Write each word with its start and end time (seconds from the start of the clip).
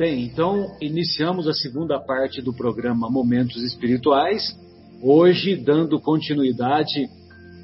Bem, 0.00 0.24
então 0.24 0.78
iniciamos 0.80 1.46
a 1.46 1.52
segunda 1.52 2.00
parte 2.00 2.40
do 2.40 2.54
programa 2.54 3.10
Momentos 3.10 3.62
Espirituais, 3.62 4.58
hoje 5.02 5.54
dando 5.54 6.00
continuidade 6.00 7.06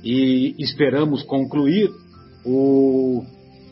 e 0.04 0.54
esperamos 0.58 1.22
concluir 1.22 1.90
o, 2.44 3.22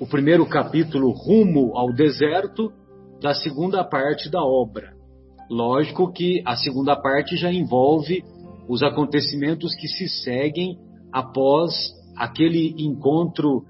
o 0.00 0.06
primeiro 0.06 0.46
capítulo 0.46 1.10
Rumo 1.10 1.76
ao 1.76 1.92
Deserto 1.92 2.72
da 3.20 3.34
segunda 3.34 3.84
parte 3.84 4.30
da 4.30 4.42
obra. 4.42 4.94
Lógico 5.50 6.10
que 6.10 6.42
a 6.46 6.56
segunda 6.56 6.96
parte 6.96 7.36
já 7.36 7.52
envolve 7.52 8.24
os 8.66 8.82
acontecimentos 8.82 9.74
que 9.74 9.88
se 9.88 10.08
seguem 10.08 10.78
após 11.12 11.92
aquele 12.16 12.74
encontro 12.78 13.66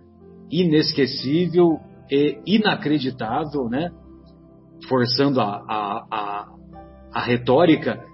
inesquecível 0.48 1.80
e 2.08 2.38
inacreditável, 2.46 3.68
né? 3.68 3.90
Forçando 4.88 5.40
a, 5.40 5.46
a, 5.46 6.06
a, 6.10 6.48
a 7.12 7.20
retórica 7.20 8.04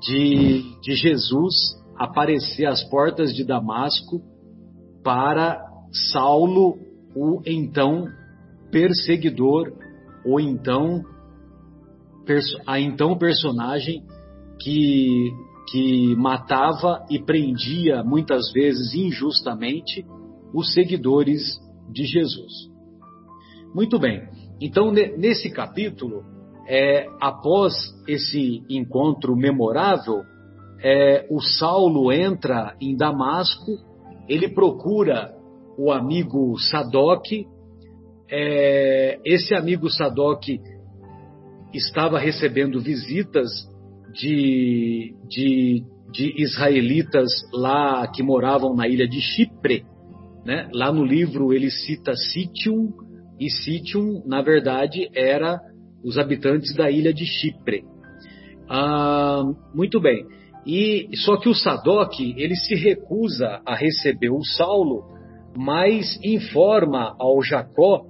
de, 0.00 0.62
de 0.80 0.94
Jesus 0.94 1.78
aparecer 1.96 2.66
às 2.66 2.82
portas 2.88 3.34
de 3.34 3.44
Damasco 3.44 4.22
para 5.02 5.60
Saulo, 6.12 6.78
o 7.14 7.42
então 7.44 8.06
perseguidor, 8.70 9.72
ou 10.24 10.40
então 10.40 11.02
a 12.66 12.78
então 12.78 13.18
personagem 13.18 14.04
que, 14.60 15.32
que 15.70 16.14
matava 16.16 17.04
e 17.10 17.18
prendia 17.18 18.04
muitas 18.04 18.52
vezes 18.52 18.94
injustamente 18.94 20.06
os 20.54 20.72
seguidores 20.72 21.42
de 21.90 22.04
Jesus. 22.04 22.52
Muito 23.74 23.98
bem. 23.98 24.22
Então, 24.60 24.92
nesse 24.92 25.50
capítulo, 25.50 26.22
é, 26.68 27.06
após 27.20 27.74
esse 28.06 28.62
encontro 28.68 29.34
memorável, 29.34 30.22
é, 30.82 31.26
o 31.30 31.40
Saulo 31.40 32.12
entra 32.12 32.76
em 32.80 32.96
Damasco, 32.96 33.78
ele 34.28 34.48
procura 34.48 35.34
o 35.78 35.90
amigo 35.90 36.58
Sadoc. 36.58 37.26
É, 38.30 39.18
esse 39.24 39.54
amigo 39.54 39.88
Sadoc 39.90 40.44
estava 41.72 42.18
recebendo 42.18 42.80
visitas 42.80 43.48
de, 44.12 45.14
de, 45.28 45.84
de, 46.12 46.42
israelitas 46.42 47.30
lá 47.52 48.06
que 48.08 48.22
moravam 48.22 48.74
na 48.74 48.86
ilha 48.86 49.08
de 49.08 49.20
Chipre. 49.20 49.84
Né? 50.44 50.68
Lá 50.72 50.92
no 50.92 51.04
livro 51.04 51.52
ele 51.52 51.70
cita 51.70 52.14
Sitium, 52.14 52.92
e 53.40 53.48
Sitium, 53.48 54.22
na 54.26 54.42
verdade, 54.42 55.08
era 55.14 55.58
os 56.04 56.18
habitantes 56.18 56.74
da 56.76 56.90
ilha 56.90 57.12
de 57.12 57.24
Chipre. 57.24 57.84
Ah, 58.68 59.42
muito 59.74 59.98
bem. 59.98 60.26
E 60.66 61.08
só 61.24 61.38
que 61.38 61.48
o 61.48 61.54
Sadoc 61.54 62.20
ele 62.20 62.54
se 62.54 62.74
recusa 62.74 63.62
a 63.64 63.74
receber 63.74 64.28
o 64.28 64.44
Saulo, 64.44 65.04
mas 65.56 66.20
informa 66.22 67.16
ao 67.18 67.42
Jacó. 67.42 68.04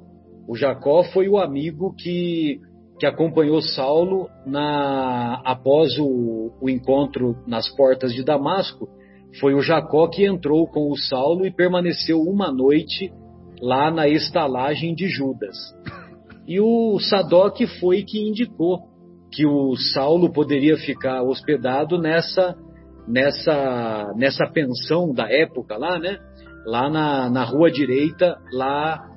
O 0.48 0.56
Jacó 0.56 1.04
foi 1.04 1.28
o 1.28 1.38
amigo 1.38 1.94
que, 1.94 2.58
que 2.98 3.06
acompanhou 3.06 3.62
Saulo 3.62 4.28
na, 4.44 5.40
após 5.44 5.96
o, 5.96 6.50
o 6.60 6.68
encontro 6.68 7.36
nas 7.46 7.68
portas 7.76 8.12
de 8.12 8.24
Damasco. 8.24 8.88
Foi 9.38 9.54
o 9.54 9.62
Jacó 9.62 10.08
que 10.08 10.26
entrou 10.26 10.66
com 10.66 10.90
o 10.90 10.96
Saulo 10.96 11.46
e 11.46 11.52
permaneceu 11.52 12.20
uma 12.20 12.50
noite 12.50 13.12
lá 13.60 13.90
na 13.90 14.08
estalagem 14.08 14.94
de 14.94 15.08
Judas. 15.08 15.56
E 16.46 16.60
o 16.60 16.98
Sadoc 16.98 17.60
foi 17.78 18.02
que 18.02 18.18
indicou 18.18 18.78
que 19.32 19.46
o 19.46 19.76
Saulo 19.76 20.32
poderia 20.32 20.76
ficar 20.76 21.22
hospedado 21.22 21.98
nessa 21.98 22.56
nessa 23.06 24.12
nessa 24.16 24.46
pensão 24.46 25.12
da 25.12 25.30
época 25.30 25.76
lá, 25.76 25.98
né? 25.98 26.18
Lá 26.66 26.90
na, 26.90 27.30
na 27.30 27.44
rua 27.44 27.70
direita, 27.70 28.36
lá 28.52 29.08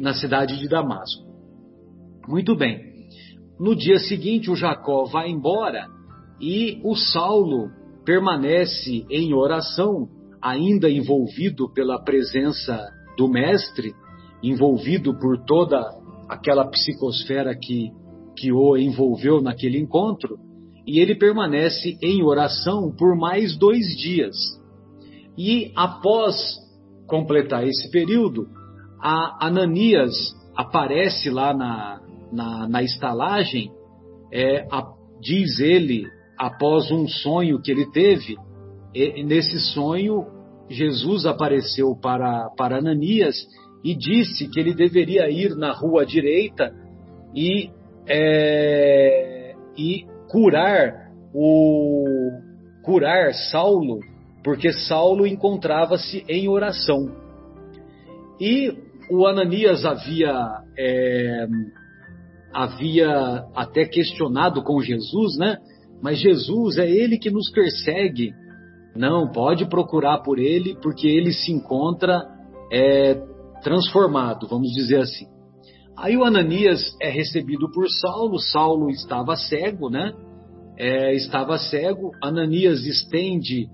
na 0.00 0.12
cidade 0.14 0.58
de 0.58 0.68
Damasco. 0.68 1.24
Muito 2.26 2.56
bem. 2.56 2.80
No 3.58 3.74
dia 3.74 3.98
seguinte, 3.98 4.50
o 4.50 4.56
Jacó 4.56 5.04
vai 5.04 5.28
embora 5.28 5.86
e 6.40 6.80
o 6.84 6.94
Saulo 6.94 7.70
permanece 8.04 9.04
em 9.10 9.34
oração, 9.34 10.08
ainda 10.42 10.90
envolvido 10.90 11.72
pela 11.72 12.02
presença 12.02 12.90
do 13.18 13.28
mestre, 13.28 13.92
envolvido 14.40 15.12
por 15.18 15.44
toda 15.44 15.84
aquela 16.28 16.64
psicosfera 16.70 17.52
que, 17.54 17.90
que 18.36 18.52
o 18.52 18.76
envolveu 18.76 19.42
naquele 19.42 19.78
encontro, 19.78 20.38
e 20.86 21.00
ele 21.00 21.16
permanece 21.16 21.98
em 22.00 22.22
oração 22.22 22.94
por 22.96 23.16
mais 23.16 23.58
dois 23.58 23.84
dias. 23.98 24.36
E 25.36 25.72
após 25.74 26.36
completar 27.06 27.66
esse 27.66 27.90
período, 27.90 28.46
a 29.00 29.46
Ananias 29.46 30.14
aparece 30.56 31.28
lá 31.28 31.52
na, 31.52 32.00
na, 32.32 32.68
na 32.68 32.82
estalagem, 32.82 33.70
é, 34.32 34.66
a, 34.70 34.92
diz 35.20 35.58
ele, 35.58 36.06
após 36.38 36.90
um 36.90 37.08
sonho 37.08 37.60
que 37.60 37.70
ele 37.70 37.90
teve, 37.90 38.36
e, 38.94 39.22
nesse 39.24 39.58
sonho 39.74 40.37
Jesus 40.68 41.26
apareceu 41.26 41.96
para, 41.96 42.50
para 42.56 42.78
Ananias 42.78 43.36
e 43.84 43.94
disse 43.94 44.48
que 44.48 44.60
ele 44.60 44.74
deveria 44.74 45.30
ir 45.30 45.54
na 45.54 45.72
rua 45.72 46.04
direita 46.04 46.72
e, 47.34 47.70
é, 48.06 49.54
e 49.76 50.04
curar 50.28 51.08
o 51.34 52.04
curar 52.82 53.34
Saulo, 53.50 54.00
porque 54.42 54.72
Saulo 54.72 55.26
encontrava-se 55.26 56.24
em 56.28 56.48
oração. 56.48 57.14
E 58.40 58.72
o 59.10 59.26
Ananias 59.26 59.84
havia 59.84 60.32
é, 60.78 61.46
havia 62.52 63.44
até 63.54 63.84
questionado 63.84 64.62
com 64.62 64.80
Jesus, 64.80 65.36
né? 65.38 65.58
Mas 66.02 66.18
Jesus 66.18 66.78
é 66.78 66.88
ele 66.88 67.18
que 67.18 67.30
nos 67.30 67.50
persegue 67.50 68.32
não, 68.98 69.30
pode 69.30 69.64
procurar 69.66 70.18
por 70.18 70.40
ele, 70.40 70.76
porque 70.82 71.06
ele 71.06 71.32
se 71.32 71.52
encontra 71.52 72.26
é, 72.72 73.14
transformado, 73.62 74.48
vamos 74.48 74.72
dizer 74.72 75.00
assim. 75.00 75.26
Aí 75.96 76.16
o 76.16 76.24
Ananias 76.24 76.80
é 77.00 77.08
recebido 77.08 77.70
por 77.70 77.88
Saulo, 77.88 78.40
Saulo 78.40 78.90
estava 78.90 79.36
cego, 79.36 79.88
né? 79.88 80.12
É, 80.76 81.14
estava 81.14 81.56
cego, 81.58 82.10
Ananias 82.20 82.84
estende, 82.86 83.68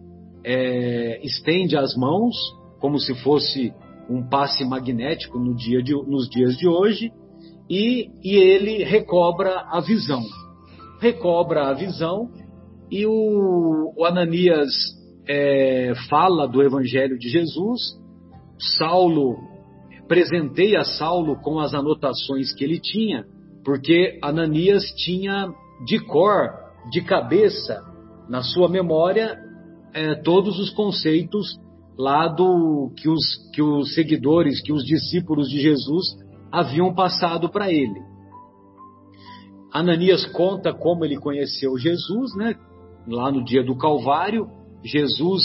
é, 0.44 1.20
estende 1.24 1.74
as 1.74 1.96
mãos, 1.96 2.34
como 2.78 2.98
se 2.98 3.14
fosse 3.22 3.72
um 4.10 4.28
passe 4.28 4.62
magnético 4.62 5.38
no 5.38 5.54
dia 5.54 5.82
de, 5.82 5.94
nos 5.94 6.28
dias 6.28 6.54
de 6.58 6.68
hoje, 6.68 7.10
e, 7.68 8.10
e 8.22 8.36
ele 8.36 8.84
recobra 8.84 9.64
a 9.70 9.80
visão. 9.80 10.20
Recobra 11.00 11.68
a 11.68 11.72
visão, 11.72 12.28
e 12.90 13.06
o, 13.06 13.94
o 13.96 14.04
Ananias 14.04 14.70
é, 15.26 15.92
fala 16.08 16.46
do 16.46 16.62
Evangelho 16.62 17.18
de 17.18 17.28
Jesus. 17.28 17.80
Saulo 18.78 19.36
presenteia 20.06 20.84
Saulo 20.84 21.40
com 21.40 21.58
as 21.58 21.74
anotações 21.74 22.54
que 22.54 22.64
ele 22.64 22.78
tinha, 22.78 23.24
porque 23.64 24.18
Ananias 24.22 24.84
tinha 25.04 25.48
de 25.86 25.98
cor, 25.98 26.50
de 26.90 27.02
cabeça, 27.02 27.82
na 28.28 28.42
sua 28.42 28.68
memória, 28.68 29.38
é, 29.92 30.14
todos 30.16 30.58
os 30.58 30.70
conceitos 30.70 31.58
lá 31.96 32.26
do 32.26 32.92
que 32.96 33.08
os, 33.08 33.50
que 33.52 33.62
os 33.62 33.94
seguidores, 33.94 34.60
que 34.62 34.72
os 34.72 34.84
discípulos 34.84 35.48
de 35.48 35.60
Jesus 35.60 36.04
haviam 36.50 36.94
passado 36.94 37.48
para 37.48 37.70
ele. 37.70 38.00
Ananias 39.72 40.24
conta 40.26 40.72
como 40.72 41.04
ele 41.04 41.18
conheceu 41.18 41.76
Jesus, 41.76 42.34
né? 42.36 42.54
Lá 43.06 43.30
no 43.30 43.44
dia 43.44 43.62
do 43.62 43.76
Calvário, 43.76 44.46
Jesus, 44.84 45.42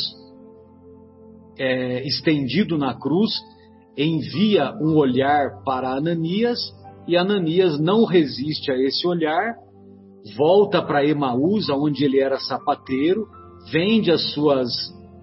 é, 1.58 2.06
estendido 2.06 2.78
na 2.78 2.94
cruz, 2.94 3.32
envia 3.98 4.74
um 4.82 4.96
olhar 4.98 5.64
para 5.64 5.92
Ananias 5.92 6.60
e 7.08 7.18
Ananias 7.18 7.80
não 7.80 8.06
resiste 8.06 8.72
a 8.72 8.78
esse 8.78 9.08
olhar, 9.08 9.56
volta 10.38 10.82
para 10.82 11.06
Emaús, 11.06 11.70
onde 11.70 12.06
ele 12.06 12.20
era 12.20 12.38
sapateiro, 12.40 13.26
vende 13.72 14.12
as 14.12 14.34
suas, 14.34 14.70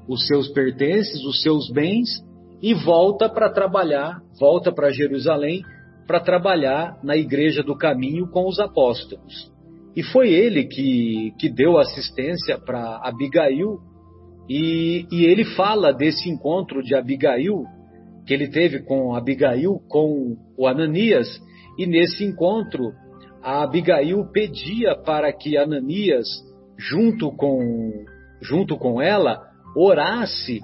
os 0.09 0.27
seus 0.27 0.49
pertences, 0.49 1.25
os 1.25 1.43
seus 1.43 1.71
bens 1.71 2.09
e 2.61 2.75
volta 2.75 3.29
para 3.29 3.53
trabalhar, 3.53 4.21
volta 4.39 4.73
para 4.73 4.91
Jerusalém 4.91 5.63
para 6.07 6.21
trabalhar 6.21 6.99
na 7.03 7.17
igreja 7.17 7.63
do 7.63 7.77
caminho 7.77 8.29
com 8.29 8.47
os 8.47 8.61
apóstolos. 8.61 9.51
E 9.95 10.03
foi 10.03 10.33
ele 10.33 10.65
que, 10.65 11.33
que 11.39 11.49
deu 11.49 11.79
assistência 11.79 12.59
para 12.59 13.01
Abigail, 13.03 13.79
e, 14.49 15.07
e 15.11 15.25
ele 15.25 15.45
fala 15.45 15.93
desse 15.93 16.29
encontro 16.29 16.83
de 16.83 16.95
Abigail, 16.95 17.65
que 18.27 18.33
ele 18.33 18.49
teve 18.49 18.81
com 18.83 19.15
Abigail, 19.15 19.81
com 19.89 20.37
o 20.57 20.67
Ananias, 20.67 21.29
e 21.79 21.87
nesse 21.87 22.25
encontro, 22.25 22.93
a 23.43 23.63
Abigail 23.63 24.25
pedia 24.33 24.97
para 24.97 25.33
que 25.33 25.57
Ananias, 25.57 26.27
junto 26.79 27.31
com, 27.33 27.93
junto 28.41 28.77
com 28.77 29.01
ela, 29.01 29.41
orasse 29.77 30.61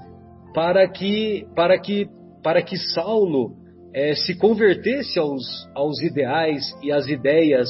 para 0.55 0.89
que, 0.89 1.47
para 1.55 1.79
que, 1.79 2.09
para 2.43 2.63
que 2.63 2.77
Saulo 2.77 3.53
é, 3.95 4.15
se 4.15 4.37
convertesse 4.37 5.19
aos, 5.19 5.43
aos 5.75 6.01
ideais 6.03 6.65
e 6.83 6.91
às 6.91 7.07
ideias 7.07 7.69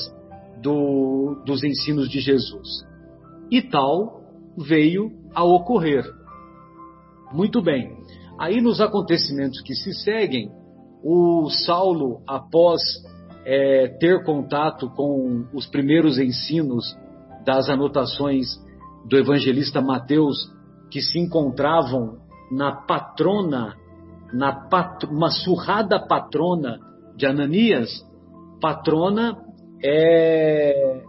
do, 0.63 1.43
dos 1.45 1.65
ensinos 1.65 2.09
de 2.09 2.21
Jesus. 2.21 2.69
E 3.51 3.61
tal 3.61 4.23
veio 4.57 5.22
a 5.35 5.45
ocorrer. 5.45 6.05
Muito 7.33 7.63
bem. 7.63 7.97
Aí 8.39 8.61
nos 8.61 8.81
acontecimentos 8.81 9.61
que 9.63 9.75
se 9.75 9.93
seguem, 9.95 10.51
o 11.03 11.49
Saulo, 11.51 12.23
após 12.27 12.81
é, 13.45 13.89
ter 13.99 14.25
contato 14.25 14.89
com 14.91 15.47
os 15.53 15.67
primeiros 15.67 16.19
ensinos 16.19 16.97
das 17.45 17.69
anotações 17.69 18.47
do 19.09 19.17
evangelista 19.17 19.81
Mateus, 19.81 20.37
que 20.91 21.01
se 21.01 21.19
encontravam 21.19 22.19
na 22.51 22.73
patrona, 22.73 23.77
na 24.33 24.69
uma 25.11 25.31
surrada 25.31 25.99
patrona 25.99 26.79
de 27.17 27.27
Ananias, 27.27 27.91
patrona 28.61 29.37
é, 29.83 31.03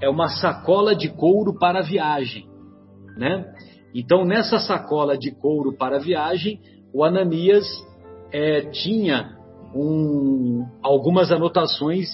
é 0.00 0.08
uma 0.08 0.28
sacola 0.28 0.94
de 0.94 1.08
couro 1.08 1.58
para 1.58 1.82
viagem, 1.82 2.46
né? 3.16 3.44
Então 3.94 4.24
nessa 4.24 4.58
sacola 4.58 5.16
de 5.16 5.30
couro 5.32 5.76
para 5.76 5.98
viagem, 5.98 6.60
o 6.94 7.04
Ananias 7.04 7.66
é, 8.32 8.62
tinha 8.70 9.36
um, 9.74 10.66
algumas 10.82 11.30
anotações 11.30 12.08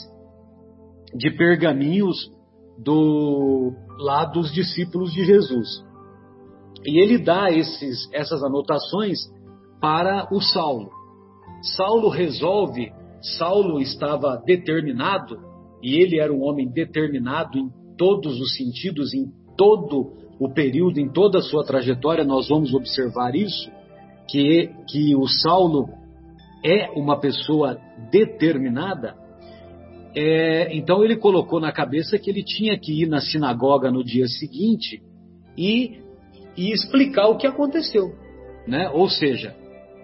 de 1.15 1.31
pergaminhos 1.31 2.31
do 2.79 3.73
lá 3.99 4.25
dos 4.25 4.53
discípulos 4.53 5.13
de 5.13 5.25
Jesus. 5.25 5.85
E 6.87 7.03
ele 7.03 7.19
dá 7.19 7.51
esses, 7.51 8.09
essas 8.13 8.43
anotações 8.43 9.19
para 9.81 10.29
o 10.33 10.41
Saulo. 10.41 10.91
Saulo 11.77 12.09
resolve, 12.09 12.93
Saulo 13.39 13.81
estava 13.81 14.41
determinado, 14.45 15.37
e 15.83 16.01
ele 16.01 16.21
era 16.21 16.33
um 16.33 16.43
homem 16.43 16.69
determinado 16.69 17.59
em 17.59 17.69
todos 17.97 18.41
os 18.41 18.57
sentidos, 18.57 19.13
em 19.13 19.27
todo 19.57 20.13
o 20.39 20.49
período, 20.49 20.99
em 20.99 21.09
toda 21.09 21.39
a 21.39 21.43
sua 21.43 21.65
trajetória, 21.65 22.25
nós 22.25 22.49
vamos 22.49 22.73
observar 22.73 23.35
isso, 23.35 23.71
que, 24.29 24.71
que 24.89 25.17
o 25.17 25.27
Saulo 25.27 25.89
é 26.65 26.91
uma 26.91 27.19
pessoa 27.19 27.79
determinada, 28.11 29.17
é, 30.15 30.75
então 30.75 31.05
ele 31.05 31.17
colocou 31.17 31.61
na 31.61 31.73
cabeça 31.73 32.19
que 32.19 32.31
ele 32.31 32.43
tinha 32.43 32.79
que 32.79 33.03
ir 33.03 33.07
na 33.07 33.21
sinagoga 33.21 33.91
no 33.91 34.03
dia 34.03 34.27
seguinte 34.27 35.03
e, 35.57 36.01
e 36.57 36.73
explicar 36.73 37.29
o 37.29 37.37
que 37.37 37.47
aconteceu, 37.47 38.15
né? 38.67 38.91
Ou 38.91 39.09
seja, 39.09 39.55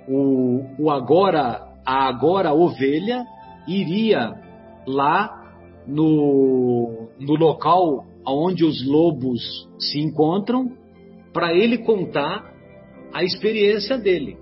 o, 0.09 0.63
o 0.79 0.91
agora 0.91 1.75
a 1.87 2.09
agora 2.09 2.53
ovelha 2.53 3.25
iria 3.67 4.35
lá 4.87 5.53
no, 5.87 7.09
no 7.19 7.35
local 7.35 8.07
onde 8.26 8.65
os 8.65 8.85
lobos 8.87 9.69
se 9.79 10.00
encontram 10.00 10.73
para 11.32 11.53
ele 11.53 11.79
contar 11.79 12.53
a 13.12 13.23
experiência 13.23 13.99
dele. 13.99 14.37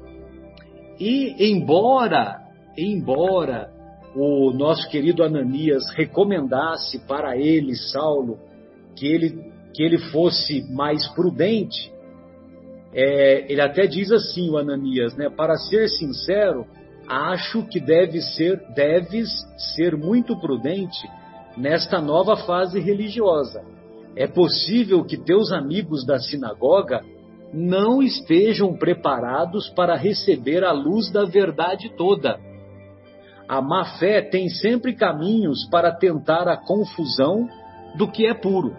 E 1.00 1.50
embora, 1.50 2.40
embora 2.76 3.70
o 4.14 4.52
nosso 4.52 4.88
querido 4.88 5.22
Ananias 5.22 5.82
recomendasse 5.96 6.98
para 7.06 7.36
ele, 7.36 7.74
Saulo, 7.74 8.38
que 8.94 9.06
ele, 9.06 9.52
que 9.74 9.82
ele 9.82 9.98
fosse 9.98 10.62
mais 10.70 11.08
prudente, 11.08 11.90
é, 12.94 13.50
ele 13.50 13.60
até 13.60 13.86
diz 13.86 14.12
assim, 14.12 14.50
o 14.50 14.58
Ananias, 14.58 15.16
né? 15.16 15.30
Para 15.30 15.56
ser 15.56 15.88
sincero, 15.88 16.66
acho 17.08 17.66
que 17.66 17.80
deve 17.80 18.20
ser, 18.20 18.60
deves 18.74 19.30
ser 19.74 19.96
muito 19.96 20.38
prudente 20.38 21.08
nesta 21.56 22.00
nova 22.00 22.36
fase 22.36 22.80
religiosa. 22.80 23.62
É 24.16 24.26
possível 24.26 25.04
que 25.04 25.16
teus 25.16 25.52
amigos 25.52 26.04
da 26.04 26.18
sinagoga 26.18 27.02
não 27.52 28.02
estejam 28.02 28.74
preparados 28.74 29.68
para 29.70 29.96
receber 29.96 30.64
a 30.64 30.72
luz 30.72 31.10
da 31.10 31.24
verdade 31.24 31.90
toda. 31.96 32.38
A 33.48 33.60
má 33.60 33.84
fé 33.98 34.22
tem 34.22 34.48
sempre 34.48 34.94
caminhos 34.94 35.68
para 35.70 35.92
tentar 35.92 36.48
a 36.48 36.56
confusão 36.56 37.48
do 37.96 38.08
que 38.08 38.26
é 38.26 38.32
puro. 38.32 38.74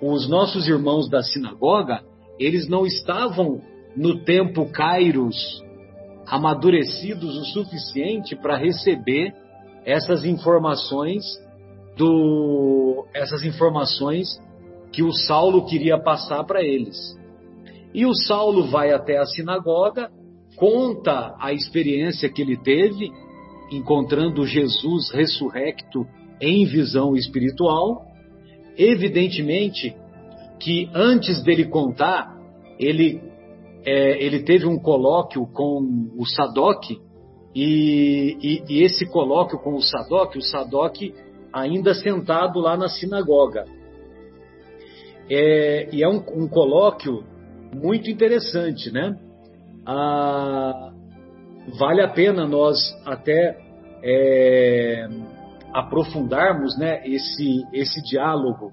Os 0.00 0.28
nossos 0.28 0.68
irmãos 0.68 1.08
da 1.08 1.22
sinagoga, 1.22 2.00
eles 2.38 2.68
não 2.68 2.86
estavam 2.86 3.60
no 3.96 4.22
tempo 4.24 4.70
Kairos 4.70 5.64
amadurecidos 6.26 7.36
o 7.36 7.44
suficiente 7.44 8.34
para 8.36 8.56
receber 8.56 9.32
essas 9.84 10.24
informações 10.24 11.24
do 11.96 13.06
essas 13.14 13.42
informações 13.44 14.40
que 14.92 15.02
o 15.02 15.12
Saulo 15.12 15.64
queria 15.66 15.98
passar 15.98 16.44
para 16.44 16.62
eles. 16.62 16.96
E 17.92 18.04
o 18.04 18.14
Saulo 18.14 18.68
vai 18.68 18.92
até 18.92 19.18
a 19.18 19.24
sinagoga, 19.24 20.10
conta 20.56 21.34
a 21.40 21.52
experiência 21.52 22.28
que 22.28 22.42
ele 22.42 22.56
teve 22.56 23.10
encontrando 23.70 24.46
Jesus 24.46 25.10
ressurrecto 25.10 26.06
em 26.40 26.64
visão 26.66 27.16
espiritual. 27.16 28.04
Evidentemente 28.76 29.96
que 30.60 30.88
antes 30.94 31.42
dele 31.42 31.66
contar, 31.66 32.34
ele, 32.78 33.20
é, 33.84 34.22
ele 34.24 34.42
teve 34.42 34.66
um 34.66 34.78
colóquio 34.78 35.46
com 35.46 36.10
o 36.16 36.24
Sadoc, 36.26 36.84
e, 37.54 38.36
e, 38.42 38.62
e, 38.68 38.82
esse 38.82 39.06
colóquio 39.06 39.58
com 39.58 39.74
o 39.74 39.82
Sadoc, 39.82 40.36
o 40.36 40.42
Sadoc 40.42 40.96
ainda 41.56 41.94
sentado 41.94 42.60
lá 42.60 42.76
na 42.76 42.88
sinagoga. 42.88 43.64
É, 45.28 45.88
e 45.90 46.04
é 46.04 46.08
um, 46.08 46.22
um 46.34 46.46
colóquio 46.46 47.24
muito 47.74 48.10
interessante, 48.10 48.92
né? 48.92 49.18
Ah, 49.86 50.92
vale 51.78 52.02
a 52.02 52.08
pena 52.08 52.46
nós 52.46 52.78
até 53.06 53.58
é, 54.02 55.08
aprofundarmos 55.72 56.78
né, 56.78 57.02
esse, 57.06 57.64
esse 57.72 58.02
diálogo. 58.02 58.70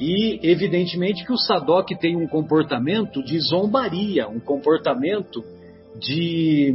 E, 0.00 0.40
evidentemente, 0.42 1.24
que 1.24 1.32
o 1.32 1.38
Sadoc 1.38 1.88
tem 2.00 2.16
um 2.16 2.26
comportamento 2.26 3.22
de 3.22 3.38
zombaria, 3.38 4.28
um 4.28 4.40
comportamento 4.40 5.44
de, 6.00 6.74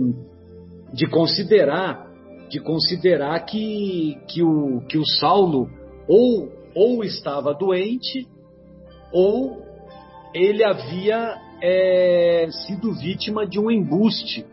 de 0.94 1.08
considerar 1.08 2.07
de 2.50 2.60
considerar 2.60 3.40
que, 3.46 4.18
que, 4.28 4.42
o, 4.44 4.82
que 4.88 4.98
o 4.98 5.06
Saulo 5.06 5.70
ou, 6.08 6.50
ou 6.74 7.04
estava 7.04 7.54
doente 7.54 8.28
ou 9.12 9.66
ele 10.34 10.64
havia 10.64 11.38
é, 11.62 12.48
sido 12.66 12.94
vítima 12.94 13.46
de 13.46 13.60
um 13.60 13.72
embuste 13.72 14.46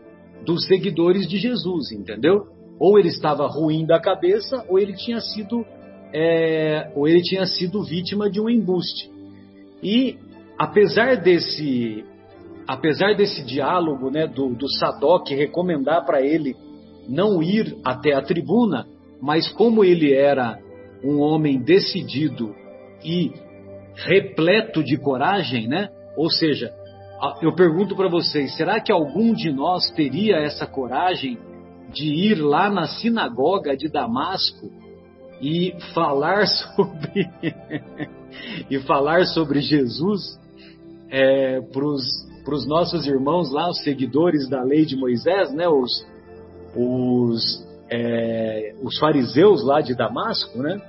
dos 0.45 0.65
seguidores 0.65 1.27
de 1.27 1.37
Jesus, 1.37 1.91
entendeu? 1.91 2.47
Ou 2.79 2.99
ele 2.99 3.09
estava 3.09 3.47
ruim 3.47 3.85
da 3.85 3.99
cabeça, 3.99 4.65
ou 4.69 4.79
ele 4.79 4.93
tinha 4.93 5.19
sido, 5.19 5.65
é, 6.13 6.91
ou 6.95 7.07
ele 7.07 7.21
tinha 7.21 7.45
sido 7.45 7.83
vítima 7.83 8.29
de 8.29 8.39
um 8.39 8.49
embuste. 8.49 9.09
E 9.81 10.17
apesar 10.57 11.15
desse, 11.17 12.03
apesar 12.67 13.15
desse 13.15 13.43
diálogo, 13.43 14.09
né, 14.09 14.27
do, 14.27 14.49
do 14.55 14.69
Sadoc 14.77 15.29
recomendar 15.29 16.05
para 16.05 16.21
ele 16.21 16.55
não 17.07 17.41
ir 17.41 17.77
até 17.83 18.13
a 18.13 18.21
tribuna, 18.21 18.87
mas 19.21 19.47
como 19.49 19.83
ele 19.83 20.13
era 20.13 20.59
um 21.03 21.19
homem 21.19 21.61
decidido 21.61 22.55
e 23.03 23.31
repleto 23.95 24.83
de 24.83 24.97
coragem, 24.97 25.67
né? 25.67 25.89
Ou 26.17 26.29
seja, 26.29 26.73
eu 27.41 27.53
pergunto 27.53 27.95
para 27.95 28.09
vocês, 28.09 28.55
será 28.55 28.79
que 28.79 28.91
algum 28.91 29.33
de 29.33 29.51
nós 29.51 29.89
teria 29.91 30.37
essa 30.37 30.65
coragem 30.65 31.37
de 31.93 32.07
ir 32.07 32.35
lá 32.35 32.69
na 32.69 32.87
sinagoga 32.87 33.75
de 33.75 33.87
Damasco 33.87 34.69
e 35.41 35.73
falar 35.93 36.45
sobre 36.47 37.29
e 38.69 38.79
falar 38.79 39.25
sobre 39.25 39.61
Jesus 39.61 40.39
é, 41.09 41.61
para 41.61 41.85
os 41.85 42.67
nossos 42.67 43.05
irmãos 43.05 43.51
lá, 43.51 43.69
os 43.69 43.81
seguidores 43.83 44.49
da 44.49 44.61
lei 44.63 44.85
de 44.85 44.95
Moisés, 44.95 45.53
né? 45.53 45.67
Os, 45.67 46.05
os, 46.75 47.65
é, 47.89 48.75
os 48.83 48.97
fariseus 48.99 49.63
lá 49.63 49.81
de 49.81 49.95
Damasco, 49.95 50.61
né? 50.61 50.81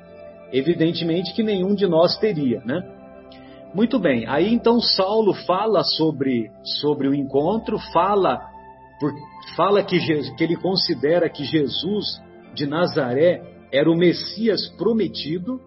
Evidentemente 0.52 1.34
que 1.34 1.42
nenhum 1.42 1.74
de 1.74 1.86
nós 1.86 2.16
teria, 2.18 2.60
né? 2.64 2.82
Muito 3.74 3.98
bem, 3.98 4.26
aí 4.26 4.52
então 4.52 4.80
Saulo 4.80 5.34
fala 5.34 5.82
sobre, 5.82 6.50
sobre 6.80 7.08
o 7.08 7.14
encontro, 7.14 7.78
fala, 7.92 8.40
por, 8.98 9.12
fala 9.54 9.82
que, 9.82 9.98
que 10.36 10.44
ele 10.44 10.56
considera 10.56 11.28
que 11.28 11.44
Jesus 11.44 12.22
de 12.54 12.66
Nazaré 12.66 13.42
era 13.70 13.90
o 13.90 13.96
Messias 13.96 14.68
prometido 14.78 15.60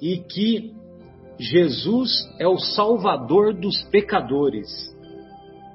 e 0.00 0.18
que 0.18 0.74
Jesus 1.38 2.28
é 2.38 2.46
o 2.46 2.58
Salvador 2.58 3.54
dos 3.54 3.82
pecadores. 3.84 4.68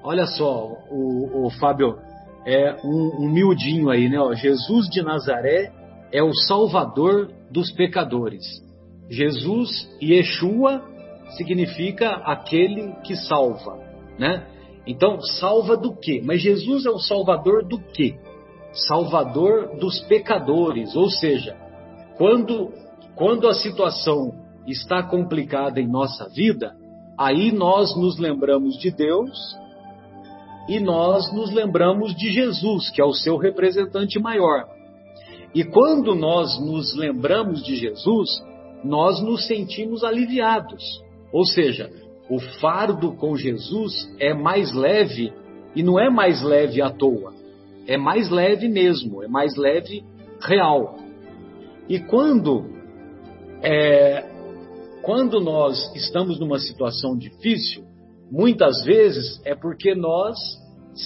Olha 0.04 0.26
só, 0.28 0.72
o, 0.92 1.46
o 1.46 1.50
Fábio, 1.50 1.98
é 2.48 2.78
um, 2.82 3.26
um 3.26 3.30
miudinho 3.30 3.90
aí, 3.90 4.08
né? 4.08 4.18
Ó, 4.18 4.34
Jesus 4.34 4.88
de 4.90 5.02
Nazaré 5.02 5.70
é 6.14 6.24
o 6.24 6.34
Salvador 6.34 7.30
dos 7.52 7.70
pecadores. 7.74 8.46
Jesus, 9.10 9.70
Yeshua, 10.02 10.82
significa 11.36 12.10
aquele 12.10 12.94
que 13.04 13.18
salva, 13.18 13.78
né? 14.18 14.48
Então, 14.88 15.20
salva 15.20 15.76
do 15.76 15.94
quê? 15.94 16.22
Mas 16.24 16.42
Jesus 16.42 16.86
é 16.86 16.90
o 16.90 17.00
Salvador 17.00 17.68
do 17.68 17.80
quê? 17.80 18.16
Salvador 18.88 19.78
dos 19.78 20.00
pecadores, 20.04 20.96
ou 20.96 21.10
seja, 21.10 21.54
quando, 22.18 22.72
quando 23.16 23.50
a 23.50 23.54
situação 23.54 24.32
está 24.66 25.04
complicada 25.04 25.82
em 25.82 25.88
nossa 25.88 26.30
vida, 26.30 26.74
aí 27.20 27.52
nós 27.52 27.94
nos 27.98 28.18
lembramos 28.18 28.78
de 28.78 28.90
Deus 28.90 29.58
e 30.68 30.80
nós 30.80 31.32
nos 31.34 31.52
lembramos 31.52 32.16
de 32.16 32.32
Jesus, 32.32 32.90
que 32.90 33.02
é 33.02 33.06
o 33.06 33.14
seu 33.14 33.38
representante 33.38 34.20
maior. 34.20 34.66
E 35.56 35.64
quando 35.64 36.14
nós 36.14 36.60
nos 36.60 36.96
lembramos 36.96 37.64
de 37.64 37.76
Jesus, 37.76 38.30
nós 38.84 39.22
nos 39.22 39.48
sentimos 39.48 40.04
aliviados. 40.04 40.84
Ou 41.32 41.46
seja, 41.46 41.90
o 42.30 42.40
fardo 42.60 43.14
com 43.14 43.36
Jesus 43.36 43.94
é 44.20 44.34
mais 44.34 44.74
leve 44.74 45.34
e 45.76 45.82
não 45.82 46.00
é 46.00 46.10
mais 46.10 46.42
leve 46.42 46.82
à 46.82 46.90
toa. 46.90 47.34
É 47.88 47.98
mais 47.98 48.30
leve 48.30 48.68
mesmo, 48.68 49.24
é 49.24 49.28
mais 49.28 49.56
leve 49.56 50.04
real. 50.42 50.98
E 51.88 52.00
quando 52.00 52.66
é, 53.64 54.26
quando 55.02 55.40
nós 55.40 55.90
estamos 55.96 56.38
numa 56.40 56.60
situação 56.60 57.18
difícil, 57.18 57.87
muitas 58.32 58.84
vezes 58.84 59.42
é 59.46 59.56
porque 59.56 59.96
nós 59.96 60.38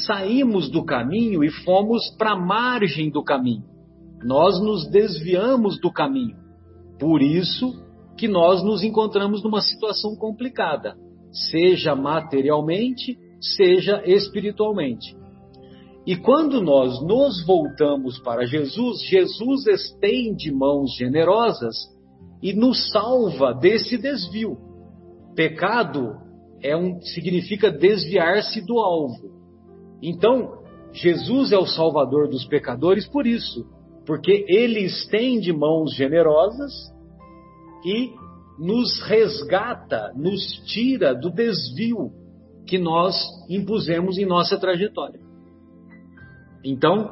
saímos 0.05 0.69
do 0.69 0.83
caminho 0.83 1.43
e 1.43 1.49
fomos 1.49 2.09
para 2.17 2.31
a 2.31 2.39
margem 2.39 3.09
do 3.09 3.23
caminho. 3.23 3.65
Nós 4.23 4.61
nos 4.61 4.89
desviamos 4.89 5.79
do 5.79 5.91
caminho. 5.91 6.37
Por 6.99 7.21
isso 7.21 7.73
que 8.17 8.27
nós 8.27 8.63
nos 8.63 8.83
encontramos 8.83 9.43
numa 9.43 9.61
situação 9.61 10.15
complicada, 10.15 10.95
seja 11.49 11.95
materialmente, 11.95 13.17
seja 13.39 14.03
espiritualmente. 14.05 15.15
E 16.05 16.15
quando 16.15 16.61
nós 16.61 17.01
nos 17.03 17.45
voltamos 17.45 18.19
para 18.19 18.45
Jesus, 18.45 19.01
Jesus 19.07 19.67
estende 19.67 20.51
mãos 20.51 20.95
generosas 20.95 21.75
e 22.41 22.53
nos 22.53 22.91
salva 22.91 23.53
desse 23.53 23.97
desvio. 23.97 24.57
Pecado 25.35 26.30
é 26.61 26.75
um, 26.75 27.01
significa 27.01 27.71
desviar-se 27.71 28.61
do 28.65 28.79
alvo. 28.79 29.31
Então, 30.01 30.61
Jesus 30.93 31.51
é 31.51 31.57
o 31.57 31.65
salvador 31.65 32.27
dos 32.27 32.45
pecadores 32.45 33.07
por 33.07 33.25
isso, 33.25 33.65
porque 34.05 34.45
ele 34.47 34.81
estende 34.81 35.53
mãos 35.53 35.93
generosas 35.95 36.71
e 37.85 38.11
nos 38.59 39.01
resgata, 39.03 40.11
nos 40.15 40.41
tira 40.65 41.15
do 41.15 41.31
desvio 41.31 42.11
que 42.67 42.77
nós 42.77 43.15
impusemos 43.49 44.17
em 44.17 44.25
nossa 44.25 44.57
trajetória. 44.57 45.19
Então, 46.63 47.09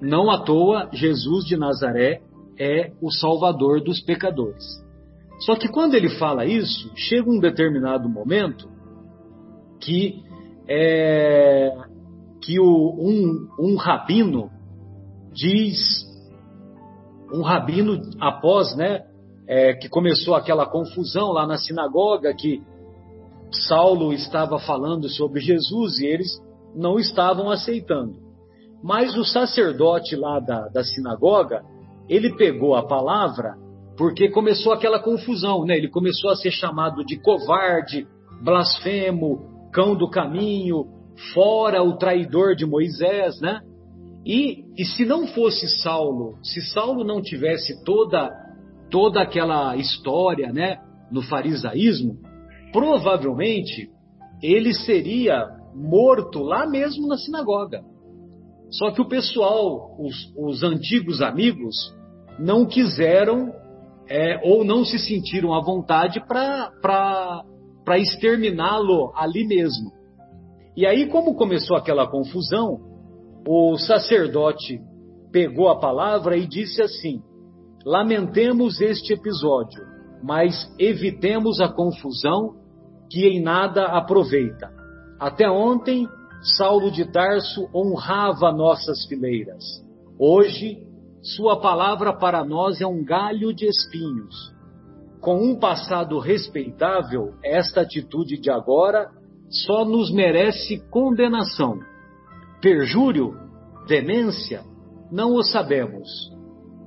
não 0.00 0.30
à 0.30 0.42
toa, 0.42 0.88
Jesus 0.92 1.44
de 1.44 1.56
Nazaré 1.56 2.22
é 2.58 2.92
o 3.00 3.10
salvador 3.10 3.82
dos 3.82 4.00
pecadores. 4.00 4.81
Só 5.44 5.56
que 5.56 5.68
quando 5.68 5.94
ele 5.94 6.08
fala 6.18 6.44
isso, 6.44 6.90
chega 6.94 7.28
um 7.28 7.38
determinado 7.38 8.08
momento 8.08 8.68
que 9.80 10.22
é, 10.68 11.72
que 12.40 12.60
o, 12.60 12.64
um, 12.64 13.48
um 13.58 13.76
rabino 13.76 14.50
diz, 15.32 15.78
um 17.32 17.42
rabino 17.42 18.00
após, 18.20 18.76
né, 18.76 19.04
é, 19.48 19.74
que 19.74 19.88
começou 19.88 20.34
aquela 20.34 20.66
confusão 20.66 21.32
lá 21.32 21.46
na 21.46 21.56
sinagoga 21.56 22.32
que 22.34 22.62
Saulo 23.50 24.12
estava 24.12 24.58
falando 24.60 25.08
sobre 25.08 25.40
Jesus 25.40 25.98
e 25.98 26.06
eles 26.06 26.40
não 26.74 26.98
estavam 26.98 27.50
aceitando. 27.50 28.14
Mas 28.82 29.16
o 29.16 29.24
sacerdote 29.24 30.14
lá 30.16 30.38
da, 30.40 30.68
da 30.68 30.84
sinagoga, 30.84 31.62
ele 32.08 32.36
pegou 32.36 32.74
a 32.74 32.86
palavra 32.86 33.56
porque 33.96 34.28
começou 34.30 34.72
aquela 34.72 34.98
confusão, 34.98 35.64
né? 35.64 35.76
Ele 35.76 35.88
começou 35.88 36.30
a 36.30 36.36
ser 36.36 36.50
chamado 36.50 37.04
de 37.04 37.20
covarde, 37.20 38.06
blasfemo, 38.42 39.68
cão 39.72 39.94
do 39.94 40.08
caminho, 40.08 40.86
fora 41.34 41.82
o 41.82 41.96
traidor 41.96 42.54
de 42.54 42.66
Moisés, 42.66 43.40
né? 43.40 43.60
E, 44.24 44.64
e 44.78 44.84
se 44.84 45.04
não 45.04 45.26
fosse 45.26 45.66
Saulo, 45.82 46.36
se 46.42 46.60
Saulo 46.60 47.04
não 47.04 47.20
tivesse 47.20 47.82
toda 47.84 48.30
toda 48.88 49.22
aquela 49.22 49.74
história, 49.74 50.52
né, 50.52 50.76
no 51.10 51.22
farisaísmo, 51.22 52.18
provavelmente 52.72 53.88
ele 54.42 54.74
seria 54.74 55.46
morto 55.74 56.40
lá 56.42 56.66
mesmo 56.66 57.08
na 57.08 57.16
sinagoga. 57.16 57.82
Só 58.70 58.90
que 58.90 59.00
o 59.00 59.08
pessoal, 59.08 59.96
os, 59.98 60.14
os 60.36 60.62
antigos 60.62 61.22
amigos, 61.22 61.74
não 62.38 62.66
quiseram 62.66 63.50
é, 64.08 64.40
ou 64.44 64.64
não 64.64 64.84
se 64.84 64.98
sentiram 64.98 65.54
à 65.54 65.60
vontade 65.60 66.20
para 66.26 67.44
exterminá-lo 67.98 69.12
ali 69.14 69.46
mesmo. 69.46 69.90
E 70.76 70.86
aí, 70.86 71.06
como 71.08 71.34
começou 71.34 71.76
aquela 71.76 72.06
confusão, 72.06 72.80
o 73.46 73.76
sacerdote 73.76 74.80
pegou 75.30 75.68
a 75.68 75.78
palavra 75.78 76.36
e 76.36 76.46
disse 76.46 76.80
assim: 76.80 77.20
Lamentemos 77.84 78.80
este 78.80 79.14
episódio, 79.14 79.82
mas 80.22 80.72
evitemos 80.78 81.60
a 81.60 81.68
confusão 81.68 82.54
que 83.10 83.26
em 83.26 83.42
nada 83.42 83.84
aproveita. 83.86 84.70
Até 85.18 85.50
ontem, 85.50 86.08
Saulo 86.56 86.90
de 86.90 87.04
Tarso 87.12 87.68
honrava 87.74 88.52
nossas 88.52 89.04
fileiras. 89.06 89.62
Hoje, 90.18 90.78
sua 91.22 91.60
palavra 91.60 92.12
para 92.12 92.44
nós 92.44 92.80
é 92.80 92.86
um 92.86 93.04
galho 93.04 93.54
de 93.54 93.64
espinhos. 93.66 94.52
Com 95.20 95.36
um 95.36 95.56
passado 95.56 96.18
respeitável, 96.18 97.34
esta 97.44 97.82
atitude 97.82 98.40
de 98.40 98.50
agora 98.50 99.08
só 99.48 99.84
nos 99.84 100.12
merece 100.12 100.80
condenação. 100.90 101.78
Perjúrio? 102.60 103.36
Demência? 103.86 104.64
Não 105.12 105.34
o 105.36 105.44
sabemos. 105.44 106.08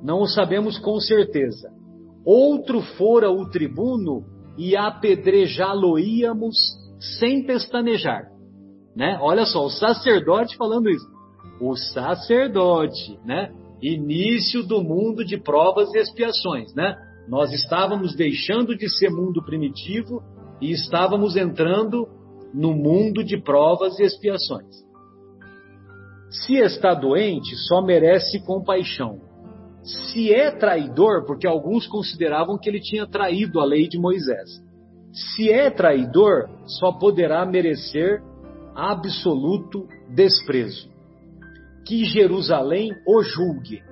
Não 0.04 0.20
o 0.20 0.28
sabemos 0.28 0.78
com 0.78 1.00
certeza. 1.00 1.70
Outro 2.26 2.82
fora 2.82 3.32
o 3.32 3.50
tribuno 3.50 4.26
e 4.58 4.76
apedrejá-lo-íamos 4.76 6.58
sem 7.18 7.46
pestanejar. 7.46 8.26
Né? 8.94 9.18
Olha 9.22 9.46
só, 9.46 9.66
o 9.66 9.70
sacerdote 9.70 10.58
falando 10.58 10.90
isso. 10.90 11.08
O 11.62 11.76
sacerdote, 11.78 13.18
né? 13.24 13.54
Início 13.88 14.64
do 14.64 14.82
mundo 14.84 15.24
de 15.24 15.38
provas 15.38 15.94
e 15.94 16.00
expiações, 16.00 16.74
né? 16.74 16.96
Nós 17.28 17.54
estávamos 17.54 18.16
deixando 18.16 18.76
de 18.76 18.90
ser 18.90 19.12
mundo 19.12 19.44
primitivo 19.46 20.24
e 20.60 20.72
estávamos 20.72 21.36
entrando 21.36 22.08
no 22.52 22.74
mundo 22.74 23.24
de 23.24 23.40
provas 23.40 24.00
e 24.00 24.04
expiações. 24.04 24.76
Se 26.30 26.56
está 26.56 26.96
doente, 26.96 27.56
só 27.68 27.80
merece 27.82 28.44
compaixão. 28.44 29.20
Se 29.84 30.34
é 30.34 30.50
traidor, 30.50 31.24
porque 31.28 31.46
alguns 31.46 31.86
consideravam 31.86 32.58
que 32.58 32.68
ele 32.68 32.80
tinha 32.80 33.06
traído 33.06 33.60
a 33.60 33.66
lei 33.66 33.88
de 33.88 34.00
Moisés. 34.00 34.50
Se 35.12 35.52
é 35.52 35.70
traidor, 35.70 36.50
só 36.66 36.92
poderá 36.92 37.46
merecer 37.46 38.20
absoluto 38.76 39.88
desprezo. 40.10 40.95
Que 41.86 42.04
Jerusalém 42.06 42.92
o 43.08 43.22
julgue. 43.22 43.84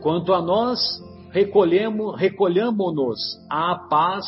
Quanto 0.00 0.32
a 0.32 0.42
nós, 0.42 0.78
recolhamos-nos 1.32 3.18
à 3.50 3.76
paz 3.88 4.26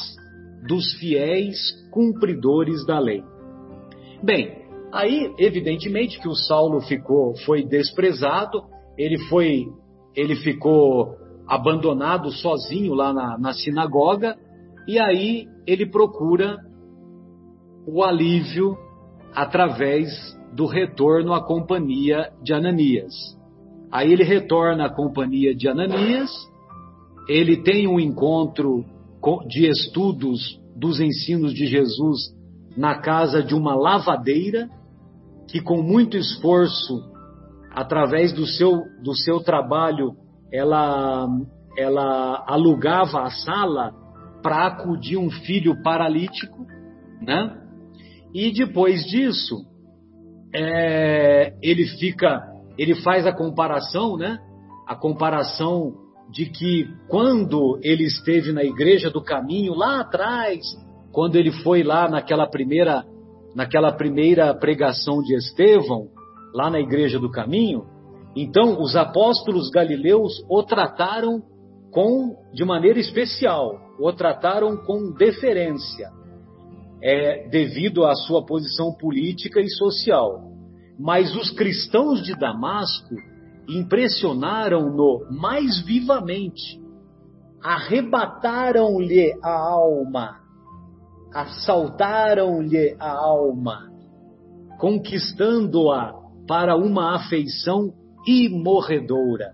dos 0.67 0.95
fiéis 0.95 1.59
cumpridores 1.91 2.87
da 2.87 2.99
lei. 2.99 3.23
Bem, 4.23 4.63
aí 4.93 5.35
evidentemente 5.39 6.21
que 6.21 6.29
o 6.29 6.35
Saulo 6.35 6.81
ficou, 6.81 7.37
foi 7.45 7.65
desprezado, 7.65 8.63
ele 8.97 9.19
foi, 9.29 9.67
ele 10.15 10.37
ficou 10.37 11.17
abandonado 11.47 12.31
sozinho 12.31 12.95
lá 12.95 13.13
na, 13.13 13.37
na 13.39 13.53
sinagoga, 13.53 14.37
e 14.87 14.99
aí 14.99 15.47
ele 15.67 15.87
procura 15.87 16.59
o 17.87 18.03
alívio 18.03 18.77
através 19.35 20.09
do 20.53 20.67
retorno 20.67 21.33
à 21.33 21.45
companhia 21.45 22.31
de 22.43 22.53
Ananias. 22.53 23.13
Aí 23.91 24.13
ele 24.13 24.25
retorna 24.25 24.87
à 24.87 24.91
companhia 24.91 25.55
de 25.55 25.69
Ananias 25.69 26.31
ele 27.29 27.63
tem 27.63 27.87
um 27.87 28.01
encontro 28.01 28.85
de 29.47 29.69
estudos 29.69 30.61
dos 30.77 31.01
ensinos 31.01 31.55
de 31.55 31.67
Jesus 31.67 32.19
na 32.77 32.99
casa 32.99 33.43
de 33.43 33.55
uma 33.55 33.75
lavadeira 33.75 34.69
que 35.49 35.61
com 35.61 35.83
muito 35.83 36.17
esforço, 36.17 37.03
através 37.71 38.33
do 38.33 38.47
seu, 38.47 38.81
do 39.03 39.15
seu 39.15 39.41
trabalho, 39.41 40.13
ela, 40.53 41.29
ela 41.77 42.45
alugava 42.47 43.23
a 43.23 43.31
sala 43.31 43.93
para 44.43 44.67
acudir 44.67 45.17
um 45.17 45.31
filho 45.31 45.81
paralítico, 45.83 46.67
né? 47.21 47.59
E 48.35 48.51
depois 48.51 49.05
disso, 49.05 49.57
é, 50.55 51.55
ele 51.63 51.87
fica, 51.99 52.41
ele 52.79 52.95
faz 52.97 53.27
a 53.27 53.33
comparação, 53.33 54.17
né? 54.17 54.39
A 54.87 54.95
comparação 54.95 55.95
de 56.31 56.47
que 56.47 56.89
quando 57.09 57.79
ele 57.83 58.05
esteve 58.05 58.53
na 58.53 58.65
igreja 58.65 59.11
do 59.11 59.23
caminho 59.23 59.75
lá 59.75 60.01
atrás, 60.01 60.61
quando 61.13 61.37
ele 61.37 61.53
foi 61.63 61.83
lá 61.83 62.09
naquela 62.09 62.47
primeira 62.47 63.05
naquela 63.55 63.93
primeira 63.93 64.55
pregação 64.55 65.21
de 65.21 65.35
Estevão, 65.35 66.09
lá 66.55 66.71
na 66.71 66.81
igreja 66.81 67.19
do 67.19 67.31
caminho, 67.31 67.85
então 68.35 68.81
os 68.81 68.97
apóstolos 68.97 69.69
galileus 69.69 70.43
o 70.49 70.63
trataram 70.63 71.43
com 71.93 72.35
de 72.55 72.65
maneira 72.65 72.99
especial, 72.99 73.79
o 74.01 74.11
trataram 74.11 74.79
com 74.79 75.13
deferência, 75.13 76.09
é, 77.03 77.49
devido 77.49 78.05
à 78.05 78.15
sua 78.15 78.47
posição 78.47 78.93
política 78.95 79.61
e 79.61 79.69
social. 79.69 80.53
Mas 80.99 81.35
os 81.35 81.51
cristãos 81.51 82.23
de 82.23 82.35
Damasco 82.35 83.17
impressionaram-no 83.69 85.27
mais 85.31 85.81
vivamente, 85.85 86.81
arrebataram-lhe 87.63 89.33
a 89.43 89.53
alma, 89.53 90.41
assaltaram-lhe 91.35 92.97
a 92.99 93.11
alma, 93.11 93.91
conquistando-a 94.79 96.13
para 96.47 96.77
uma 96.77 97.17
afeição 97.17 97.93
imorredora, 98.27 99.53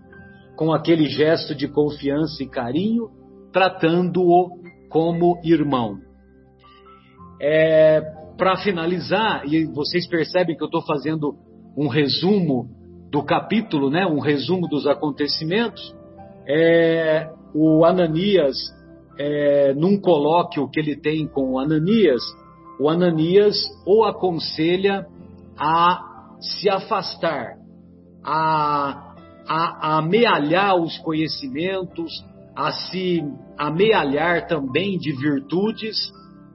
com 0.55 0.73
aquele 0.73 1.07
gesto 1.07 1.55
de 1.55 1.67
confiança 1.67 2.43
e 2.43 2.49
carinho, 2.49 3.09
tratando-o 3.51 4.59
como 4.89 5.39
irmão. 5.43 6.08
É, 7.41 8.01
para 8.37 8.57
finalizar, 8.57 9.43
e 9.45 9.65
vocês 9.65 10.07
percebem 10.07 10.55
que 10.55 10.63
eu 10.63 10.67
estou 10.67 10.81
fazendo 10.81 11.35
um 11.77 11.87
resumo 11.87 12.69
do 13.11 13.23
capítulo, 13.23 13.89
né, 13.89 14.05
um 14.05 14.19
resumo 14.19 14.67
dos 14.67 14.87
acontecimentos, 14.87 15.93
é, 16.47 17.29
o 17.53 17.83
Ananias, 17.83 18.55
é, 19.17 19.73
num 19.73 19.99
colóquio 19.99 20.69
que 20.69 20.79
ele 20.79 20.95
tem 20.95 21.27
com 21.27 21.53
o 21.53 21.59
Ananias, 21.59 22.21
o 22.79 22.89
Ananias 22.89 23.55
o 23.85 24.03
aconselha 24.03 25.05
a 25.57 25.99
se 26.39 26.69
afastar, 26.69 27.57
a, 28.23 29.13
a, 29.47 29.87
a 29.87 29.97
amealhar 29.97 30.75
os 30.77 30.97
conhecimentos, 30.99 32.11
a 32.55 32.71
se 32.71 33.21
amealhar 33.57 34.47
também 34.47 34.97
de 34.97 35.11
virtudes, 35.11 35.97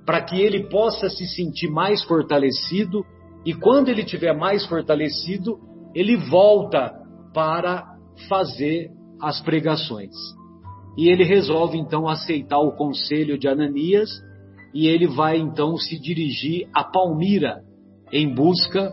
para 0.04 0.22
que 0.22 0.40
ele 0.40 0.68
possa 0.68 1.08
se 1.08 1.26
sentir 1.26 1.70
mais 1.70 2.02
fortalecido, 2.04 3.04
e 3.44 3.54
quando 3.54 3.88
ele 3.88 4.04
tiver 4.04 4.32
mais 4.34 4.66
fortalecido, 4.66 5.58
ele 5.94 6.16
volta 6.16 6.92
para 7.32 7.96
fazer 8.28 8.90
as 9.20 9.40
pregações. 9.40 10.14
E 10.96 11.08
ele 11.08 11.24
resolve 11.24 11.78
então 11.78 12.08
aceitar 12.08 12.58
o 12.58 12.72
conselho 12.72 13.38
de 13.38 13.48
Ananias 13.48 14.10
e 14.72 14.86
ele 14.86 15.06
vai 15.06 15.38
então 15.38 15.76
se 15.76 15.98
dirigir 15.98 16.68
a 16.74 16.84
Palmira 16.84 17.62
em 18.12 18.32
busca 18.32 18.92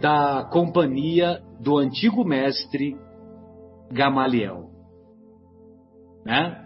da 0.00 0.44
companhia 0.52 1.40
do 1.60 1.78
antigo 1.78 2.24
mestre 2.24 2.96
Gamaliel. 3.90 4.70
Né? 6.24 6.65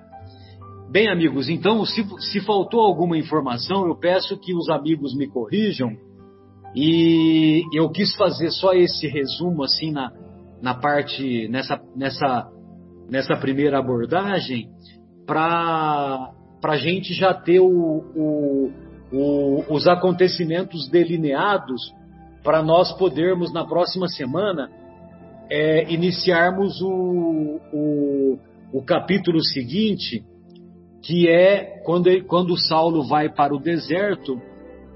Bem, 0.90 1.08
amigos, 1.08 1.48
então, 1.48 1.86
se, 1.86 2.04
se 2.18 2.40
faltou 2.40 2.80
alguma 2.80 3.16
informação, 3.16 3.86
eu 3.86 3.94
peço 3.94 4.36
que 4.36 4.52
os 4.52 4.68
amigos 4.68 5.16
me 5.16 5.28
corrijam. 5.28 5.96
E 6.74 7.62
eu 7.72 7.88
quis 7.90 8.12
fazer 8.16 8.50
só 8.50 8.72
esse 8.72 9.06
resumo 9.06 9.62
assim 9.62 9.92
na, 9.92 10.10
na 10.60 10.74
parte, 10.74 11.46
nessa, 11.46 11.80
nessa, 11.94 12.50
nessa 13.08 13.36
primeira 13.36 13.78
abordagem, 13.78 14.68
para 15.24 16.32
a 16.64 16.76
gente 16.76 17.14
já 17.14 17.32
ter 17.32 17.60
o, 17.60 17.68
o, 17.68 18.72
o, 19.12 19.64
os 19.72 19.86
acontecimentos 19.86 20.88
delineados 20.88 21.80
para 22.42 22.64
nós 22.64 22.92
podermos 22.98 23.52
na 23.52 23.64
próxima 23.64 24.08
semana 24.08 24.68
é, 25.48 25.88
iniciarmos 25.92 26.82
o, 26.82 27.60
o, 27.72 28.38
o 28.72 28.82
capítulo 28.82 29.40
seguinte, 29.40 30.24
que 31.02 31.28
é 31.28 31.80
quando, 31.84 32.24
quando 32.26 32.56
Saulo 32.56 33.06
vai 33.06 33.28
para 33.28 33.54
o 33.54 33.58
deserto 33.58 34.40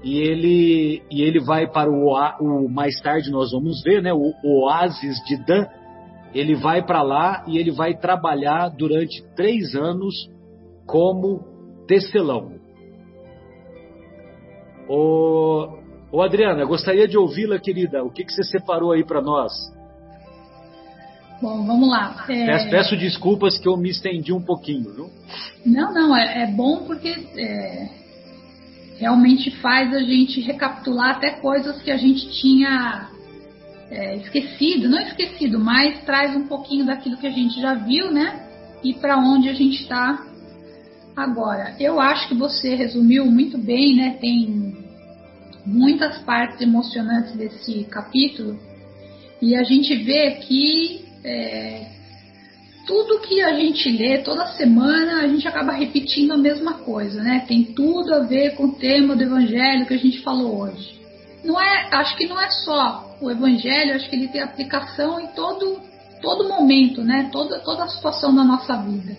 e 0.03 0.19
ele, 0.19 1.01
e 1.09 1.23
ele 1.23 1.39
vai 1.39 1.67
para 1.67 1.89
o, 1.89 2.13
o 2.39 2.69
mais 2.69 2.99
tarde 3.01 3.31
nós 3.31 3.51
vamos 3.51 3.81
ver, 3.83 4.01
né, 4.03 4.13
o, 4.13 4.33
oásis 4.43 5.17
de 5.25 5.37
Dan. 5.45 5.65
Ele 6.33 6.53
vai 6.53 6.85
para 6.85 7.01
lá 7.01 7.43
e 7.47 7.57
ele 7.57 7.71
vai 7.71 7.97
trabalhar 7.97 8.69
durante 8.69 9.23
três 9.35 9.73
anos 9.73 10.13
como 10.85 11.39
tecelão. 11.87 12.53
Ô 14.87 16.21
Adriana, 16.21 16.65
gostaria 16.65 17.07
de 17.07 17.17
ouvi-la, 17.17 17.57
querida. 17.57 18.03
O 18.03 18.11
que, 18.11 18.23
que 18.23 18.31
você 18.31 18.43
separou 18.43 18.91
aí 18.91 19.03
para 19.03 19.21
nós? 19.21 19.51
Bom, 21.41 21.65
vamos 21.65 21.89
lá. 21.89 22.25
É... 22.29 22.45
Peço, 22.45 22.69
peço, 22.69 22.97
desculpas 22.97 23.57
que 23.57 23.67
eu 23.67 23.77
me 23.77 23.89
estendi 23.89 24.31
um 24.31 24.41
pouquinho, 24.41 24.93
viu? 24.93 25.09
Não, 25.65 25.93
não, 25.93 26.15
é, 26.15 26.43
é 26.43 26.47
bom 26.47 26.85
porque 26.85 27.09
é, 27.37 27.89
realmente 28.97 29.51
faz 29.59 29.93
a 29.93 29.99
gente 29.99 30.39
recapitular 30.41 31.17
até 31.17 31.31
coisas 31.31 31.81
que 31.81 31.91
a 31.91 31.97
gente 31.97 32.29
tinha 32.39 33.09
é, 33.89 34.15
esquecido, 34.17 34.89
não 34.89 34.99
esquecido, 34.99 35.59
mas 35.59 36.03
traz 36.05 36.35
um 36.35 36.47
pouquinho 36.47 36.85
daquilo 36.85 37.17
que 37.17 37.27
a 37.27 37.31
gente 37.31 37.59
já 37.59 37.73
viu, 37.73 38.11
né? 38.11 38.47
E 38.83 38.93
para 38.93 39.17
onde 39.17 39.49
a 39.49 39.53
gente 39.53 39.81
está 39.81 40.25
agora. 41.15 41.75
Eu 41.79 41.99
acho 41.99 42.27
que 42.27 42.35
você 42.35 42.75
resumiu 42.75 43.25
muito 43.25 43.57
bem, 43.57 43.95
né? 43.95 44.17
Tem 44.19 44.75
muitas 45.65 46.19
partes 46.19 46.61
emocionantes 46.61 47.33
desse 47.35 47.83
capítulo 47.85 48.59
e 49.41 49.55
a 49.55 49.63
gente 49.63 49.95
vê 49.95 50.31
que 50.31 51.04
é, 51.25 51.87
tudo 52.85 53.19
que 53.19 53.41
a 53.41 53.55
gente 53.55 53.89
lê 53.89 54.19
toda 54.19 54.45
semana, 54.53 55.23
a 55.23 55.27
gente 55.27 55.47
acaba 55.47 55.73
repetindo 55.73 56.33
a 56.33 56.37
mesma 56.37 56.75
coisa, 56.75 57.21
né? 57.23 57.43
Tem 57.47 57.63
tudo 57.63 58.13
a 58.13 58.19
ver 58.19 58.55
com 58.55 58.65
o 58.65 58.75
tema 58.75 59.15
do 59.15 59.23
evangelho 59.23 59.87
que 59.87 59.95
a 59.95 59.97
gente 59.97 60.21
falou 60.21 60.61
hoje. 60.61 61.01
Não 61.43 61.59
é, 61.59 61.89
acho 61.91 62.15
que 62.15 62.27
não 62.27 62.39
é 62.39 62.49
só 62.51 63.17
o 63.19 63.31
evangelho, 63.31 63.95
acho 63.95 64.07
que 64.07 64.15
ele 64.15 64.27
tem 64.27 64.41
aplicação 64.41 65.19
em 65.19 65.27
todo 65.27 65.81
todo 66.21 66.47
momento, 66.47 67.03
né? 67.03 67.29
Toda 67.31 67.59
toda 67.59 67.83
a 67.83 67.89
situação 67.89 68.33
da 68.35 68.43
nossa 68.43 68.75
vida. 68.77 69.17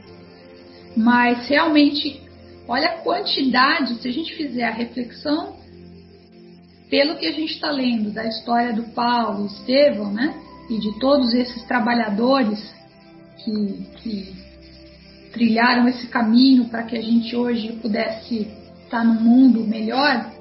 Mas 0.97 1.49
realmente, 1.49 2.23
olha 2.69 2.89
a 2.89 2.99
quantidade, 2.99 4.01
se 4.01 4.09
a 4.09 4.13
gente 4.13 4.35
fizer 4.35 4.65
a 4.65 4.73
reflexão 4.73 5.57
pelo 6.89 7.17
que 7.17 7.27
a 7.27 7.33
gente 7.33 7.53
está 7.55 7.71
lendo 7.71 8.13
da 8.13 8.25
história 8.25 8.73
do 8.73 8.85
Paulo, 8.95 9.47
Estevão, 9.47 10.13
né? 10.13 10.46
E 10.69 10.79
de 10.79 10.99
todos 10.99 11.33
esses 11.33 11.63
trabalhadores 11.65 12.75
que, 13.45 13.87
que 13.97 14.35
trilharam 15.33 15.87
esse 15.89 16.07
caminho 16.09 16.65
para 16.67 16.83
que 16.83 16.97
a 16.97 17.03
gente 17.03 17.37
hoje 17.37 17.73
pudesse 17.81 18.49
estar 18.85 19.05
num 19.05 19.21
mundo 19.21 19.67
melhor, 19.67 20.33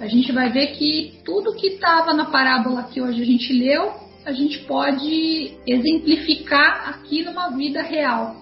a 0.00 0.06
gente 0.06 0.32
vai 0.32 0.50
ver 0.50 0.68
que 0.68 1.14
tudo 1.24 1.54
que 1.54 1.68
estava 1.68 2.14
na 2.14 2.24
parábola 2.24 2.84
que 2.84 3.00
hoje 3.00 3.22
a 3.22 3.26
gente 3.26 3.52
leu, 3.52 3.92
a 4.24 4.32
gente 4.32 4.60
pode 4.60 5.52
exemplificar 5.66 6.88
aqui 6.88 7.22
numa 7.22 7.50
vida 7.50 7.82
real, 7.82 8.36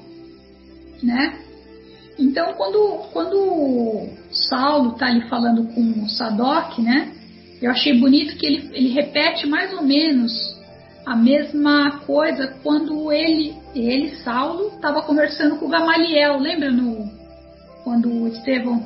né? 1.03 1.41
Então, 2.19 2.55
quando, 2.55 3.09
quando 3.13 4.09
Saulo 4.31 4.93
está 4.93 5.07
ali 5.07 5.29
falando 5.29 5.73
com 5.73 6.03
o 6.03 6.09
Sadoc, 6.09 6.79
né? 6.79 7.13
Eu 7.63 7.71
achei 7.71 7.99
bonito 7.99 8.37
que 8.37 8.47
ele, 8.47 8.71
ele 8.73 8.89
repete 8.89 9.47
mais 9.47 9.73
ou 9.73 9.83
menos 9.83 10.58
a 11.09 11.17
mesma 11.17 12.01
coisa 12.01 12.55
quando 12.63 13.11
ele, 13.11 13.57
ele 13.75 14.15
Saulo, 14.17 14.75
estava 14.75 15.01
conversando 15.01 15.57
com 15.57 15.67
Gamaliel. 15.67 16.39
Lembra 16.39 16.71
no, 16.71 17.11
quando 17.83 18.29
Estevão 18.29 18.85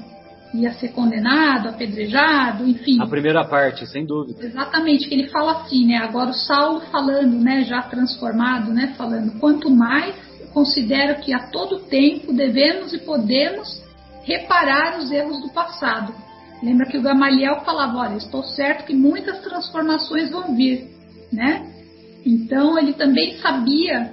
ia 0.54 0.72
ser 0.74 0.90
condenado, 0.92 1.68
apedrejado, 1.68 2.64
enfim. 2.64 3.02
A 3.02 3.08
primeira 3.08 3.44
parte, 3.44 3.88
sem 3.88 4.06
dúvida. 4.06 4.44
Exatamente, 4.44 5.08
que 5.08 5.14
ele 5.14 5.30
fala 5.30 5.62
assim, 5.62 5.84
né? 5.84 5.96
Agora 5.96 6.30
o 6.30 6.34
Saulo 6.34 6.82
falando, 6.92 7.40
né? 7.40 7.64
Já 7.64 7.82
transformado, 7.82 8.72
né? 8.72 8.94
Falando, 8.96 9.40
quanto 9.40 9.68
mais, 9.68 10.14
considero 10.52 11.20
que 11.20 11.34
a 11.34 11.48
todo 11.48 11.80
tempo 11.80 12.32
devemos 12.32 12.92
e 12.92 12.98
podemos 12.98 13.82
reparar 14.22 15.00
os 15.00 15.10
erros 15.10 15.40
do 15.40 15.48
passado. 15.48 16.14
Lembra 16.62 16.86
que 16.86 16.98
o 16.98 17.02
Gamaliel 17.02 17.62
falava, 17.64 17.98
olha, 17.98 18.16
estou 18.16 18.44
certo 18.44 18.84
que 18.84 18.94
muitas 18.94 19.40
transformações 19.40 20.30
vão 20.30 20.54
vir, 20.54 20.86
né? 21.32 21.81
Então 22.24 22.78
ele 22.78 22.92
também 22.92 23.38
sabia, 23.38 24.12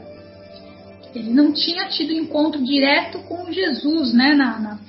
ele 1.13 1.31
não 1.31 1.51
tinha 1.51 1.87
tido 1.87 2.11
encontro 2.13 2.63
direto 2.63 3.19
com 3.19 3.51
Jesus, 3.51 4.13
né? 4.13 4.33
Na, 4.33 4.59
na, 4.59 4.79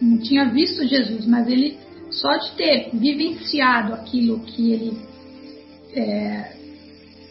não 0.00 0.18
tinha 0.18 0.46
visto 0.46 0.86
Jesus, 0.86 1.26
mas 1.26 1.48
ele 1.48 1.78
só 2.10 2.36
de 2.36 2.52
ter 2.52 2.90
vivenciado 2.92 3.94
aquilo 3.94 4.40
que 4.40 4.72
ele 4.72 4.98
é, 5.92 6.56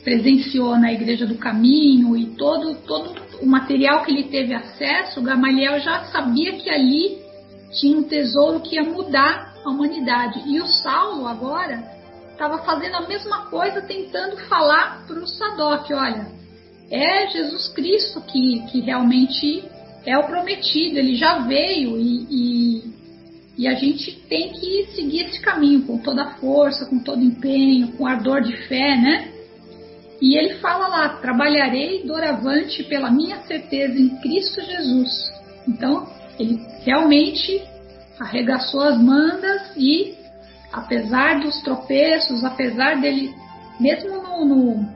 presenciou 0.03 0.77
na 0.77 0.93
Igreja 0.93 1.25
do 1.25 1.36
Caminho 1.36 2.15
e 2.15 2.27
todo, 2.27 2.75
todo 2.86 3.15
o 3.41 3.45
material 3.45 4.03
que 4.03 4.12
ele 4.12 4.23
teve 4.23 4.53
acesso, 4.53 5.21
Gamaliel 5.21 5.79
já 5.79 6.05
sabia 6.05 6.53
que 6.53 6.69
ali 6.69 7.17
tinha 7.79 7.97
um 7.97 8.03
tesouro 8.03 8.62
que 8.62 8.75
ia 8.75 8.84
mudar 8.84 9.53
a 9.63 9.69
humanidade. 9.69 10.43
E 10.45 10.62
o 10.62 10.67
Saulo 10.67 11.27
agora 11.27 11.94
estava 12.36 12.60
fazendo 12.60 12.95
a 12.95 13.08
mesma 13.08 13.45
coisa, 13.48 13.82
tentando 13.82 14.38
falar 14.48 15.06
para 15.08 15.19
o 15.19 15.28
Sadoc, 15.28 15.89
olha, 15.91 16.28
é 16.91 17.28
Jesus 17.30 17.69
Cristo 17.69 18.21
que, 18.21 18.62
que 18.69 18.82
realmente 18.82 19.63
é 20.06 20.17
o 20.17 20.28
prometido, 20.28 21.00
ele 21.00 21.15
já 21.15 21.39
veio 21.39 21.98
e, 21.98 22.28
e, 22.30 22.93
e, 23.58 23.67
a 23.67 23.74
gente 23.74 24.12
tem 24.30 24.52
que 24.52 24.88
seguir 24.93 25.21
esse 25.21 25.41
caminho 25.41 25.82
com 25.84 25.98
toda 25.98 26.24
a 26.24 26.34
força, 26.36 26.86
com 26.86 27.00
todo 27.00 27.24
empenho, 27.24 27.93
com 27.93 28.06
ardor 28.06 28.41
de 28.41 28.56
fé, 28.67 28.95
né? 28.95 29.32
E 30.21 30.38
ele 30.38 30.56
fala 30.56 30.88
lá: 30.88 31.10
trabalharei 31.17 32.04
doravante 32.04 32.84
pela 32.84 33.10
minha 33.10 33.39
certeza 33.43 33.98
em 33.98 34.10
Cristo 34.17 34.62
Jesus. 34.62 35.10
Então, 35.67 36.08
ele 36.38 36.62
realmente 36.84 37.63
arregaçou 38.19 38.82
as 38.82 39.02
mandas 39.02 39.76
e, 39.76 40.13
apesar 40.75 41.39
dos 41.39 41.61
tropeços, 41.61 42.43
apesar 42.43 42.99
dele, 42.99 43.33
mesmo 43.79 44.21
no, 44.21 44.45
no, 44.45 44.89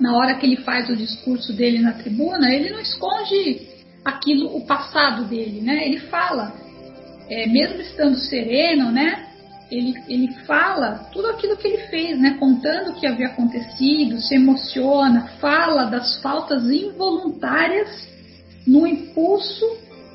na 0.00 0.16
hora 0.16 0.34
que 0.36 0.46
ele 0.46 0.56
faz 0.62 0.88
o 0.88 0.96
discurso 0.96 1.52
dele 1.52 1.78
na 1.78 1.92
tribuna, 1.92 2.50
ele 2.50 2.70
não 2.70 2.80
esconde 2.80 3.68
aquilo, 4.02 4.56
o 4.56 4.64
passado 4.64 5.24
dele, 5.26 5.60
né? 5.60 5.86
Ele 5.86 6.00
fala, 6.00 6.54
é, 7.28 7.46
mesmo 7.46 7.82
estando 7.82 8.16
sereno, 8.16 8.90
né? 8.90 9.26
Ele, 9.70 9.94
ele 10.08 10.32
fala 10.46 11.10
tudo 11.12 11.28
aquilo 11.28 11.56
que 11.58 11.68
ele 11.68 11.86
fez, 11.88 12.18
né? 12.18 12.36
Contando 12.40 12.90
o 12.90 12.94
que 12.94 13.06
havia 13.06 13.26
acontecido, 13.26 14.18
se 14.18 14.34
emociona, 14.34 15.28
fala 15.40 15.84
das 15.84 16.20
faltas 16.22 16.64
involuntárias 16.70 18.08
no 18.66 18.86
impulso 18.86 19.64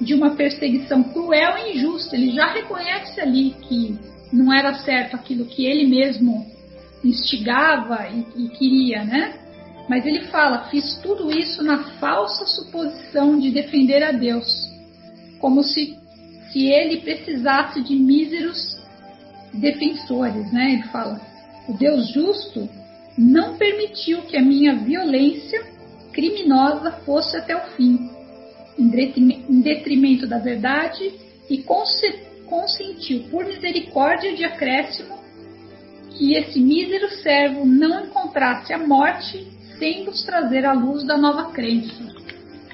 de 0.02 0.16
uma 0.16 0.32
perseguição 0.32 1.04
cruel 1.04 1.58
e 1.60 1.78
injusta. 1.78 2.16
Ele 2.16 2.32
já 2.32 2.52
reconhece 2.52 3.22
ali 3.22 3.56
que 3.62 4.17
não 4.32 4.54
era 4.54 4.74
certo 4.76 5.16
aquilo 5.16 5.46
que 5.46 5.66
ele 5.66 5.88
mesmo 5.88 6.46
instigava 7.04 8.08
e, 8.08 8.46
e 8.46 8.50
queria, 8.50 9.04
né? 9.04 9.34
Mas 9.88 10.06
ele 10.06 10.26
fala: 10.26 10.68
fiz 10.70 10.98
tudo 11.02 11.32
isso 11.32 11.64
na 11.64 11.84
falsa 12.00 12.46
suposição 12.46 13.40
de 13.40 13.52
defender 13.52 14.04
a 14.04 14.12
Deus, 14.12 14.48
como 15.40 15.64
se, 15.64 15.98
se 16.52 16.66
ele 16.66 16.98
precisasse 16.98 17.82
de 17.82 17.96
míseros 17.96 18.78
defensores, 19.54 20.52
né? 20.52 20.74
Ele 20.74 20.84
fala: 20.84 21.22
o 21.68 21.74
Deus 21.74 22.10
justo 22.10 22.70
não 23.18 23.58
permitiu 23.58 24.22
que 24.24 24.38
a 24.38 24.42
minha 24.42 24.76
violência 24.76 25.66
criminosa 26.12 26.92
fosse 27.06 27.38
até 27.38 27.56
o 27.56 27.68
fim 27.76 28.10
em 28.78 29.62
detrimento 29.62 30.28
da 30.28 30.38
verdade 30.38 31.12
e 31.50 31.64
consentiu 32.48 33.24
por 33.30 33.46
misericórdia 33.46 34.36
de 34.36 34.44
acréscimo 34.44 35.18
que 36.18 36.34
esse 36.34 36.60
mísero 36.60 37.10
servo 37.22 37.66
não 37.66 38.06
encontrasse 38.06 38.74
a 38.74 38.78
morte 38.78 39.48
sem 39.78 40.04
nos 40.04 40.24
trazer 40.24 40.66
a 40.66 40.74
luz 40.74 41.06
da 41.06 41.18
nova 41.18 41.52
crença. 41.52 42.04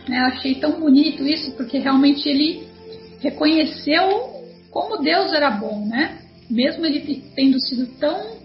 Né, 0.08 0.18
achei 0.20 0.56
tão 0.56 0.80
bonito 0.80 1.24
isso 1.24 1.52
porque 1.54 1.78
realmente 1.78 2.28
ele 2.28 2.68
reconheceu 3.20 4.44
como 4.70 5.02
Deus 5.02 5.32
era 5.32 5.50
bom, 5.50 5.86
né? 5.86 6.20
Mesmo 6.50 6.86
ele 6.86 7.24
tendo 7.36 7.60
sido 7.60 7.88
tão 8.00 8.38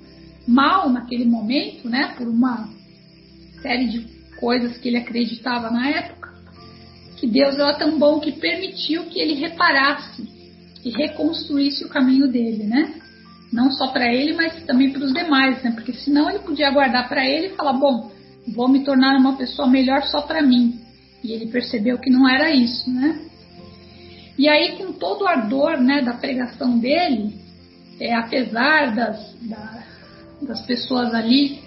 mal 0.47 0.89
naquele 0.89 1.25
momento, 1.25 1.89
né? 1.89 2.15
Por 2.17 2.29
uma 2.29 2.69
série 3.61 3.89
de 3.89 4.07
coisas 4.39 4.79
que 4.79 4.89
ele 4.89 4.99
acreditava 4.99 5.71
na 5.71 5.89
época 5.89 6.19
que 7.17 7.27
Deus 7.27 7.57
era 7.57 7.75
tão 7.75 7.99
bom 7.99 8.21
que 8.21 8.33
permitiu 8.33 9.07
que 9.07 9.19
ele 9.19 9.35
reparasse 9.35 10.38
e 10.85 10.91
reconstruísse 10.91 11.85
o 11.85 11.89
caminho 11.89 12.29
dele, 12.29 12.65
né? 12.65 12.95
Não 13.53 13.71
só 13.71 13.89
para 13.89 14.13
ele, 14.13 14.35
mas 14.35 14.63
também 14.65 14.93
para 14.93 15.05
os 15.05 15.13
demais, 15.13 15.63
né? 15.63 15.71
Porque 15.73 15.93
senão 15.93 16.29
ele 16.29 16.41
podia 16.41 16.71
guardar 16.71 17.09
para 17.09 17.27
ele 17.27 17.49
e 17.49 17.57
falar: 17.57 17.73
bom, 17.73 18.11
vou 18.55 18.69
me 18.69 18.85
tornar 18.85 19.19
uma 19.19 19.37
pessoa 19.37 19.67
melhor 19.69 20.03
só 20.05 20.23
para 20.23 20.43
mim. 20.43 20.79
E 21.23 21.33
ele 21.33 21.47
percebeu 21.47 21.99
que 21.99 22.11
não 22.11 22.29
era 22.29 22.51
isso, 22.51 22.91
né? 22.91 23.21
E 24.39 24.49
aí, 24.49 24.77
com 24.77 24.93
todo 24.93 25.23
o 25.23 25.27
ardor 25.27 25.81
né, 25.81 26.01
da 26.01 26.13
pregação 26.13 26.79
dele, 26.79 27.35
é, 28.01 28.15
apesar 28.15 28.95
das, 28.95 29.35
da, 29.43 29.85
das 30.43 30.61
pessoas 30.65 31.13
ali, 31.13 31.61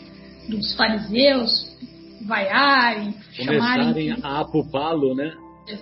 dos 0.47 0.74
fariseus, 0.76 1.69
vaiarem, 2.26 3.13
Começarem 3.38 3.58
chamarem. 3.58 4.15
a 4.24 4.39
apupá-lo, 4.39 5.15
né? 5.15 5.34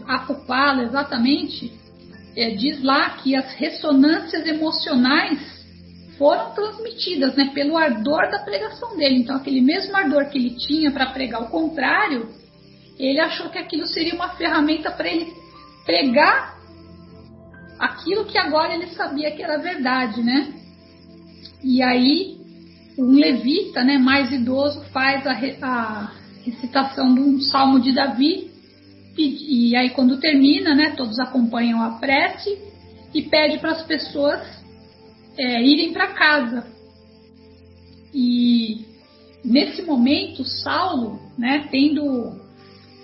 Apupá-lo, 0.08 0.82
exatamente. 0.82 1.72
É, 2.40 2.52
diz 2.52 2.82
lá 2.82 3.18
que 3.18 3.36
as 3.36 3.54
ressonâncias 3.56 4.48
emocionais 4.48 5.38
foram 6.18 6.52
transmitidas 6.52 7.36
né, 7.36 7.52
pelo 7.54 7.78
ardor 7.78 8.32
da 8.32 8.40
pregação 8.40 8.96
dele. 8.96 9.18
Então, 9.18 9.36
aquele 9.36 9.60
mesmo 9.60 9.94
ardor 9.94 10.30
que 10.30 10.38
ele 10.38 10.56
tinha 10.56 10.90
para 10.90 11.08
pregar 11.08 11.42
o 11.42 11.50
contrário, 11.50 12.30
ele 12.98 13.20
achou 13.20 13.50
que 13.50 13.58
aquilo 13.58 13.86
seria 13.88 14.16
uma 14.16 14.30
ferramenta 14.38 14.90
para 14.90 15.10
ele 15.10 15.34
pregar 15.86 16.58
aquilo 17.78 18.24
que 18.24 18.38
agora 18.38 18.74
ele 18.74 18.88
sabia 18.88 19.32
que 19.32 19.44
era 19.44 19.58
verdade, 19.58 20.24
né? 20.24 20.54
E 21.62 21.82
aí, 21.84 22.38
um 22.98 23.12
levita, 23.16 23.84
né, 23.84 23.98
mais 23.98 24.32
idoso, 24.32 24.82
faz 24.94 25.28
a, 25.28 25.34
a 25.62 26.12
recitação 26.46 27.14
de 27.14 27.20
um 27.20 27.42
salmo 27.42 27.82
de 27.82 27.94
Davi. 27.94 28.49
E, 29.20 29.72
e 29.72 29.76
aí, 29.76 29.90
quando 29.90 30.18
termina, 30.18 30.74
né, 30.74 30.94
todos 30.96 31.20
acompanham 31.20 31.82
a 31.82 32.00
prece 32.00 32.58
e 33.14 33.22
pede 33.24 33.60
para 33.60 33.72
as 33.72 33.84
pessoas 33.84 34.42
é, 35.38 35.62
irem 35.62 35.92
para 35.92 36.14
casa. 36.14 36.66
E 38.14 38.86
nesse 39.44 39.82
momento, 39.82 40.46
Saulo, 40.46 41.20
né, 41.38 41.68
tendo. 41.70 42.40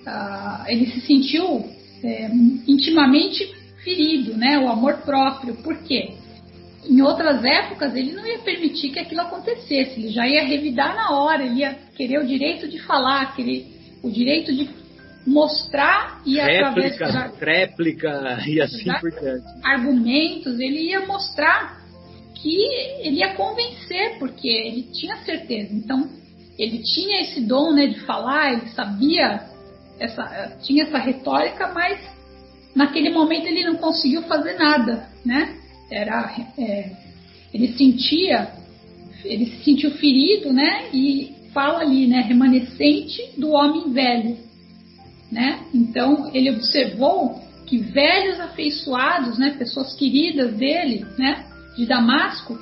Uh, 0.08 0.64
ele 0.68 0.86
se 0.92 1.02
sentiu 1.02 1.66
é, 2.02 2.30
intimamente 2.68 3.44
ferido, 3.84 4.38
né, 4.38 4.58
o 4.60 4.70
amor 4.70 5.00
próprio. 5.00 5.56
Por 5.56 5.84
quê? 5.84 6.14
em 6.88 7.02
outras 7.02 7.44
épocas 7.44 7.96
ele 7.96 8.12
não 8.12 8.24
ia 8.28 8.38
permitir 8.38 8.92
que 8.92 9.00
aquilo 9.00 9.22
acontecesse, 9.22 10.00
ele 10.00 10.10
já 10.10 10.28
ia 10.28 10.44
revidar 10.44 10.96
na 10.96 11.18
hora, 11.18 11.44
ele 11.44 11.62
ia 11.62 11.74
querer 11.96 12.20
o 12.20 12.28
direito 12.28 12.68
de 12.68 12.78
falar, 12.78 13.36
querer 13.36 13.66
o 14.04 14.12
direito 14.12 14.54
de 14.54 14.70
mostrar 15.26 16.22
e 16.26 16.36
réplica, 16.36 17.06
através 17.06 17.38
de 17.38 17.46
réplica 17.46 18.44
e 18.48 18.62
assim 18.62 18.92
por 19.00 19.12
diante. 19.12 19.46
Argumentos, 19.64 20.60
ele 20.60 20.90
ia 20.90 21.06
mostrar 21.06 21.82
que 22.36 22.58
ele 23.00 23.18
ia 23.18 23.34
convencer, 23.34 24.20
porque 24.20 24.48
ele 24.48 24.84
tinha 24.94 25.18
certeza. 25.18 25.74
Então, 25.74 26.10
ele 26.58 26.82
tinha 26.84 27.22
esse 27.22 27.42
dom 27.42 27.74
né, 27.74 27.88
de 27.88 28.00
falar, 28.02 28.54
ele 28.54 28.70
sabia, 28.70 29.42
essa, 30.00 30.58
tinha 30.62 30.84
essa 30.84 30.98
retórica, 30.98 31.72
mas 31.74 32.00
naquele 32.76 33.10
momento 33.10 33.48
ele 33.48 33.64
não 33.64 33.76
conseguiu 33.76 34.22
fazer 34.24 34.54
nada, 34.54 35.10
né? 35.26 35.56
era 35.90 36.36
é, 36.58 36.92
ele 37.54 37.74
sentia 37.78 38.52
ele 39.24 39.46
se 39.48 39.64
sentiu 39.64 39.92
ferido, 39.92 40.54
né? 40.54 40.90
E 40.94 41.34
fala 41.52 41.80
ali, 41.80 42.06
né? 42.06 42.22
Remanescente 42.22 43.32
do 43.38 43.50
homem 43.52 43.92
velho, 43.92 44.38
né? 45.32 45.66
Então 45.74 46.30
ele 46.34 46.52
observou 46.52 47.42
que 47.66 47.78
velhos 47.80 48.40
afeiçoados, 48.40 49.38
né? 49.38 49.56
Pessoas 49.58 49.94
queridas 49.96 50.54
dele, 50.56 51.06
né? 51.18 51.46
De 51.76 51.86
Damasco, 51.86 52.58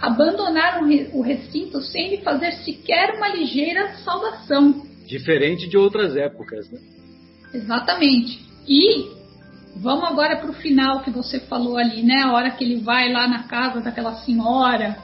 abandonaram 0.00 0.88
o 1.12 1.22
recinto 1.22 1.80
sem 1.80 2.10
lhe 2.10 2.18
fazer 2.18 2.52
sequer 2.64 3.14
uma 3.16 3.28
ligeira 3.28 3.94
saudação. 4.04 4.82
Diferente 5.06 5.68
de 5.68 5.76
outras 5.76 6.16
épocas, 6.16 6.70
né? 6.70 6.78
Exatamente. 7.54 8.46
E 8.66 9.18
Vamos 9.80 10.08
agora 10.08 10.36
para 10.36 10.50
o 10.50 10.54
final 10.54 11.02
que 11.02 11.10
você 11.10 11.38
falou 11.38 11.76
ali, 11.76 12.02
né? 12.02 12.22
A 12.22 12.32
hora 12.32 12.50
que 12.50 12.64
ele 12.64 12.80
vai 12.80 13.12
lá 13.12 13.28
na 13.28 13.44
casa 13.44 13.80
daquela 13.80 14.14
senhora. 14.16 14.98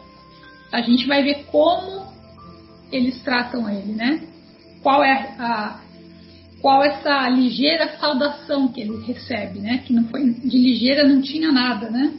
A 0.73 0.81
gente 0.81 1.07
vai 1.07 1.23
ver 1.23 1.45
como 1.45 2.13
eles 2.91 3.23
tratam 3.23 3.71
ele, 3.71 3.93
né? 3.93 4.27
Qual 4.83 5.05
é 5.05 5.37
a, 5.39 5.81
qual 6.65 6.83
essa 6.83 7.29
ligeira 7.29 7.99
saudação 8.01 8.69
que 8.69 8.81
ele 8.81 9.05
recebe, 9.05 9.61
né? 9.61 9.83
Que 9.85 9.93
não 9.93 10.05
foi 10.05 10.31
de 10.31 10.57
ligeira 10.57 11.07
não 11.07 11.21
tinha 11.21 11.53
nada, 11.53 11.91
né? 11.91 12.15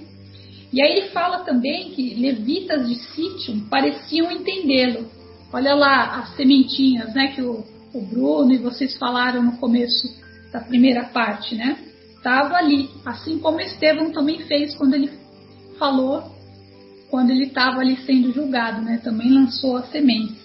E 0.71 0.79
aí 0.83 0.99
ele 0.99 1.09
fala 1.09 1.39
também 1.39 1.89
que 1.93 2.13
levitas 2.13 2.87
de 2.87 2.93
sítio 2.93 3.59
pareciam 3.71 4.31
entendê-lo. 4.31 5.09
Olha 5.51 5.73
lá 5.73 6.19
as 6.19 6.35
sementinhas, 6.35 7.11
né? 7.15 7.29
Que 7.29 7.41
o, 7.41 7.63
o 7.91 8.01
Bruno 8.01 8.53
e 8.53 8.59
vocês 8.59 8.95
falaram 8.97 9.41
no 9.41 9.57
começo 9.57 10.15
da 10.51 10.59
primeira 10.59 11.05
parte, 11.05 11.55
né? 11.55 11.79
Estava 12.15 12.57
ali, 12.57 12.87
assim 13.03 13.39
como 13.39 13.59
Estevão 13.59 14.11
também 14.11 14.41
fez 14.41 14.75
quando 14.75 14.93
ele 14.93 15.09
falou, 15.79 16.21
quando 17.09 17.31
ele 17.31 17.45
estava 17.45 17.79
ali 17.79 17.97
sendo 18.05 18.31
julgado, 18.31 18.79
né? 18.83 19.01
Também 19.03 19.27
lançou 19.27 19.77
a 19.77 19.87
semente. 19.87 20.35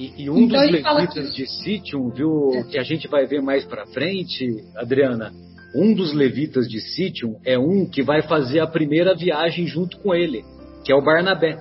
E, 0.00 0.22
e 0.22 0.30
um 0.30 0.38
então, 0.38 0.62
dos 0.62 0.70
levitas 0.70 1.30
que... 1.30 1.36
de 1.36 1.46
Sítio, 1.46 2.08
viu, 2.08 2.52
é. 2.54 2.62
que 2.62 2.78
a 2.78 2.82
gente 2.82 3.06
vai 3.06 3.26
ver 3.26 3.42
mais 3.42 3.66
para 3.66 3.84
frente, 3.88 4.46
Adriana, 4.74 5.30
um 5.74 5.92
dos 5.92 6.14
levitas 6.14 6.66
de 6.66 6.80
Sítio 6.80 7.36
é 7.44 7.58
um 7.58 7.84
que 7.84 8.02
vai 8.02 8.22
fazer 8.22 8.60
a 8.60 8.66
primeira 8.66 9.14
viagem 9.14 9.66
junto 9.66 9.98
com 9.98 10.14
ele, 10.14 10.42
que 10.86 10.90
é 10.90 10.96
o 10.96 11.04
Barnabé. 11.04 11.58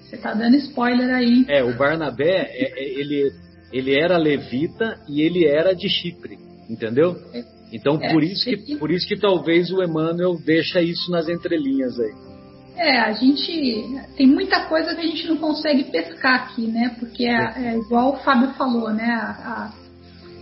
Você 0.00 0.16
tá 0.16 0.32
dando 0.32 0.56
spoiler 0.56 1.10
aí. 1.14 1.44
É, 1.46 1.62
o 1.62 1.76
Barnabé, 1.76 2.48
é, 2.50 2.80
é, 2.80 3.00
ele, 3.00 3.30
ele 3.70 3.94
era 3.94 4.16
levita 4.16 4.98
e 5.06 5.20
ele 5.20 5.44
era 5.44 5.74
de 5.74 5.90
Chipre, 5.90 6.38
entendeu? 6.70 7.16
É. 7.34 7.44
Então 7.70 7.98
por 7.98 8.24
isso 8.24 8.46
que 8.46 8.76
por 8.78 8.90
isso 8.90 9.06
que 9.06 9.20
talvez 9.20 9.70
o 9.70 9.82
Emmanuel 9.82 10.38
deixa 10.42 10.80
isso 10.80 11.10
nas 11.10 11.28
entrelinhas 11.28 12.00
aí. 12.00 12.27
É, 12.78 13.00
a 13.00 13.12
gente 13.12 14.00
tem 14.16 14.28
muita 14.28 14.66
coisa 14.66 14.94
que 14.94 15.00
a 15.00 15.06
gente 15.06 15.26
não 15.26 15.36
consegue 15.36 15.84
pescar 15.84 16.44
aqui, 16.44 16.62
né? 16.62 16.94
Porque 17.00 17.24
é, 17.24 17.72
é 17.72 17.76
igual 17.76 18.14
o 18.14 18.18
Fábio 18.18 18.50
falou, 18.54 18.90
né? 18.90 19.04
A, 19.04 19.30
a, 19.30 19.72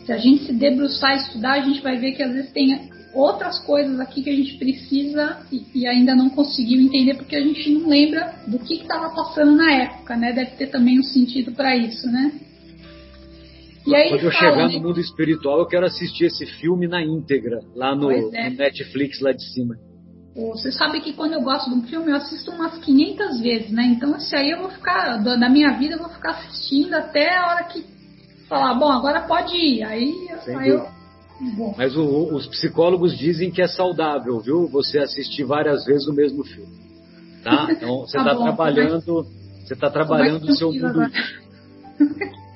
se 0.05 0.13
a 0.13 0.19
gente 0.19 0.45
se 0.45 0.53
debruçar 0.53 1.15
e 1.15 1.23
estudar, 1.23 1.55
a 1.55 1.61
gente 1.61 1.81
vai 1.81 1.97
ver 1.97 2.13
que 2.13 2.23
às 2.23 2.31
vezes 2.31 2.53
tem 2.53 2.91
outras 3.15 3.59
coisas 3.65 3.99
aqui 3.99 4.23
que 4.23 4.29
a 4.29 4.37
gente 4.37 4.59
precisa 4.59 5.39
e, 5.51 5.65
e 5.75 5.87
ainda 5.87 6.15
não 6.15 6.29
conseguiu 6.29 6.79
entender 6.79 7.15
porque 7.15 7.35
a 7.35 7.41
gente 7.41 7.71
não 7.71 7.89
lembra 7.89 8.35
do 8.47 8.59
que 8.59 8.75
estava 8.75 9.09
passando 9.15 9.57
na 9.57 9.73
época, 9.73 10.15
né? 10.15 10.35
Deve 10.35 10.51
ter 10.53 10.67
também 10.67 11.01
um 11.01 11.05
sentido 11.05 11.53
para 11.53 11.75
isso, 11.75 12.07
né? 12.07 12.33
E 13.87 13.95
aí 13.95 14.11
Quando 14.11 14.25
eu 14.25 14.33
fala, 14.33 14.51
chegar 14.51 14.69
né? 14.69 14.75
no 14.75 14.83
mundo 14.83 15.01
espiritual, 15.01 15.61
eu 15.61 15.67
quero 15.67 15.87
assistir 15.87 16.27
esse 16.27 16.45
filme 16.45 16.87
na 16.87 17.03
íntegra, 17.03 17.61
lá 17.75 17.95
no, 17.95 18.11
é. 18.11 18.21
no 18.21 18.31
Netflix, 18.31 19.21
lá 19.23 19.33
de 19.33 19.43
cima. 19.55 19.75
Você 20.37 20.71
sabe 20.71 21.01
que 21.01 21.15
quando 21.15 21.33
eu 21.33 21.41
gosto 21.41 21.71
de 21.71 21.77
um 21.77 21.83
filme, 21.83 22.11
eu 22.11 22.17
assisto 22.17 22.51
umas 22.51 22.77
500 22.79 23.41
vezes, 23.41 23.71
né? 23.71 23.87
Então, 23.87 24.15
esse 24.17 24.37
aí 24.37 24.51
eu 24.51 24.61
vou 24.61 24.71
ficar, 24.71 25.17
da 25.17 25.49
minha 25.49 25.71
vida, 25.79 25.95
eu 25.95 25.99
vou 25.99 26.11
ficar 26.11 26.33
assistindo 26.33 26.93
até 26.93 27.39
a 27.39 27.47
hora 27.49 27.65
que 27.65 27.83
falar, 28.47 28.75
bom, 28.75 28.91
agora 28.91 29.23
pode 29.23 29.57
ir. 29.57 29.83
Aí, 29.83 30.13
aí 30.47 30.69
eu. 30.69 30.87
Bom. 31.57 31.75
Mas 31.77 31.97
o, 31.97 32.35
os 32.35 32.47
psicólogos 32.47 33.17
dizem 33.17 33.51
que 33.51 33.63
é 33.63 33.67
saudável, 33.67 34.39
viu? 34.41 34.69
Você 34.69 34.99
assistir 34.99 35.45
várias 35.45 35.85
vezes 35.87 36.07
o 36.07 36.13
mesmo 36.13 36.45
filme. 36.45 36.73
Tá? 37.43 37.69
Então, 37.73 38.01
você 38.01 38.19
está 38.19 38.35
tá 38.35 38.43
trabalhando. 38.43 39.27
Você 39.65 39.75
está 39.75 39.91
trabalhando 39.91 40.45
o 40.45 40.55
seu 40.55 40.71
mundo. 40.71 41.11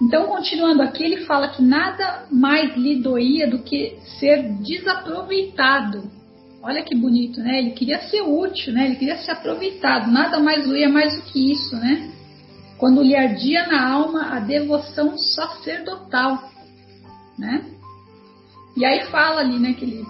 Então, 0.00 0.28
continuando 0.28 0.80
aqui, 0.82 1.02
ele 1.02 1.24
fala 1.24 1.48
que 1.48 1.60
nada 1.60 2.24
mais 2.30 2.76
lhe 2.76 3.02
doía 3.02 3.50
do 3.50 3.58
que 3.64 3.98
ser 4.20 4.44
desaproveitado 4.62 6.17
Olha 6.62 6.82
que 6.82 6.94
bonito, 6.94 7.40
né? 7.40 7.58
Ele 7.58 7.70
queria 7.70 8.00
ser 8.08 8.22
útil, 8.22 8.72
né? 8.72 8.86
Ele 8.86 8.96
queria 8.96 9.16
ser 9.18 9.30
aproveitado. 9.30 10.10
Nada 10.10 10.40
mais 10.40 10.66
doía 10.66 10.88
mais 10.88 11.16
do 11.16 11.22
que 11.22 11.52
isso, 11.52 11.76
né? 11.76 12.12
Quando 12.78 13.02
lhe 13.02 13.16
ardia 13.16 13.66
na 13.66 13.88
alma 13.88 14.34
a 14.34 14.40
devoção 14.40 15.16
sacerdotal, 15.16 16.50
né? 17.38 17.64
E 18.76 18.84
aí 18.84 19.06
fala 19.06 19.40
ali, 19.40 19.58
né, 19.58 19.72
que 19.72 19.84
ele 19.84 20.06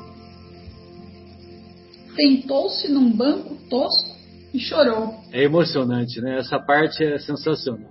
sentou-se 2.15 2.89
num 2.91 3.11
banco 3.11 3.55
tosco 3.71 4.15
e 4.53 4.59
chorou. 4.59 5.15
É 5.33 5.45
emocionante, 5.45 6.21
né? 6.21 6.39
Essa 6.39 6.59
parte 6.59 7.03
é 7.03 7.19
sensacional. 7.19 7.91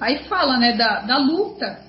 Aí 0.00 0.24
fala, 0.24 0.58
né, 0.58 0.76
da, 0.76 1.00
da 1.00 1.18
luta 1.18 1.80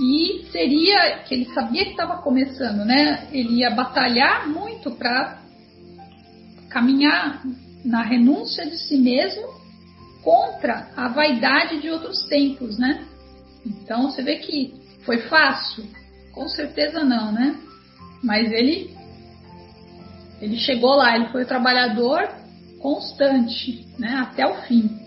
que 0.00 0.46
seria 0.50 1.18
que 1.24 1.34
ele 1.34 1.44
sabia 1.52 1.84
que 1.84 1.90
estava 1.90 2.22
começando, 2.22 2.86
né? 2.86 3.28
Ele 3.30 3.56
ia 3.56 3.68
batalhar 3.68 4.48
muito 4.48 4.92
para 4.92 5.38
caminhar 6.70 7.42
na 7.84 8.02
renúncia 8.02 8.64
de 8.64 8.78
si 8.78 8.96
mesmo 8.96 9.46
contra 10.22 10.88
a 10.96 11.08
vaidade 11.08 11.82
de 11.82 11.90
outros 11.90 12.26
tempos, 12.30 12.78
né? 12.78 13.04
Então 13.66 14.10
você 14.10 14.22
vê 14.22 14.36
que 14.36 14.72
foi 15.04 15.18
fácil? 15.28 15.84
Com 16.32 16.48
certeza 16.48 17.04
não, 17.04 17.30
né? 17.30 17.54
Mas 18.22 18.50
ele 18.50 18.96
ele 20.40 20.56
chegou 20.56 20.94
lá, 20.94 21.14
ele 21.14 21.28
foi 21.28 21.44
trabalhador 21.44 22.26
constante, 22.80 23.86
né? 23.98 24.14
Até 24.14 24.46
o 24.46 24.62
fim. 24.62 24.98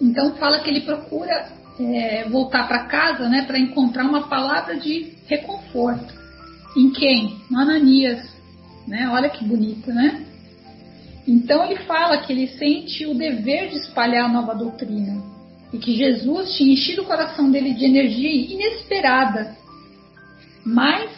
Então 0.00 0.34
fala 0.34 0.58
que 0.58 0.70
ele 0.70 0.80
procura 0.80 1.59
é, 1.80 2.28
voltar 2.28 2.68
para 2.68 2.84
casa, 2.84 3.28
né, 3.28 3.42
para 3.42 3.58
encontrar 3.58 4.04
uma 4.04 4.28
palavra 4.28 4.78
de 4.78 5.14
reconforto. 5.26 6.14
Em 6.76 6.90
quem? 6.90 7.40
No 7.50 7.58
Ananias, 7.58 8.28
né? 8.86 9.08
Olha 9.08 9.28
que 9.28 9.44
bonito, 9.44 9.92
né? 9.92 10.24
Então 11.26 11.64
ele 11.64 11.76
fala 11.84 12.18
que 12.18 12.32
ele 12.32 12.46
sente 12.48 13.06
o 13.06 13.14
dever 13.14 13.70
de 13.70 13.76
espalhar 13.76 14.26
a 14.26 14.32
nova 14.32 14.54
doutrina 14.54 15.22
e 15.72 15.78
que 15.78 15.96
Jesus 15.96 16.56
tinha 16.56 16.72
enchido 16.72 17.02
o 17.02 17.06
coração 17.06 17.50
dele 17.50 17.74
de 17.74 17.84
energia 17.84 18.30
inesperada. 18.30 19.56
Mas 20.64 21.10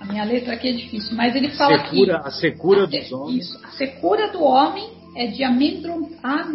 a 0.00 0.04
minha 0.04 0.24
letra 0.24 0.54
aqui 0.54 0.68
é 0.68 0.72
difícil, 0.72 1.16
mas 1.16 1.34
ele 1.34 1.50
fala 1.50 1.84
secura, 1.84 2.20
que 2.20 2.28
a 2.28 2.30
secura 2.30 2.86
dos 2.86 3.12
homens, 3.12 3.44
isso, 3.44 3.60
a 3.64 3.70
secura 3.70 4.32
do 4.32 4.42
homem 4.42 5.01
é 5.14 5.26
de 5.26 5.44
amedrontar 5.44 6.50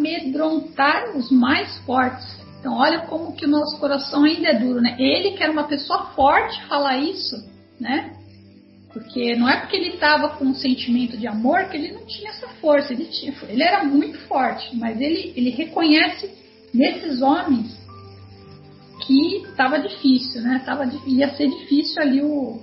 os 1.16 1.32
mais 1.32 1.78
fortes. 1.80 2.26
Então, 2.60 2.74
olha 2.74 3.02
como 3.02 3.34
que 3.34 3.46
o 3.46 3.50
nosso 3.50 3.80
coração 3.80 4.24
ainda 4.24 4.50
é 4.50 4.60
duro, 4.60 4.82
né? 4.82 4.96
Ele 5.00 5.32
que 5.32 5.44
era 5.44 5.52
uma 5.52 5.68
pessoa 5.68 6.08
forte 6.16 6.66
falar 6.68 6.98
isso, 6.98 7.36
né? 7.80 8.14
Porque 8.92 9.36
não 9.36 9.48
é 9.48 9.60
porque 9.60 9.76
ele 9.76 9.90
estava 9.90 10.30
com 10.30 10.46
um 10.46 10.56
sentimento 10.56 11.18
de 11.18 11.28
amor 11.28 11.66
que 11.66 11.78
ele 11.78 11.92
não 11.92 12.06
tinha 12.06 12.32
essa 12.32 12.48
força. 12.60 12.94
Ele, 12.94 13.06
tinha, 13.06 13.34
ele 13.48 13.62
era 13.62 13.84
muito 13.84 14.18
forte, 14.28 14.76
mas 14.76 15.00
ele, 15.00 15.34
ele 15.36 15.52
reconhece 15.52 16.32
nesses 16.74 17.22
homens 17.22 17.78
que 19.06 19.44
estava 19.44 19.80
difícil, 19.80 20.42
né? 20.42 20.62
Tava, 20.66 20.90
ia 21.06 21.30
ser 21.36 21.48
difícil 21.48 22.02
ali 22.02 22.22
o, 22.22 22.60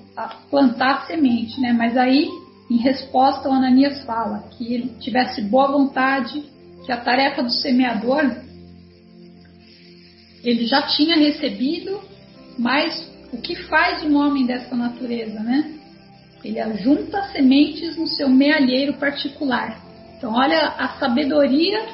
plantar 0.51 0.99
a 0.99 1.07
semente, 1.07 1.61
né? 1.61 1.73
Mas 1.73 1.97
aí 1.97 2.29
em 2.71 2.77
resposta, 2.77 3.49
o 3.49 3.53
Ananias 3.53 4.03
fala 4.05 4.49
que 4.57 4.73
ele 4.73 4.97
tivesse 5.01 5.43
boa 5.43 5.71
vontade, 5.71 6.43
que 6.85 6.93
a 6.93 6.97
tarefa 6.97 7.43
do 7.43 7.51
semeador 7.51 8.43
ele 10.43 10.67
já 10.67 10.83
tinha 10.83 11.17
recebido, 11.17 12.01
mas 12.59 13.11
o 13.33 13.39
que 13.39 13.55
faz 13.55 14.03
um 14.03 14.17
homem 14.17 14.47
dessa 14.47 14.77
natureza, 14.77 15.41
né? 15.41 15.73
Ele 16.45 16.61
ajunta 16.61 17.23
sementes 17.33 17.97
no 17.97 18.07
seu 18.07 18.29
mealheiro 18.29 18.95
particular. 18.95 19.81
Então, 20.17 20.35
olha 20.35 20.75
a 20.79 20.89
sabedoria 20.99 21.87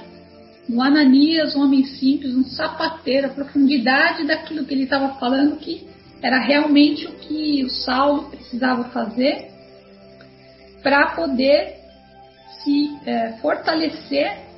do 0.68 0.80
Ananias, 0.80 1.54
um 1.54 1.62
homem 1.62 1.84
simples, 1.84 2.34
um 2.34 2.44
sapateiro, 2.44 3.28
a 3.28 3.30
profundidade 3.30 4.26
daquilo 4.26 4.64
que 4.64 4.74
ele 4.74 4.84
estava 4.84 5.14
falando, 5.14 5.56
que 5.56 5.86
era 6.20 6.40
realmente 6.40 7.06
o 7.06 7.12
que 7.12 7.64
o 7.64 7.70
Saulo 7.70 8.30
precisava 8.30 8.84
fazer 8.84 9.49
para 10.82 11.10
poder 11.14 11.76
se 12.62 12.96
é, 13.06 13.32
fortalecer 13.40 14.50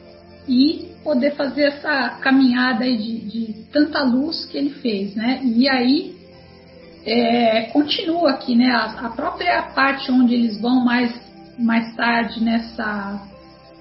e 0.49 0.93
poder 1.05 1.35
fazer 1.37 1.65
essa 1.65 2.11
caminhada 2.21 2.85
de, 2.85 3.19
de, 3.21 3.53
tanta 3.73 4.03
luz 4.03 4.45
que 4.47 4.59
ele 4.59 4.71
fez, 4.71 5.15
né? 5.15 5.41
E 5.43 5.69
aí 5.69 6.15
é, 7.05 7.63
continua 7.73 8.31
aqui, 8.31 8.55
né? 8.55 8.71
A, 8.71 9.07
a, 9.07 9.09
própria 9.11 9.63
parte 9.63 10.11
onde 10.11 10.35
eles 10.35 10.61
vão 10.61 10.85
mais 10.85 11.13
mais 11.59 11.95
tarde 11.95 12.43
nessa 12.43 13.23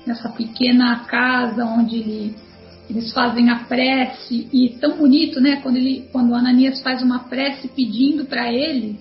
nessa 0.06 0.30
pequena 0.30 1.06
casa 1.06 1.63
onde 1.63 1.95
ele, 1.97 2.36
eles 2.89 3.13
fazem 3.13 3.49
a 3.49 3.60
prece 3.60 4.47
e 4.51 4.77
tão 4.80 4.97
bonito, 4.97 5.39
né? 5.39 5.60
Quando 5.62 5.77
ele 5.77 6.08
quando 6.12 6.36
Ananias 6.36 6.82
faz 6.82 7.01
uma 7.01 7.19
prece 7.19 7.67
pedindo 7.69 8.25
para 8.25 8.51
ele 8.51 8.99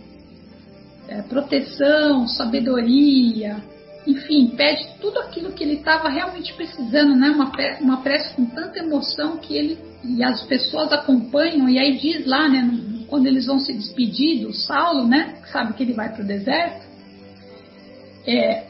é, 1.10 1.22
proteção, 1.22 2.28
sabedoria, 2.28 3.56
enfim, 4.06 4.54
pede 4.56 4.88
tudo 5.00 5.18
aquilo 5.18 5.52
que 5.52 5.64
ele 5.64 5.74
estava 5.74 6.08
realmente 6.08 6.54
precisando, 6.54 7.16
né? 7.16 7.30
Uma, 7.30 7.52
uma 7.80 7.96
prece 8.00 8.34
com 8.34 8.46
tanta 8.46 8.78
emoção 8.78 9.36
que 9.38 9.54
ele 9.54 9.78
e 10.04 10.22
as 10.22 10.42
pessoas 10.44 10.92
acompanham, 10.92 11.68
e 11.68 11.78
aí 11.78 11.98
diz 11.98 12.24
lá, 12.26 12.48
né, 12.48 13.04
quando 13.08 13.26
eles 13.26 13.44
vão 13.44 13.58
se 13.58 13.72
despedir 13.72 14.46
do 14.46 14.54
Saulo, 14.54 15.06
né, 15.06 15.40
que 15.42 15.50
sabe 15.50 15.74
que 15.74 15.82
ele 15.82 15.92
vai 15.92 16.10
para 16.10 16.22
o 16.22 16.26
deserto, 16.26 16.86
é, 18.26 18.64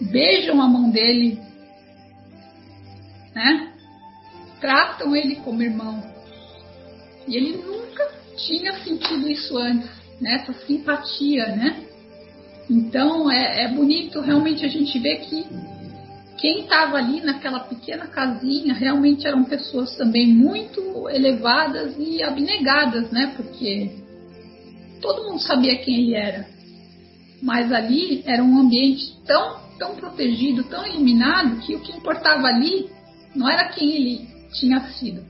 beijam 0.00 0.60
a 0.60 0.66
mão 0.66 0.90
dele, 0.90 1.38
né? 3.32 3.72
tratam 4.60 5.14
ele 5.14 5.36
como 5.36 5.62
irmão. 5.62 6.02
E 7.28 7.36
ele 7.36 7.58
nunca 7.58 8.08
tinha 8.36 8.72
sentido 8.78 9.28
isso 9.28 9.56
antes, 9.58 9.90
né? 10.22 10.34
essa 10.36 10.52
simpatia, 10.66 11.46
né? 11.56 11.84
Então 12.70 13.30
é, 13.30 13.64
é 13.64 13.68
bonito 13.68 14.20
realmente 14.20 14.64
a 14.64 14.68
gente 14.68 14.98
ver 14.98 15.16
que 15.16 15.44
quem 16.38 16.60
estava 16.60 16.96
ali 16.96 17.20
naquela 17.20 17.60
pequena 17.60 18.06
casinha 18.06 18.72
realmente 18.72 19.26
eram 19.26 19.44
pessoas 19.44 19.94
também 19.96 20.32
muito 20.32 21.08
elevadas 21.08 21.94
e 21.98 22.22
abnegadas, 22.22 23.10
né? 23.10 23.32
Porque 23.36 23.90
todo 25.00 25.24
mundo 25.24 25.40
sabia 25.40 25.76
quem 25.78 25.94
ele 25.94 26.14
era. 26.14 26.46
Mas 27.42 27.72
ali 27.72 28.22
era 28.24 28.42
um 28.42 28.58
ambiente 28.60 29.16
tão, 29.26 29.58
tão 29.78 29.96
protegido, 29.96 30.64
tão 30.64 30.86
iluminado, 30.86 31.60
que 31.60 31.74
o 31.74 31.80
que 31.80 31.92
importava 31.92 32.46
ali 32.46 32.88
não 33.34 33.48
era 33.48 33.68
quem 33.68 33.90
ele 33.90 34.28
tinha 34.52 34.80
sido. 34.92 35.22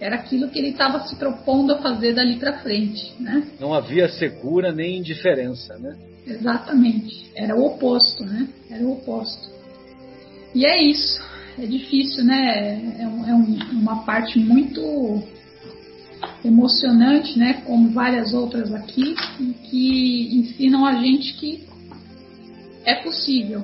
Era 0.00 0.16
aquilo 0.16 0.48
que 0.48 0.58
ele 0.58 0.70
estava 0.70 1.06
se 1.06 1.14
propondo 1.16 1.72
a 1.74 1.82
fazer 1.82 2.14
dali 2.14 2.38
para 2.38 2.58
frente, 2.60 3.12
né? 3.20 3.46
Não 3.60 3.74
havia 3.74 4.08
segura 4.08 4.72
nem 4.72 4.98
indiferença, 4.98 5.78
né? 5.78 5.94
Exatamente. 6.26 7.30
Era 7.34 7.54
o 7.54 7.66
oposto, 7.66 8.24
né? 8.24 8.48
Era 8.70 8.82
o 8.82 8.92
oposto. 8.92 9.50
E 10.54 10.64
é 10.64 10.82
isso. 10.82 11.20
É 11.58 11.66
difícil, 11.66 12.24
né? 12.24 12.80
É, 12.98 13.06
um, 13.06 13.28
é 13.28 13.34
um, 13.34 13.58
uma 13.72 14.02
parte 14.04 14.38
muito 14.38 15.22
emocionante, 16.44 17.38
né? 17.38 17.62
Como 17.66 17.90
várias 17.90 18.32
outras 18.32 18.72
aqui, 18.72 19.14
que 19.68 20.34
ensinam 20.34 20.86
a 20.86 20.94
gente 20.94 21.34
que 21.34 21.64
é 22.84 22.94
possível, 23.02 23.62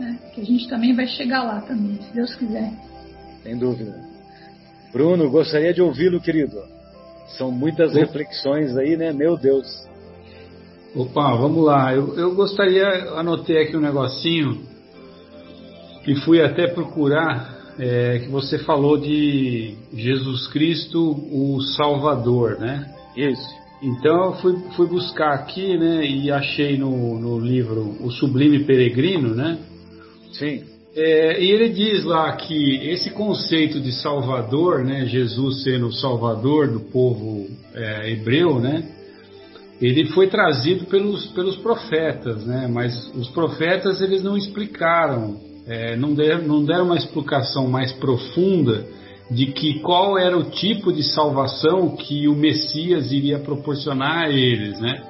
né? 0.00 0.18
Que 0.34 0.40
a 0.40 0.44
gente 0.44 0.68
também 0.68 0.94
vai 0.94 1.06
chegar 1.06 1.42
lá 1.42 1.60
também, 1.60 2.00
se 2.00 2.14
Deus 2.14 2.34
quiser. 2.34 2.72
Sem 3.42 3.58
dúvida. 3.58 4.03
Bruno, 4.94 5.28
gostaria 5.28 5.74
de 5.74 5.82
ouvi-lo, 5.82 6.20
querido. 6.20 6.56
São 7.36 7.50
muitas 7.50 7.94
reflexões 7.94 8.76
aí, 8.76 8.96
né? 8.96 9.12
Meu 9.12 9.36
Deus. 9.36 9.66
Opa, 10.94 11.34
vamos 11.34 11.64
lá. 11.64 11.92
Eu, 11.92 12.16
eu 12.16 12.32
gostaria, 12.32 12.86
anotei 13.16 13.60
aqui 13.60 13.76
um 13.76 13.80
negocinho 13.80 14.62
e 16.06 16.14
fui 16.20 16.40
até 16.40 16.68
procurar 16.68 17.74
é, 17.76 18.20
que 18.20 18.28
você 18.28 18.56
falou 18.60 18.96
de 18.96 19.74
Jesus 19.92 20.46
Cristo, 20.52 21.00
o 21.02 21.60
Salvador, 21.76 22.60
né? 22.60 22.94
Isso. 23.16 23.64
Então 23.82 24.26
eu 24.26 24.32
fui, 24.34 24.56
fui 24.76 24.86
buscar 24.86 25.34
aqui, 25.34 25.76
né, 25.76 26.06
e 26.06 26.30
achei 26.30 26.78
no, 26.78 27.18
no 27.18 27.40
livro 27.40 27.96
O 28.00 28.12
Sublime 28.12 28.60
Peregrino, 28.60 29.34
né? 29.34 29.58
Sim. 30.32 30.73
É, 30.96 31.42
e 31.42 31.50
ele 31.50 31.70
diz 31.70 32.04
lá 32.04 32.30
que 32.36 32.88
esse 32.88 33.10
conceito 33.10 33.80
de 33.80 33.90
Salvador, 33.92 34.84
né, 34.84 35.06
Jesus 35.06 35.64
sendo 35.64 35.88
o 35.88 35.92
Salvador 35.92 36.68
do 36.68 36.80
povo 36.80 37.48
é, 37.74 38.12
hebreu, 38.12 38.60
né? 38.60 38.90
ele 39.80 40.06
foi 40.06 40.28
trazido 40.28 40.86
pelos, 40.86 41.26
pelos 41.32 41.56
profetas, 41.56 42.44
né? 42.46 42.68
mas 42.70 43.12
os 43.14 43.28
profetas 43.30 44.00
eles 44.00 44.22
não 44.22 44.36
explicaram, 44.36 45.36
é, 45.66 45.96
não, 45.96 46.14
deram, 46.14 46.46
não 46.46 46.64
deram 46.64 46.84
uma 46.84 46.96
explicação 46.96 47.66
mais 47.66 47.92
profunda 47.92 48.86
de 49.30 49.46
que 49.46 49.80
qual 49.80 50.18
era 50.18 50.36
o 50.36 50.50
tipo 50.50 50.92
de 50.92 51.02
salvação 51.02 51.96
que 51.96 52.28
o 52.28 52.36
Messias 52.36 53.10
iria 53.10 53.38
proporcionar 53.38 54.26
a 54.26 54.30
eles, 54.30 54.78
né? 54.78 55.02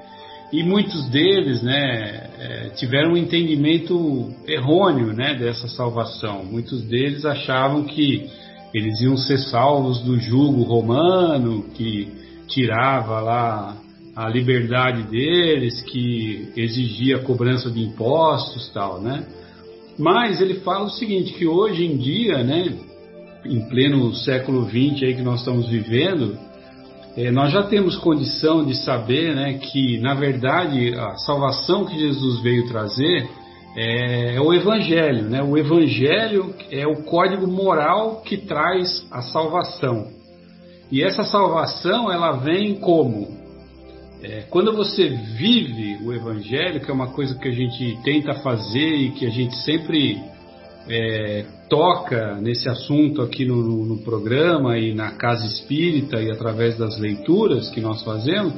E 0.54 0.62
muitos 0.62 1.08
deles, 1.08 1.64
né, 1.64 2.30
é, 2.38 2.68
tiveram 2.76 3.14
um 3.14 3.16
entendimento 3.16 4.30
errôneo, 4.46 5.12
né, 5.12 5.34
dessa 5.34 5.66
salvação. 5.66 6.44
Muitos 6.44 6.80
deles 6.82 7.24
achavam 7.24 7.82
que 7.82 8.30
eles 8.72 9.00
iam 9.00 9.16
ser 9.16 9.38
salvos 9.38 10.00
do 10.02 10.16
jugo 10.16 10.62
romano, 10.62 11.64
que 11.74 12.06
tirava 12.46 13.18
lá 13.18 13.76
a 14.14 14.28
liberdade 14.28 15.02
deles, 15.10 15.82
que 15.82 16.52
exigia 16.56 17.16
a 17.16 17.22
cobrança 17.24 17.68
de 17.68 17.82
impostos 17.82 18.70
tal, 18.72 19.00
né? 19.00 19.26
Mas 19.98 20.40
ele 20.40 20.54
fala 20.60 20.84
o 20.84 20.90
seguinte, 20.90 21.32
que 21.32 21.48
hoje 21.48 21.84
em 21.84 21.96
dia, 21.96 22.44
né, 22.44 22.72
em 23.44 23.60
pleno 23.68 24.14
século 24.14 24.64
XX 24.68 25.02
aí 25.02 25.14
que 25.16 25.22
nós 25.22 25.40
estamos 25.40 25.68
vivendo, 25.68 26.38
é, 27.16 27.30
nós 27.30 27.52
já 27.52 27.62
temos 27.62 27.96
condição 27.96 28.64
de 28.64 28.74
saber, 28.74 29.34
né, 29.34 29.54
que 29.54 29.98
na 29.98 30.14
verdade 30.14 30.94
a 30.96 31.14
salvação 31.16 31.84
que 31.84 31.98
Jesus 31.98 32.42
veio 32.42 32.66
trazer 32.66 33.28
é, 33.76 34.36
é 34.36 34.40
o 34.40 34.52
Evangelho, 34.52 35.24
né? 35.24 35.42
O 35.42 35.58
Evangelho 35.58 36.54
é 36.70 36.86
o 36.86 37.02
código 37.02 37.46
moral 37.46 38.22
que 38.24 38.36
traz 38.36 39.04
a 39.10 39.20
salvação. 39.20 40.08
E 40.92 41.02
essa 41.02 41.24
salvação 41.24 42.10
ela 42.10 42.32
vem 42.32 42.76
como 42.76 43.44
é, 44.22 44.42
quando 44.48 44.72
você 44.72 45.08
vive 45.08 45.98
o 46.02 46.12
Evangelho, 46.12 46.80
que 46.80 46.90
é 46.90 46.94
uma 46.94 47.08
coisa 47.08 47.34
que 47.34 47.48
a 47.48 47.52
gente 47.52 47.98
tenta 48.02 48.34
fazer 48.34 48.94
e 48.94 49.10
que 49.10 49.26
a 49.26 49.30
gente 49.30 49.54
sempre 49.56 50.18
é, 50.88 51.44
toca 51.68 52.36
nesse 52.40 52.68
assunto 52.68 53.22
aqui 53.22 53.44
no, 53.44 53.84
no, 53.84 53.98
programa 53.98 54.78
e 54.78 54.94
na 54.94 55.12
casa 55.12 55.44
espírita 55.46 56.20
e 56.20 56.30
através 56.30 56.76
das 56.76 56.98
leituras 56.98 57.70
que 57.70 57.80
nós 57.80 58.02
fazemos, 58.02 58.52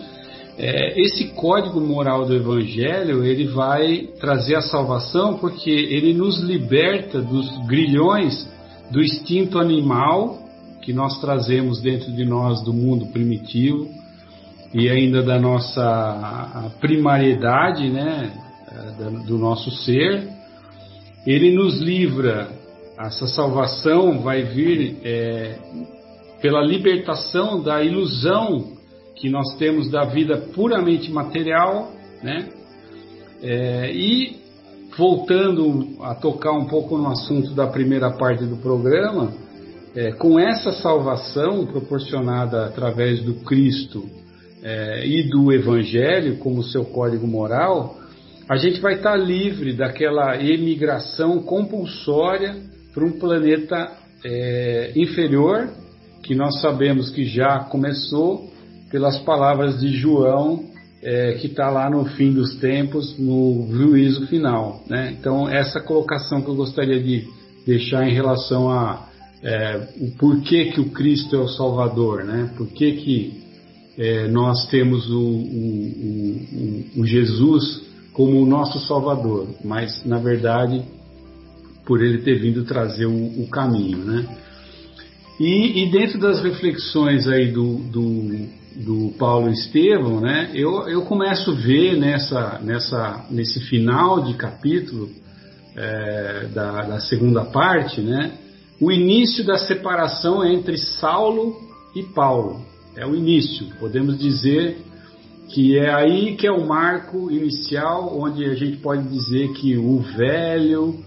é, 0.58 1.00
esse 1.00 1.28
código 1.28 1.80
moral 1.80 2.24
do 2.24 2.34
Evangelho 2.34 3.24
ele 3.24 3.46
vai 3.46 4.08
trazer 4.18 4.56
a 4.56 4.62
salvação 4.62 5.38
porque 5.38 5.70
ele 5.70 6.14
nos 6.14 6.40
liberta 6.42 7.20
dos 7.20 7.46
grilhões 7.66 8.48
do 8.90 9.00
instinto 9.00 9.58
animal 9.58 10.38
que 10.82 10.92
nós 10.92 11.20
trazemos 11.20 11.80
dentro 11.80 12.12
de 12.12 12.24
nós 12.24 12.62
do 12.62 12.72
mundo 12.72 13.06
primitivo 13.06 13.88
e 14.72 14.88
ainda 14.88 15.22
da 15.22 15.38
nossa 15.38 16.70
primariedade, 16.80 17.88
né, 17.88 18.32
do 19.26 19.38
nosso 19.38 19.70
ser, 19.70 20.35
ele 21.26 21.52
nos 21.52 21.80
livra. 21.80 22.48
Essa 22.98 23.26
salvação 23.26 24.20
vai 24.20 24.44
vir 24.44 24.96
é, 25.04 25.58
pela 26.40 26.62
libertação 26.62 27.62
da 27.62 27.82
ilusão 27.82 28.72
que 29.16 29.28
nós 29.28 29.56
temos 29.58 29.90
da 29.90 30.04
vida 30.04 30.36
puramente 30.54 31.10
material, 31.10 31.92
né? 32.22 32.48
É, 33.42 33.92
e 33.92 34.36
voltando 34.96 36.02
a 36.02 36.14
tocar 36.14 36.52
um 36.52 36.66
pouco 36.66 36.96
no 36.96 37.08
assunto 37.08 37.54
da 37.54 37.66
primeira 37.66 38.10
parte 38.12 38.44
do 38.44 38.56
programa, 38.56 39.32
é, 39.94 40.12
com 40.12 40.38
essa 40.38 40.72
salvação 40.72 41.66
proporcionada 41.66 42.66
através 42.66 43.22
do 43.22 43.34
Cristo 43.36 44.04
é, 44.62 45.06
e 45.06 45.28
do 45.28 45.52
Evangelho 45.52 46.38
como 46.38 46.62
seu 46.62 46.84
código 46.84 47.26
moral, 47.26 47.96
a 48.48 48.56
gente 48.56 48.80
vai 48.80 48.94
estar 48.94 49.16
livre 49.16 49.72
daquela 49.72 50.40
emigração 50.42 51.42
compulsória 51.42 52.56
para 52.94 53.04
um 53.04 53.12
planeta 53.12 53.92
é, 54.24 54.92
inferior, 54.94 55.68
que 56.22 56.34
nós 56.34 56.60
sabemos 56.60 57.10
que 57.10 57.24
já 57.24 57.60
começou 57.60 58.50
pelas 58.90 59.18
palavras 59.18 59.80
de 59.80 59.88
João, 59.88 60.64
é, 61.02 61.34
que 61.34 61.46
está 61.48 61.68
lá 61.70 61.90
no 61.90 62.04
fim 62.04 62.32
dos 62.32 62.56
tempos, 62.56 63.18
no 63.18 63.68
juízo 63.70 64.26
final. 64.28 64.82
Né? 64.88 65.14
Então, 65.18 65.48
essa 65.48 65.80
colocação 65.80 66.40
que 66.40 66.48
eu 66.48 66.54
gostaria 66.54 67.02
de 67.02 67.24
deixar 67.66 68.08
em 68.08 68.14
relação 68.14 68.70
a 68.70 69.06
é, 69.42 69.88
o 70.00 70.10
porquê 70.12 70.66
que 70.66 70.80
o 70.80 70.90
Cristo 70.90 71.36
é 71.36 71.38
o 71.38 71.48
Salvador, 71.48 72.24
né? 72.24 72.50
Por 72.56 72.66
que, 72.68 73.32
é, 73.98 74.28
nós 74.28 74.66
temos 74.68 75.10
o, 75.10 75.20
o, 75.20 76.84
o, 76.96 77.00
o, 77.00 77.06
Jesus 77.06 77.82
como 78.16 78.42
o 78.42 78.46
nosso 78.46 78.80
Salvador, 78.86 79.46
mas 79.62 80.02
na 80.06 80.18
verdade 80.18 80.82
por 81.84 82.02
ele 82.02 82.22
ter 82.22 82.40
vindo 82.40 82.64
trazer 82.64 83.04
o, 83.04 83.46
caminho, 83.48 83.98
né? 83.98 84.26
E, 85.38 85.82
e, 85.82 85.90
dentro 85.90 86.18
das 86.18 86.42
reflexões 86.42 87.28
aí 87.28 87.52
do, 87.52 87.76
do, 87.76 88.48
do 88.74 89.12
Paulo 89.18 89.50
Estevão, 89.50 90.18
né, 90.18 90.50
eu, 90.54 90.88
eu 90.88 91.02
começo 91.02 91.50
a 91.50 91.54
ver 91.54 91.96
nessa, 91.98 92.58
nessa, 92.64 93.26
nesse 93.30 93.60
final 93.60 94.24
de 94.24 94.32
capítulo 94.32 95.10
é, 95.76 96.48
da, 96.54 96.82
da 96.86 97.00
segunda 97.00 97.44
parte, 97.44 98.00
né, 98.00 98.32
o 98.80 98.90
início 98.90 99.44
da 99.44 99.58
separação 99.58 100.42
entre 100.42 100.78
Saulo 100.78 101.54
e 101.94 102.02
Paulo 102.02 102.62
é 102.96 103.06
o 103.06 103.14
início. 103.14 103.66
Podemos 103.78 104.18
dizer 104.18 104.78
que 105.48 105.78
é 105.78 105.92
aí 105.92 106.36
que 106.36 106.46
é 106.46 106.52
o 106.52 106.66
marco 106.66 107.30
inicial, 107.30 108.18
onde 108.18 108.44
a 108.44 108.54
gente 108.54 108.78
pode 108.78 109.08
dizer 109.08 109.52
que 109.52 109.76
o 109.76 109.98
velho 109.98 110.98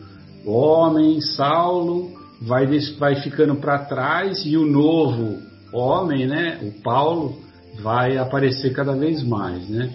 homem, 0.45 1.19
Saulo, 1.21 2.11
vai, 2.41 2.65
vai 2.97 3.15
ficando 3.17 3.55
para 3.55 3.79
trás 3.79 4.45
e 4.45 4.55
o 4.57 4.65
novo 4.65 5.37
homem, 5.73 6.25
né, 6.25 6.59
o 6.63 6.81
Paulo, 6.81 7.37
vai 7.81 8.17
aparecer 8.17 8.73
cada 8.73 8.93
vez 8.93 9.23
mais, 9.23 9.67
né? 9.69 9.93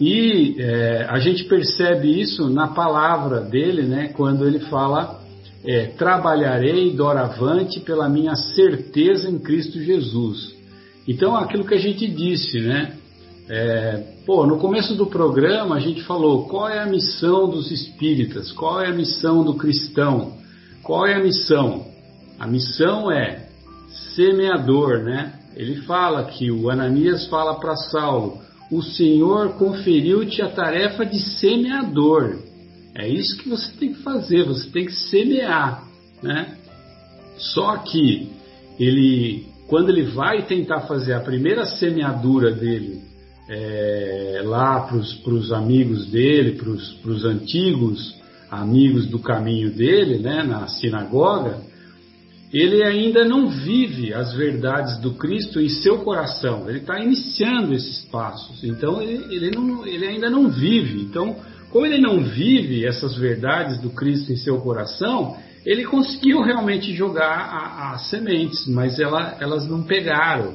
E 0.00 0.56
é, 0.58 1.06
a 1.08 1.18
gente 1.18 1.44
percebe 1.44 2.20
isso 2.20 2.50
na 2.50 2.68
palavra 2.68 3.40
dele, 3.40 3.82
né, 3.82 4.08
quando 4.08 4.46
ele 4.46 4.58
fala 4.60 5.22
é, 5.64 5.86
trabalharei 5.86 6.90
doravante 6.92 7.80
pela 7.80 8.08
minha 8.08 8.34
certeza 8.34 9.30
em 9.30 9.38
Cristo 9.38 9.80
Jesus. 9.80 10.56
Então, 11.06 11.36
aquilo 11.36 11.64
que 11.64 11.74
a 11.74 11.80
gente 11.80 12.08
disse, 12.08 12.60
né? 12.60 12.96
É, 13.54 14.02
pô, 14.24 14.46
no 14.46 14.56
começo 14.56 14.94
do 14.94 15.04
programa 15.04 15.76
a 15.76 15.78
gente 15.78 16.02
falou 16.04 16.48
qual 16.48 16.70
é 16.70 16.78
a 16.78 16.86
missão 16.86 17.50
dos 17.50 17.70
espíritas, 17.70 18.50
qual 18.50 18.80
é 18.80 18.88
a 18.88 18.94
missão 18.94 19.44
do 19.44 19.56
cristão, 19.56 20.38
qual 20.82 21.06
é 21.06 21.16
a 21.16 21.22
missão? 21.22 21.86
A 22.38 22.46
missão 22.46 23.12
é 23.12 23.50
semeador, 24.16 25.00
né? 25.02 25.34
Ele 25.54 25.82
fala 25.82 26.24
que 26.24 26.50
o 26.50 26.70
Ananias 26.70 27.26
fala 27.26 27.60
para 27.60 27.76
Saulo: 27.76 28.40
o 28.70 28.80
Senhor 28.80 29.50
conferiu-te 29.58 30.40
a 30.40 30.48
tarefa 30.48 31.04
de 31.04 31.18
semeador. 31.18 32.38
É 32.94 33.06
isso 33.06 33.36
que 33.36 33.50
você 33.50 33.70
tem 33.78 33.92
que 33.92 34.02
fazer, 34.02 34.46
você 34.46 34.66
tem 34.70 34.86
que 34.86 34.94
semear, 34.94 35.84
né? 36.22 36.56
Só 37.36 37.76
que 37.76 38.30
ele, 38.80 39.46
quando 39.66 39.90
ele 39.90 40.04
vai 40.04 40.40
tentar 40.46 40.86
fazer 40.86 41.12
a 41.12 41.20
primeira 41.20 41.66
semeadura 41.66 42.50
dele 42.50 43.11
é, 43.48 44.42
lá 44.44 44.80
para 44.80 44.96
os 44.96 45.52
amigos 45.52 46.06
dele, 46.06 46.52
para 46.52 46.70
os 46.70 47.24
antigos 47.24 48.20
amigos 48.52 49.06
do 49.06 49.18
caminho 49.18 49.70
dele, 49.70 50.18
né, 50.18 50.42
na 50.42 50.68
sinagoga, 50.68 51.60
ele 52.52 52.84
ainda 52.84 53.24
não 53.24 53.48
vive 53.48 54.12
as 54.12 54.34
verdades 54.34 54.98
do 54.98 55.12
Cristo 55.14 55.58
em 55.58 55.70
seu 55.70 56.00
coração. 56.00 56.68
Ele 56.68 56.80
está 56.80 57.02
iniciando 57.02 57.72
esses 57.72 58.04
passos. 58.10 58.62
Então 58.62 59.00
ele, 59.00 59.34
ele, 59.34 59.50
não, 59.52 59.86
ele 59.86 60.06
ainda 60.06 60.28
não 60.28 60.50
vive. 60.50 61.00
Então, 61.00 61.34
como 61.70 61.86
ele 61.86 61.98
não 61.98 62.22
vive 62.22 62.84
essas 62.84 63.16
verdades 63.16 63.80
do 63.80 63.88
Cristo 63.88 64.30
em 64.30 64.36
seu 64.36 64.58
coração, 64.60 65.34
ele 65.64 65.84
conseguiu 65.84 66.42
realmente 66.42 66.94
jogar 66.94 67.94
as 67.94 68.10
sementes, 68.10 68.66
mas 68.66 69.00
ela, 69.00 69.34
elas 69.40 69.66
não 69.66 69.82
pegaram. 69.82 70.52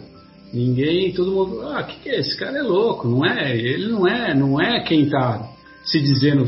Ninguém, 0.54 1.14
todo 1.14 1.32
mundo, 1.32 1.68
ah, 1.68 1.84
que, 1.84 2.00
que 2.00 2.10
é? 2.10 2.20
Esse 2.20 2.38
cara 2.38 2.58
é 2.58 2.62
louco, 2.62 3.08
não 3.08 3.26
é? 3.26 3.56
Ele 3.56 3.88
não 3.88 4.08
é, 4.08 4.34
não 4.34 4.62
é 4.62 4.82
quem 4.82 5.04
está 5.04 5.50
se 5.84 6.00
dizendo 6.00 6.46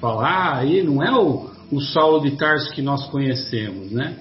falar 0.00 0.58
aí, 0.58 0.82
não 0.82 1.02
é 1.02 1.10
o, 1.16 1.50
o 1.70 1.80
Saulo 1.80 2.20
de 2.20 2.36
Tarso 2.36 2.72
que 2.72 2.82
nós 2.82 3.06
conhecemos, 3.08 3.90
né? 3.90 4.18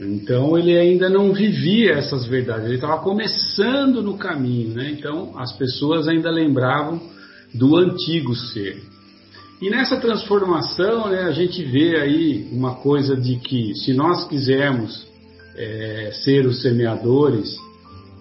Então 0.00 0.58
ele 0.58 0.76
ainda 0.76 1.08
não 1.08 1.32
vivia 1.32 1.92
essas 1.92 2.26
verdades, 2.26 2.66
ele 2.66 2.74
estava 2.76 3.00
começando 3.02 4.02
no 4.02 4.16
caminho, 4.16 4.74
né? 4.74 4.90
Então 4.90 5.38
as 5.38 5.52
pessoas 5.52 6.08
ainda 6.08 6.30
lembravam 6.30 7.00
do 7.54 7.76
antigo 7.76 8.34
ser. 8.34 8.82
E 9.60 9.70
nessa 9.70 9.96
transformação, 9.96 11.08
né, 11.08 11.22
a 11.22 11.30
gente 11.30 11.62
vê 11.62 11.96
aí 11.96 12.48
uma 12.50 12.74
coisa 12.76 13.14
de 13.14 13.36
que 13.36 13.74
se 13.76 13.92
nós 13.92 14.26
quisermos 14.26 15.06
é, 15.56 16.10
ser 16.24 16.46
os 16.46 16.62
semeadores 16.62 17.56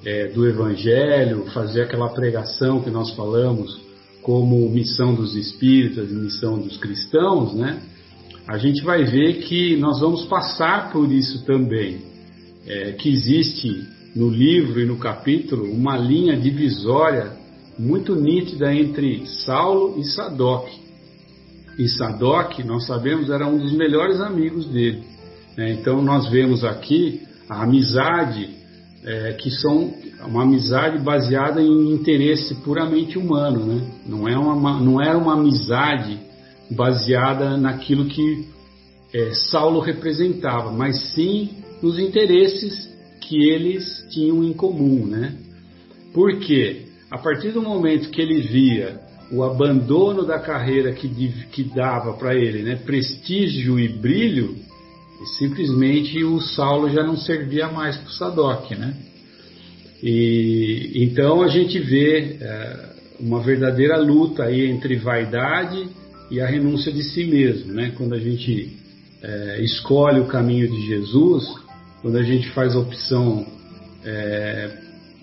é, 0.05 0.27
do 0.27 0.47
Evangelho, 0.47 1.45
fazer 1.53 1.83
aquela 1.83 2.09
pregação 2.09 2.81
que 2.81 2.89
nós 2.89 3.11
falamos 3.15 3.79
como 4.21 4.69
missão 4.69 5.13
dos 5.15 5.35
espíritas 5.35 6.09
e 6.09 6.13
missão 6.13 6.59
dos 6.59 6.77
cristãos, 6.77 7.53
né? 7.53 7.81
a 8.47 8.57
gente 8.57 8.83
vai 8.83 9.03
ver 9.03 9.39
que 9.43 9.77
nós 9.77 9.99
vamos 9.99 10.25
passar 10.25 10.91
por 10.91 11.11
isso 11.11 11.45
também. 11.45 12.09
É, 12.67 12.91
que 12.91 13.09
existe 13.09 13.87
no 14.15 14.29
livro 14.29 14.79
e 14.79 14.85
no 14.85 14.97
capítulo 14.97 15.65
uma 15.71 15.97
linha 15.97 16.37
divisória 16.37 17.31
muito 17.77 18.13
nítida 18.13 18.73
entre 18.73 19.25
Saulo 19.25 19.99
e 19.99 20.03
Sadoc. 20.03 20.69
E 21.79 21.87
Sadoc, 21.87 22.59
nós 22.59 22.85
sabemos, 22.85 23.29
era 23.29 23.47
um 23.47 23.57
dos 23.57 23.71
melhores 23.71 24.19
amigos 24.21 24.67
dele. 24.67 25.03
Né? 25.57 25.71
Então 25.73 26.01
nós 26.01 26.29
vemos 26.29 26.63
aqui 26.63 27.21
a 27.49 27.63
amizade, 27.63 28.49
é, 29.03 29.33
que 29.33 29.49
são 29.49 29.93
uma 30.25 30.43
amizade 30.43 30.99
baseada 30.99 31.61
em 31.61 31.91
interesse 31.91 32.55
puramente 32.55 33.17
humano. 33.17 33.65
Né? 33.65 33.87
Não, 34.05 34.27
é 34.27 34.37
uma, 34.37 34.79
não 34.79 35.01
era 35.01 35.17
uma 35.17 35.33
amizade 35.33 36.19
baseada 36.69 37.57
naquilo 37.57 38.05
que 38.05 38.47
é, 39.13 39.33
Saulo 39.33 39.79
representava, 39.79 40.71
mas 40.71 41.13
sim 41.13 41.49
nos 41.81 41.99
interesses 41.99 42.89
que 43.19 43.49
eles 43.49 44.05
tinham 44.09 44.43
em 44.43 44.53
comum, 44.53 45.05
né? 45.05 45.35
Porque 46.13 46.85
a 47.09 47.17
partir 47.17 47.51
do 47.51 47.61
momento 47.61 48.09
que 48.09 48.21
ele 48.21 48.41
via 48.41 48.99
o 49.31 49.43
abandono 49.43 50.25
da 50.25 50.39
carreira 50.39 50.91
que, 50.91 51.07
que 51.51 51.63
dava 51.63 52.13
para 52.13 52.35
ele, 52.35 52.63
né, 52.63 52.75
prestígio 52.75 53.79
e 53.79 53.87
brilho, 53.87 54.55
simplesmente 55.25 56.23
o 56.23 56.39
Saulo 56.41 56.89
já 56.89 57.03
não 57.03 57.17
servia 57.17 57.67
mais 57.69 57.97
para 57.97 58.07
o 58.07 58.11
Sadoc, 58.13 58.71
né? 58.71 58.95
E 60.03 60.91
então 60.95 61.43
a 61.43 61.47
gente 61.47 61.77
vê 61.79 62.37
é, 62.41 62.89
uma 63.19 63.41
verdadeira 63.41 63.97
luta 63.97 64.43
aí 64.43 64.65
entre 64.65 64.95
vaidade 64.95 65.87
e 66.29 66.39
a 66.39 66.47
renúncia 66.47 66.91
de 66.91 67.03
si 67.03 67.25
mesmo, 67.25 67.73
né? 67.73 67.93
Quando 67.95 68.15
a 68.15 68.19
gente 68.19 68.77
é, 69.21 69.61
escolhe 69.61 70.19
o 70.19 70.27
caminho 70.27 70.67
de 70.67 70.87
Jesus, 70.87 71.45
quando 72.01 72.17
a 72.17 72.23
gente 72.23 72.49
faz 72.49 72.75
a 72.75 72.79
opção 72.79 73.45
é, 74.03 74.71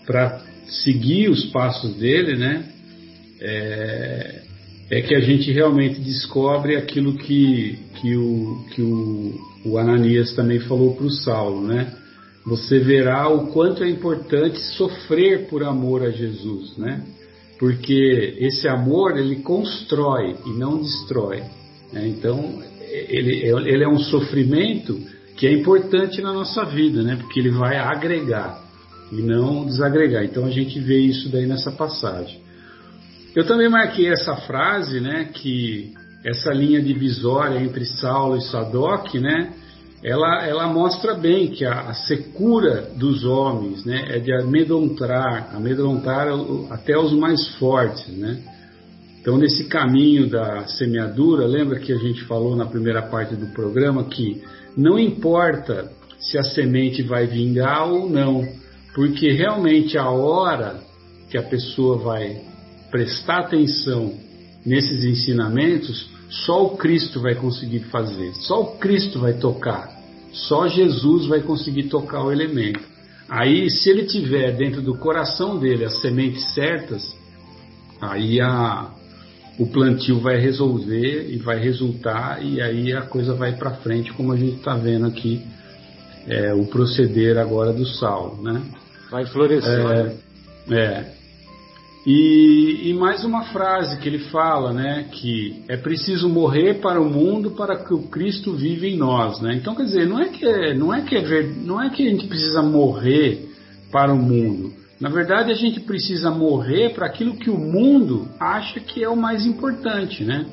para 0.06 0.40
seguir 0.68 1.28
os 1.28 1.46
passos 1.46 1.96
dele, 1.96 2.36
né? 2.36 2.64
É, 3.40 4.42
é, 4.90 5.02
que 5.02 5.14
a 5.14 5.20
gente 5.20 5.50
realmente 5.52 6.00
descobre 6.00 6.76
aquilo 6.76 7.14
que, 7.14 7.78
que, 8.00 8.16
o, 8.16 8.64
que 8.74 8.82
o, 8.82 9.34
o 9.64 9.78
Ananias 9.78 10.34
também 10.34 10.60
falou 10.60 10.94
para 10.94 11.06
o 11.06 11.10
Saulo, 11.10 11.66
né? 11.66 11.94
Você 12.46 12.78
verá 12.78 13.28
o 13.28 13.48
quanto 13.48 13.84
é 13.84 13.90
importante 13.90 14.58
sofrer 14.76 15.48
por 15.48 15.62
amor 15.62 16.02
a 16.02 16.10
Jesus, 16.10 16.76
né? 16.78 17.04
porque 17.58 18.36
esse 18.38 18.68
amor 18.68 19.18
ele 19.18 19.36
constrói 19.36 20.36
e 20.46 20.50
não 20.50 20.80
destrói. 20.80 21.42
Né? 21.92 22.08
Então 22.08 22.62
ele, 22.90 23.44
ele 23.44 23.84
é 23.84 23.88
um 23.88 23.98
sofrimento 23.98 24.98
que 25.36 25.46
é 25.46 25.52
importante 25.52 26.22
na 26.22 26.32
nossa 26.32 26.64
vida, 26.64 27.02
né? 27.02 27.16
porque 27.16 27.40
ele 27.40 27.50
vai 27.50 27.76
agregar 27.76 28.64
e 29.12 29.16
não 29.16 29.66
desagregar. 29.66 30.24
Então 30.24 30.46
a 30.46 30.50
gente 30.50 30.78
vê 30.78 30.98
isso 30.98 31.28
daí 31.28 31.46
nessa 31.46 31.72
passagem. 31.72 32.40
Eu 33.34 33.46
também 33.46 33.68
marquei 33.68 34.08
essa 34.10 34.36
frase, 34.36 35.00
né, 35.00 35.30
que 35.32 35.92
essa 36.24 36.52
linha 36.52 36.80
divisória 36.80 37.60
entre 37.60 37.84
Saulo 37.84 38.36
e 38.36 38.42
Sadoc, 38.42 39.14
né, 39.14 39.52
ela, 40.02 40.46
ela 40.46 40.66
mostra 40.68 41.14
bem 41.14 41.48
que 41.48 41.64
a, 41.64 41.88
a, 41.88 41.94
secura 41.94 42.88
dos 42.96 43.24
homens 43.24 43.84
né, 43.84 44.16
é 44.16 44.18
de 44.18 44.32
amedrontar, 44.32 45.54
amedrontar 45.54 46.28
até 46.70 46.96
os 46.96 47.12
mais 47.12 47.56
fortes. 47.56 48.06
Né? 48.16 48.38
Então, 49.20 49.36
nesse 49.36 49.64
caminho 49.64 50.28
da 50.28 50.66
semeadura, 50.68 51.46
lembra 51.46 51.80
que 51.80 51.92
a 51.92 51.98
gente 51.98 52.24
falou 52.24 52.54
na 52.54 52.66
primeira 52.66 53.02
parte 53.02 53.34
do 53.34 53.46
programa 53.48 54.04
que 54.04 54.42
não 54.76 54.98
importa 54.98 55.90
se 56.20 56.38
a 56.38 56.42
semente 56.42 57.02
vai 57.02 57.26
vingar 57.26 57.88
ou 57.88 58.08
não, 58.08 58.46
porque 58.94 59.32
realmente 59.32 59.98
a 59.98 60.08
hora 60.08 60.80
que 61.28 61.36
a 61.36 61.42
pessoa 61.42 61.98
vai 61.98 62.40
prestar 62.90 63.40
atenção 63.40 64.14
nesses 64.64 65.04
ensinamentos 65.04 66.08
só 66.28 66.66
o 66.66 66.76
Cristo 66.76 67.20
vai 67.20 67.34
conseguir 67.34 67.80
fazer, 67.90 68.34
só 68.34 68.60
o 68.60 68.78
Cristo 68.78 69.18
vai 69.18 69.34
tocar, 69.34 69.90
só 70.32 70.68
Jesus 70.68 71.26
vai 71.26 71.40
conseguir 71.40 71.84
tocar 71.84 72.22
o 72.22 72.30
elemento. 72.30 72.80
Aí, 73.28 73.70
se 73.70 73.90
ele 73.90 74.04
tiver 74.04 74.52
dentro 74.56 74.82
do 74.82 74.96
coração 74.96 75.58
dele 75.58 75.84
as 75.84 76.00
sementes 76.00 76.54
certas, 76.54 77.14
aí 78.00 78.40
a, 78.40 78.90
o 79.58 79.66
plantio 79.66 80.20
vai 80.20 80.38
resolver 80.38 81.30
e 81.30 81.38
vai 81.38 81.58
resultar, 81.58 82.42
e 82.44 82.60
aí 82.60 82.92
a 82.92 83.02
coisa 83.02 83.34
vai 83.34 83.52
para 83.56 83.72
frente, 83.76 84.12
como 84.12 84.32
a 84.32 84.36
gente 84.36 84.56
está 84.56 84.76
vendo 84.76 85.06
aqui, 85.06 85.42
é, 86.26 86.52
o 86.52 86.66
proceder 86.66 87.38
agora 87.38 87.72
do 87.72 87.86
Saulo. 87.86 88.42
Né? 88.42 88.62
Vai 89.10 89.24
florescer. 89.26 90.16
É, 90.70 90.74
é, 90.74 91.17
e, 92.10 92.88
e, 92.88 92.94
mais 92.94 93.22
uma 93.22 93.42
frase 93.52 93.98
que 93.98 94.08
ele 94.08 94.30
fala, 94.30 94.72
né, 94.72 95.08
que 95.12 95.62
é 95.68 95.76
preciso 95.76 96.26
morrer 96.26 96.80
para 96.80 96.98
o 96.98 97.04
mundo 97.04 97.50
para 97.50 97.84
que 97.84 97.92
o 97.92 98.04
Cristo 98.04 98.54
vive 98.54 98.88
em 98.88 98.96
nós, 98.96 99.42
né? 99.42 99.54
Então 99.54 99.74
quer 99.74 99.82
dizer, 99.82 100.06
não 100.06 100.18
é 100.18 100.30
que 100.30 100.46
é, 100.46 100.72
não 100.72 100.94
é 100.94 101.02
que 101.02 101.14
é 101.14 101.42
não 101.42 101.82
é 101.82 101.90
que 101.90 102.08
a 102.08 102.10
gente 102.10 102.26
precisa 102.26 102.62
morrer 102.62 103.50
para 103.92 104.10
o 104.10 104.16
mundo. 104.16 104.72
Na 104.98 105.10
verdade, 105.10 105.52
a 105.52 105.54
gente 105.54 105.80
precisa 105.80 106.30
morrer 106.30 106.94
para 106.94 107.04
aquilo 107.04 107.36
que 107.36 107.50
o 107.50 107.58
mundo 107.58 108.26
acha 108.40 108.80
que 108.80 109.04
é 109.04 109.08
o 109.10 109.14
mais 109.14 109.44
importante, 109.44 110.24
né? 110.24 110.46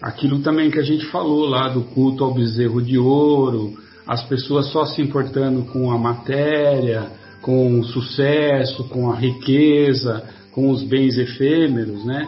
Aquilo 0.00 0.38
também 0.38 0.70
que 0.70 0.78
a 0.78 0.84
gente 0.84 1.04
falou 1.06 1.48
lá 1.48 1.68
do 1.68 1.82
culto 1.82 2.22
ao 2.22 2.32
bezerro 2.32 2.80
de 2.80 2.96
ouro, 2.96 3.74
as 4.06 4.22
pessoas 4.22 4.70
só 4.70 4.86
se 4.86 5.02
importando 5.02 5.62
com 5.64 5.90
a 5.90 5.98
matéria, 5.98 7.10
com 7.42 7.80
o 7.80 7.84
sucesso, 7.84 8.84
com 8.84 9.10
a 9.10 9.16
riqueza, 9.16 10.22
com 10.56 10.70
os 10.70 10.82
bens 10.82 11.18
efêmeros, 11.18 12.02
né? 12.06 12.26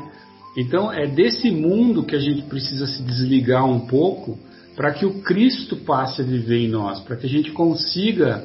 Então 0.55 0.93
é 0.93 1.07
desse 1.07 1.51
mundo 1.51 2.05
que 2.05 2.15
a 2.15 2.19
gente 2.19 2.43
precisa 2.43 2.87
se 2.87 3.03
desligar 3.03 3.65
um 3.65 3.81
pouco 3.81 4.39
para 4.77 4.93
que 4.93 5.07
o 5.07 5.23
Cristo 5.23 5.77
passe 5.77 6.21
a 6.21 6.25
viver 6.25 6.59
em 6.59 6.69
nós, 6.69 7.01
para 7.01 7.17
que 7.17 7.25
a 7.25 7.29
gente 7.29 7.51
consiga 7.53 8.45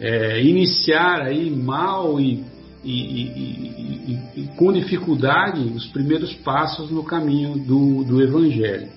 é, 0.00 0.42
iniciar 0.42 1.20
aí 1.20 1.50
mal 1.50 2.18
e, 2.18 2.42
e, 2.82 2.90
e, 2.90 4.18
e, 4.34 4.42
com 4.56 4.72
dificuldade 4.72 5.60
os 5.60 5.86
primeiros 5.88 6.32
passos 6.36 6.90
no 6.90 7.04
caminho 7.04 7.58
do, 7.58 8.04
do 8.04 8.22
Evangelho. 8.22 8.88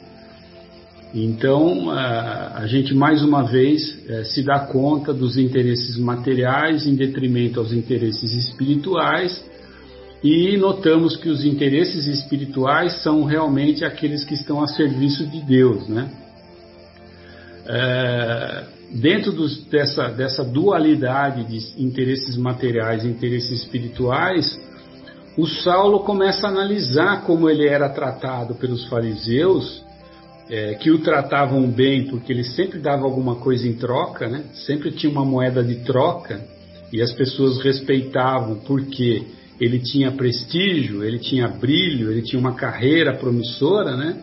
Então, 1.14 1.92
a, 1.92 2.60
a 2.60 2.68
gente 2.68 2.96
mais 2.96 3.22
uma 3.22 3.44
vez 3.44 4.00
é, 4.08 4.24
se 4.24 4.44
dá 4.44 4.60
conta 4.60 5.14
dos 5.14 5.36
interesses 5.36 5.98
materiais 5.98 6.88
em 6.88 6.96
detrimento 6.96 7.60
aos 7.60 7.74
interesses 7.74 8.32
espirituais 8.32 9.52
e 10.24 10.56
notamos 10.58 11.18
que 11.18 11.30
os 11.30 11.44
interesses 11.44 12.06
espirituais 12.06 13.02
são 13.02 13.24
realmente 13.24 13.84
aqueles 13.84 14.24
que 14.24 14.36
estão 14.36 14.62
a 14.62 14.68
serviço 14.68 15.26
de 15.26 15.42
Deus, 15.42 15.88
né? 15.88 16.10
É, 17.66 18.64
dentro 18.92 19.32
dos, 19.32 19.64
dessa, 19.66 20.10
dessa 20.10 20.44
dualidade 20.44 21.44
de 21.46 21.84
interesses 21.84 22.38
materiais 22.38 23.04
e 23.04 23.08
interesses 23.08 23.64
espirituais, 23.64 24.60
o 25.38 25.48
Saulo 25.48 26.02
começa 26.02 26.46
a 26.46 26.50
analisar 26.50 27.24
como 27.24 27.50
ele 27.50 27.68
era 27.68 27.90
tratado 27.90 28.56
pelos 28.56 28.88
fariseus, 28.90 29.82
é, 30.50 30.74
que 30.76 30.92
o 30.92 31.00
tratavam 31.00 31.66
bem 31.72 32.08
porque 32.08 32.34
ele 32.34 32.44
sempre 32.44 32.78
dava 32.78 33.06
alguma 33.06 33.36
coisa 33.36 33.68
em 33.68 33.74
troca, 33.74 34.28
né? 34.28 34.44
sempre 34.54 34.92
tinha 34.92 35.12
uma 35.12 35.24
moeda 35.24 35.64
de 35.64 35.76
troca, 35.76 36.42
e 36.92 37.02
as 37.02 37.14
pessoas 37.14 37.62
respeitavam 37.62 38.58
porque 38.68 39.26
ele 39.62 39.78
tinha 39.78 40.12
prestígio, 40.12 41.04
ele 41.04 41.20
tinha 41.20 41.48
brilho, 41.48 42.12
ele 42.12 42.24
tinha 42.24 42.40
uma 42.40 42.56
carreira 42.56 43.14
promissora, 43.14 43.96
né? 43.96 44.18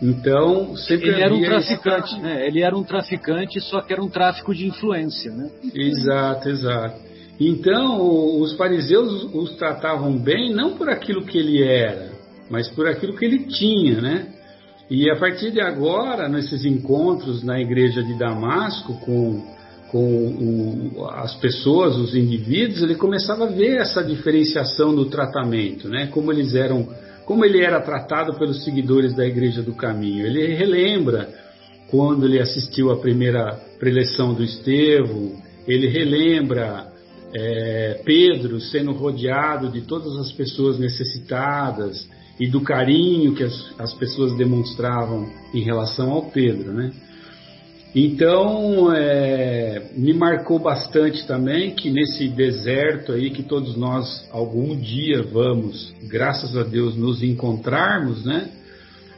Então, 0.00 0.76
sempre 0.76 1.08
ele 1.08 1.20
era 1.20 1.34
um 1.34 1.42
traficante, 1.42 2.20
né? 2.20 2.46
Ele 2.46 2.62
era 2.62 2.76
um 2.76 2.84
traficante, 2.84 3.60
só 3.60 3.80
que 3.80 3.92
era 3.92 4.00
um 4.00 4.08
tráfico 4.08 4.54
de 4.54 4.66
influência, 4.66 5.32
né? 5.32 5.50
Exato, 5.74 6.48
exato. 6.48 7.00
Então, 7.40 8.40
os 8.40 8.56
fariseus 8.56 9.24
os 9.34 9.56
tratavam 9.56 10.16
bem 10.16 10.54
não 10.54 10.76
por 10.76 10.88
aquilo 10.88 11.24
que 11.24 11.36
ele 11.36 11.62
era, 11.62 12.12
mas 12.48 12.68
por 12.68 12.86
aquilo 12.86 13.16
que 13.16 13.24
ele 13.24 13.40
tinha, 13.46 14.00
né? 14.00 14.28
E 14.88 15.10
a 15.10 15.16
partir 15.16 15.50
de 15.50 15.60
agora, 15.60 16.28
nesses 16.28 16.64
encontros 16.64 17.42
na 17.42 17.60
igreja 17.60 18.02
de 18.04 18.16
Damasco 18.16 18.94
com, 19.00 19.44
com 19.90 20.92
o, 20.96 21.04
as 21.10 21.34
pessoas, 21.36 21.96
os 21.96 22.14
indivíduos, 22.14 22.82
ele 22.82 22.94
começava 22.94 23.44
a 23.44 23.50
ver 23.50 23.78
essa 23.78 24.02
diferenciação 24.02 24.94
do 24.94 25.06
tratamento, 25.06 25.88
né? 25.88 26.06
Como 26.06 26.32
eles 26.32 26.54
eram 26.54 26.88
como 27.26 27.44
ele 27.44 27.60
era 27.60 27.80
tratado 27.80 28.34
pelos 28.34 28.64
seguidores 28.64 29.14
da 29.14 29.24
Igreja 29.24 29.62
do 29.62 29.72
Caminho. 29.72 30.26
Ele 30.26 30.52
relembra 30.52 31.28
quando 31.88 32.26
ele 32.26 32.40
assistiu 32.40 32.90
à 32.90 32.96
primeira 32.96 33.56
preleção 33.78 34.34
do 34.34 34.42
Estevão, 34.42 35.32
ele 35.66 35.86
relembra 35.86 36.88
é, 37.32 38.00
Pedro 38.04 38.60
sendo 38.60 38.92
rodeado 38.92 39.68
de 39.68 39.82
todas 39.82 40.16
as 40.16 40.32
pessoas 40.32 40.78
necessitadas 40.78 42.08
e 42.38 42.48
do 42.48 42.62
carinho 42.62 43.34
que 43.34 43.44
as, 43.44 43.74
as 43.78 43.94
pessoas 43.94 44.36
demonstravam 44.36 45.28
em 45.54 45.62
relação 45.62 46.10
ao 46.10 46.30
Pedro, 46.30 46.72
né? 46.72 46.90
Então, 47.94 48.92
é, 48.92 49.90
me 49.96 50.12
marcou 50.14 50.60
bastante 50.60 51.26
também 51.26 51.74
que 51.74 51.90
nesse 51.90 52.28
deserto 52.28 53.12
aí 53.12 53.30
que 53.30 53.42
todos 53.42 53.76
nós 53.76 54.28
algum 54.30 54.76
dia 54.76 55.22
vamos, 55.22 55.92
graças 56.08 56.56
a 56.56 56.62
Deus, 56.62 56.96
nos 56.96 57.20
encontrarmos, 57.20 58.24
né? 58.24 58.48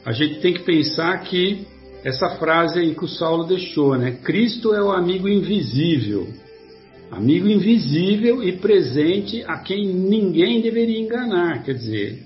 A 0.03 0.11
gente 0.11 0.39
tem 0.39 0.53
que 0.53 0.63
pensar 0.63 1.21
que 1.21 1.67
essa 2.03 2.31
frase 2.31 2.79
aí 2.79 2.95
que 2.95 3.05
o 3.05 3.07
Saulo 3.07 3.43
deixou, 3.43 3.95
né? 3.95 4.17
Cristo 4.23 4.73
é 4.73 4.81
o 4.81 4.91
amigo 4.91 5.29
invisível, 5.29 6.27
amigo 7.11 7.47
invisível 7.47 8.43
e 8.43 8.53
presente 8.53 9.43
a 9.47 9.59
quem 9.59 9.87
ninguém 9.87 10.61
deveria 10.61 10.99
enganar, 10.99 11.63
quer 11.63 11.75
dizer, 11.75 12.23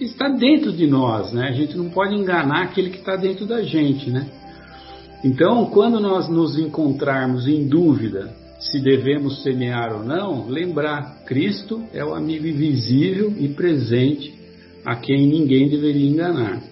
está 0.00 0.28
dentro 0.28 0.72
de 0.72 0.88
nós, 0.88 1.32
né? 1.32 1.48
A 1.48 1.52
gente 1.52 1.76
não 1.76 1.90
pode 1.90 2.12
enganar 2.12 2.64
aquele 2.64 2.90
que 2.90 2.98
está 2.98 3.14
dentro 3.14 3.46
da 3.46 3.62
gente, 3.62 4.10
né? 4.10 4.26
Então, 5.22 5.66
quando 5.66 6.00
nós 6.00 6.28
nos 6.28 6.58
encontrarmos 6.58 7.46
em 7.46 7.68
dúvida 7.68 8.32
se 8.58 8.78
devemos 8.78 9.42
semear 9.42 9.94
ou 9.94 10.04
não, 10.04 10.48
lembrar: 10.48 11.24
Cristo 11.26 11.82
é 11.92 12.04
o 12.04 12.14
amigo 12.14 12.46
invisível 12.46 13.32
e 13.38 13.48
presente 13.48 14.34
a 14.84 14.96
quem 14.96 15.26
ninguém 15.26 15.68
deveria 15.68 16.08
enganar. 16.08 16.62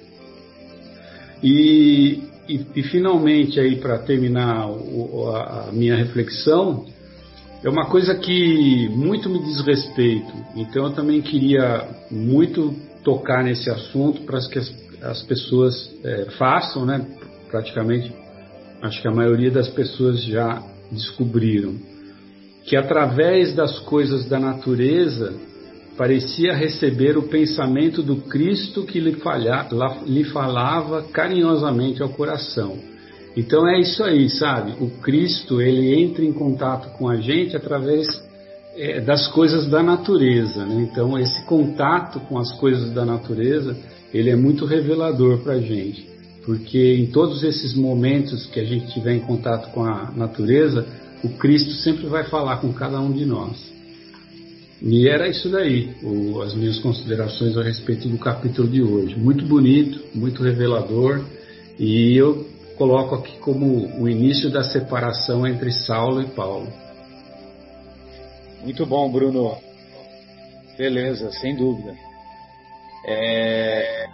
E, 1.43 2.23
e, 2.49 2.67
e 2.75 2.83
finalmente, 2.85 3.61
aí 3.61 3.77
para 3.77 3.99
terminar 3.99 4.69
o, 4.71 5.31
a, 5.31 5.69
a 5.69 5.73
minha 5.73 5.97
reflexão, 5.97 6.87
é 7.63 7.69
uma 7.69 7.87
coisa 7.87 8.15
que 8.15 8.89
muito 8.91 9.29
me 9.29 9.43
diz 9.43 9.61
respeito. 9.61 10.33
Então, 10.57 10.87
eu 10.87 10.93
também 10.93 11.21
queria 11.21 11.89
muito 12.11 12.75
tocar 13.05 13.45
nesse 13.45 13.71
assunto 13.71 14.23
para 14.23 14.41
que 14.49 14.59
as, 14.59 14.75
as 15.03 15.23
pessoas 15.23 15.91
é, 16.05 16.27
façam, 16.39 16.85
né, 16.85 17.07
praticamente 17.51 18.13
acho 18.83 19.01
que 19.03 19.09
a 19.09 19.13
maioria 19.13 19.51
das 19.51 19.69
pessoas 19.69 20.23
já 20.25 20.63
descobriram, 20.91 21.75
que 22.65 22.77
através 22.77 23.55
das 23.55 23.79
coisas 23.81 24.27
da 24.27 24.39
natureza 24.39 25.35
parecia 25.97 26.55
receber 26.55 27.19
o 27.19 27.25
pensamento 27.25 28.03
do 28.03 28.17
Cristo 28.17 28.85
que 28.85 29.01
lhe, 29.01 29.15
falha, 29.15 29.67
lhe 30.07 30.25
falava 30.25 31.03
carinhosamente 31.03 32.03
ao 32.03 32.09
coração. 32.11 32.77
Então 33.37 33.69
é 33.69 33.81
isso 33.81 34.03
aí, 34.05 34.29
sabe? 34.31 34.75
O 34.81 34.91
Cristo 35.01 35.61
ele 35.61 36.01
entra 36.01 36.25
em 36.25 36.33
contato 36.33 36.97
com 36.97 37.09
a 37.09 37.17
gente 37.17 37.57
através 37.57 38.07
é, 38.77 39.01
das 39.01 39.27
coisas 39.29 39.67
da 39.67 39.83
natureza. 39.83 40.65
Né? 40.65 40.89
Então 40.91 41.19
esse 41.19 41.45
contato 41.45 42.21
com 42.21 42.39
as 42.39 42.53
coisas 42.59 42.93
da 42.93 43.05
natureza 43.05 43.77
ele 44.15 44.31
é 44.31 44.37
muito 44.37 44.65
revelador 44.65 45.39
para 45.39 45.55
a 45.55 45.61
gente 45.61 46.18
porque 46.49 46.95
em 46.95 47.05
todos 47.09 47.43
esses 47.43 47.75
momentos 47.75 48.47
que 48.47 48.59
a 48.59 48.65
gente 48.65 48.91
tiver 48.95 49.13
em 49.13 49.21
contato 49.21 49.71
com 49.71 49.85
a 49.85 50.11
natureza, 50.13 50.87
o 51.23 51.29
Cristo 51.29 51.73
sempre 51.73 52.07
vai 52.07 52.25
falar 52.25 52.57
com 52.57 52.73
cada 52.73 52.99
um 52.99 53.13
de 53.13 53.27
nós. 53.27 53.71
E 54.81 55.07
era 55.11 55.29
isso 55.29 55.51
daí, 55.51 55.95
o, 56.03 56.41
as 56.41 56.55
minhas 56.55 56.79
considerações 56.79 57.55
a 57.55 57.63
respeito 57.63 58.09
do 58.09 58.17
capítulo 58.17 58.67
de 58.67 58.83
hoje. 58.83 59.15
Muito 59.15 59.45
bonito, 59.45 60.03
muito 60.15 60.43
revelador, 60.43 61.23
e 61.79 62.17
eu 62.17 62.49
coloco 62.79 63.17
aqui 63.17 63.37
como 63.41 64.01
o 64.01 64.09
início 64.09 64.49
da 64.49 64.63
separação 64.63 65.47
entre 65.47 65.71
Saulo 65.71 66.23
e 66.23 66.29
Paulo. 66.29 66.73
Muito 68.63 68.87
bom, 68.87 69.13
Bruno. 69.13 69.55
Beleza, 70.79 71.31
sem 71.31 71.55
dúvida. 71.55 71.95
É, 73.07 74.09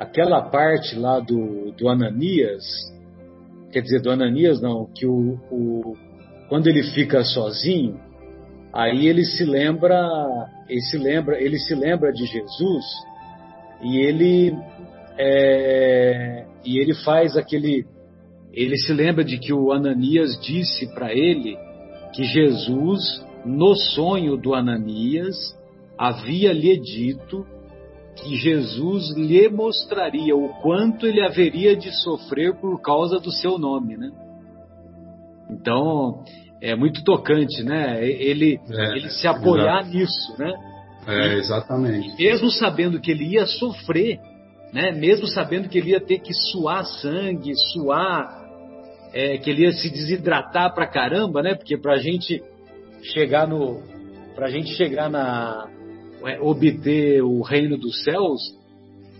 aquela 0.00 0.40
parte 0.40 0.96
lá 0.96 1.20
do, 1.20 1.72
do 1.72 1.86
Ananias, 1.86 2.64
quer 3.70 3.82
dizer, 3.82 4.00
do 4.00 4.10
Ananias 4.10 4.58
não, 4.58 4.86
que 4.86 5.04
o, 5.04 5.38
o, 5.52 5.94
quando 6.48 6.68
ele 6.68 6.82
fica 6.94 7.22
sozinho, 7.22 8.00
aí 8.72 9.06
ele 9.06 9.22
se 9.26 9.44
lembra, 9.44 10.48
ele 10.70 10.80
se 10.80 10.96
lembra, 10.96 11.38
ele 11.38 11.58
se 11.58 11.74
lembra 11.74 12.10
de 12.14 12.24
Jesus 12.24 12.84
e 13.82 13.98
ele 13.98 14.56
é, 15.18 16.46
e 16.64 16.78
ele 16.78 16.94
faz 16.94 17.36
aquele, 17.36 17.84
ele 18.54 18.78
se 18.78 18.94
lembra 18.94 19.22
de 19.22 19.36
que 19.36 19.52
o 19.52 19.70
Ananias 19.70 20.40
disse 20.40 20.86
para 20.94 21.12
ele 21.12 21.58
que 22.14 22.24
Jesus 22.24 23.22
no 23.44 23.74
sonho 23.74 24.38
do 24.38 24.54
Ananias 24.54 25.36
havia 25.98 26.54
lhe 26.54 26.78
dito 26.78 27.46
que 28.22 28.36
Jesus 28.36 29.14
lhe 29.16 29.48
mostraria 29.48 30.36
o 30.36 30.48
quanto 30.60 31.06
ele 31.06 31.22
haveria 31.22 31.76
de 31.76 31.90
sofrer 32.02 32.54
por 32.60 32.80
causa 32.80 33.18
do 33.18 33.30
seu 33.32 33.58
nome, 33.58 33.96
né? 33.96 34.10
Então, 35.50 36.24
é 36.60 36.74
muito 36.76 37.02
tocante, 37.02 37.62
né? 37.62 38.04
Ele, 38.06 38.60
é, 38.70 38.96
ele 38.96 39.10
se 39.10 39.26
apoiar 39.26 39.86
nisso, 39.86 40.34
né? 40.38 40.52
É, 41.06 41.34
exatamente. 41.34 42.14
E 42.18 42.24
mesmo 42.24 42.50
sabendo 42.50 43.00
que 43.00 43.10
ele 43.10 43.24
ia 43.24 43.46
sofrer, 43.46 44.20
né? 44.72 44.92
Mesmo 44.92 45.26
sabendo 45.26 45.68
que 45.68 45.78
ele 45.78 45.90
ia 45.90 46.00
ter 46.00 46.18
que 46.18 46.32
suar 46.32 46.84
sangue, 46.84 47.52
suar, 47.72 48.38
é, 49.12 49.38
que 49.38 49.50
ele 49.50 49.62
ia 49.62 49.72
se 49.72 49.90
desidratar 49.90 50.72
pra 50.74 50.86
caramba, 50.86 51.42
né? 51.42 51.54
Porque 51.54 51.76
pra 51.76 51.96
gente 51.96 52.42
chegar 53.02 53.48
no, 53.48 53.82
pra 54.34 54.48
gente 54.50 54.74
chegar 54.74 55.10
na, 55.10 55.66
obter 56.40 57.22
o 57.22 57.42
reino 57.42 57.76
dos 57.76 58.02
céus, 58.04 58.40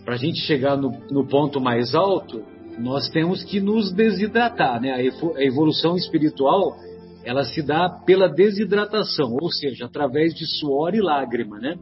para 0.05 0.15
a 0.15 0.17
gente 0.17 0.39
chegar 0.41 0.77
no, 0.77 0.91
no, 1.11 1.27
ponto 1.27 1.59
mais 1.59 1.93
alto, 1.93 2.43
nós 2.77 3.09
temos 3.09 3.43
que 3.43 3.59
nos 3.59 3.91
desidratar, 3.93 4.81
né? 4.81 4.93
A 4.93 5.43
evolução 5.43 5.95
espiritual 5.95 6.75
ela 7.23 7.43
se 7.43 7.61
dá 7.61 7.87
pela 8.05 8.27
desidratação, 8.27 9.37
ou 9.39 9.51
seja, 9.51 9.85
através 9.85 10.33
de 10.33 10.45
suor 10.59 10.95
e 10.95 11.01
lágrima, 11.01 11.59
né? 11.59 11.75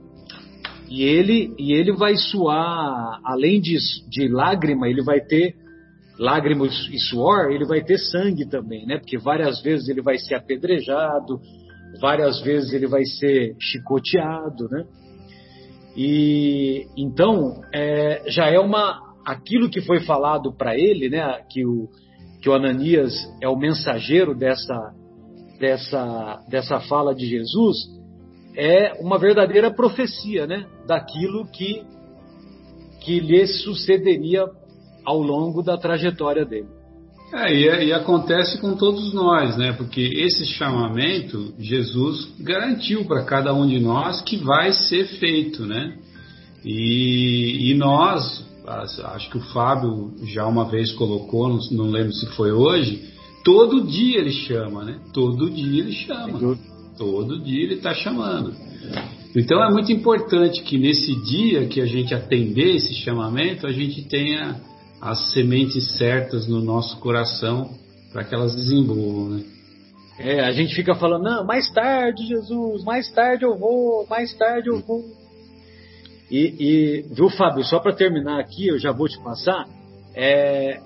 E 0.90 1.04
ele 1.04 1.54
e 1.58 1.74
ele 1.74 1.94
vai 1.94 2.16
suar, 2.18 3.20
além 3.24 3.62
de, 3.62 3.78
de 4.10 4.28
lágrima, 4.28 4.90
ele 4.90 5.04
vai 5.04 5.22
ter 5.22 5.56
lágrimas 6.18 6.74
e 6.92 7.00
suor, 7.00 7.52
ele 7.52 7.66
vai 7.66 7.82
ter 7.82 7.98
sangue 7.98 8.46
também, 8.46 8.86
né? 8.86 8.98
Porque 8.98 9.18
várias 9.18 9.62
vezes 9.62 9.88
ele 9.88 10.02
vai 10.02 10.18
ser 10.18 10.36
apedrejado, 10.36 11.40
várias 12.02 12.42
vezes 12.42 12.74
ele 12.74 12.88
vai 12.88 13.06
ser 13.06 13.56
chicoteado, 13.60 14.68
né? 14.70 14.84
E 15.96 16.88
então 16.98 17.62
é, 17.74 18.24
já 18.28 18.48
é 18.48 18.60
uma 18.60 19.00
aquilo 19.26 19.70
que 19.70 19.82
foi 19.82 20.02
falado 20.02 20.54
para 20.56 20.78
ele, 20.78 21.10
né? 21.10 21.42
Que 21.50 21.66
o 21.66 21.90
que 22.42 22.50
o 22.50 22.54
Ananias 22.54 23.14
é 23.42 23.50
o 23.50 23.58
mensageiro 23.58 24.34
dessa 24.34 24.94
dessa 25.60 26.40
dessa 26.50 26.80
fala 26.82 27.14
de 27.14 27.26
Jesus 27.26 27.78
é 28.56 28.94
uma 29.02 29.18
verdadeira 29.18 29.72
profecia, 29.72 30.48
né? 30.48 30.66
Daquilo 30.88 31.46
que 31.52 31.84
que 33.02 33.20
lhe 33.20 33.48
sucederia 33.48 34.46
ao 35.06 35.22
longo 35.22 35.62
da 35.62 35.78
trajetória 35.78 36.46
dele. 36.46 36.79
É, 37.32 37.56
e, 37.56 37.68
é, 37.68 37.86
e, 37.86 37.94
acontece 37.94 38.60
com 38.60 38.76
todos 38.76 39.14
nós, 39.14 39.56
né? 39.56 39.72
Porque 39.74 40.02
esse 40.02 40.46
chamamento 40.46 41.54
Jesus 41.60 42.28
garantiu 42.40 43.06
para 43.06 43.24
cada 43.24 43.54
um 43.54 43.68
de 43.68 43.80
nós 43.80 44.22
que 44.22 44.38
vai 44.38 44.74
ser 44.74 45.06
feito, 45.20 45.66
né? 45.66 45.96
E, 46.66 47.72
e, 47.72 47.74
nós, 47.76 48.46
acho 48.66 49.30
que 49.30 49.38
o 49.38 49.42
Fábio 49.54 50.14
já 50.26 50.46
uma 50.48 50.66
vez 50.66 50.92
colocou, 50.94 51.48
não, 51.48 51.60
não 51.72 51.92
lembro 51.92 52.12
se 52.14 52.26
foi 52.32 52.52
hoje, 52.52 53.14
todo 53.46 53.86
dia 53.86 54.20
ele 54.20 54.32
chama, 54.32 54.84
né? 54.84 55.00
Todo 55.14 55.50
dia 55.50 55.84
ele 55.84 55.92
chama. 55.92 56.58
Todo 56.98 57.40
dia 57.40 57.64
ele 57.64 57.76
está 57.76 57.94
chamando. 57.94 58.54
Então 59.36 59.64
é 59.64 59.72
muito 59.72 59.92
importante 59.92 60.64
que 60.64 60.78
nesse 60.78 61.16
dia 61.24 61.68
que 61.68 61.80
a 61.80 61.86
gente 61.86 62.14
atender 62.14 62.76
esse 62.76 62.96
chamamento, 62.96 63.68
a 63.68 63.72
gente 63.72 64.02
tenha 64.02 64.60
as 65.02 65.32
sementes 65.34 65.98
certas 65.98 66.48
no 66.48 66.62
nosso 66.62 67.00
coração 67.00 67.70
para 68.12 68.24
que 68.24 68.34
elas 68.34 68.56
desenvolvam, 68.56 69.30
né? 69.30 69.44
É, 70.20 70.42
a 70.42 70.52
gente 70.52 70.76
fica 70.76 70.94
falando, 70.96 71.24
não, 71.24 71.46
mais 71.46 71.72
tarde, 71.72 72.28
Jesus, 72.28 72.84
mais 72.84 73.10
tarde 73.12 73.46
eu 73.46 73.58
vou, 73.58 74.06
mais 74.08 74.34
tarde 74.36 74.68
eu 74.68 74.80
vou. 74.82 75.06
E, 76.30 76.56
e 76.60 77.02
viu, 77.14 77.30
Fábio, 77.30 77.64
só 77.64 77.80
para 77.80 77.96
terminar 77.96 78.40
aqui, 78.40 78.68
eu 78.68 78.78
já 78.78 78.92
vou 78.92 79.08
te 79.08 79.18
passar, 79.24 79.66
é, 80.14 80.82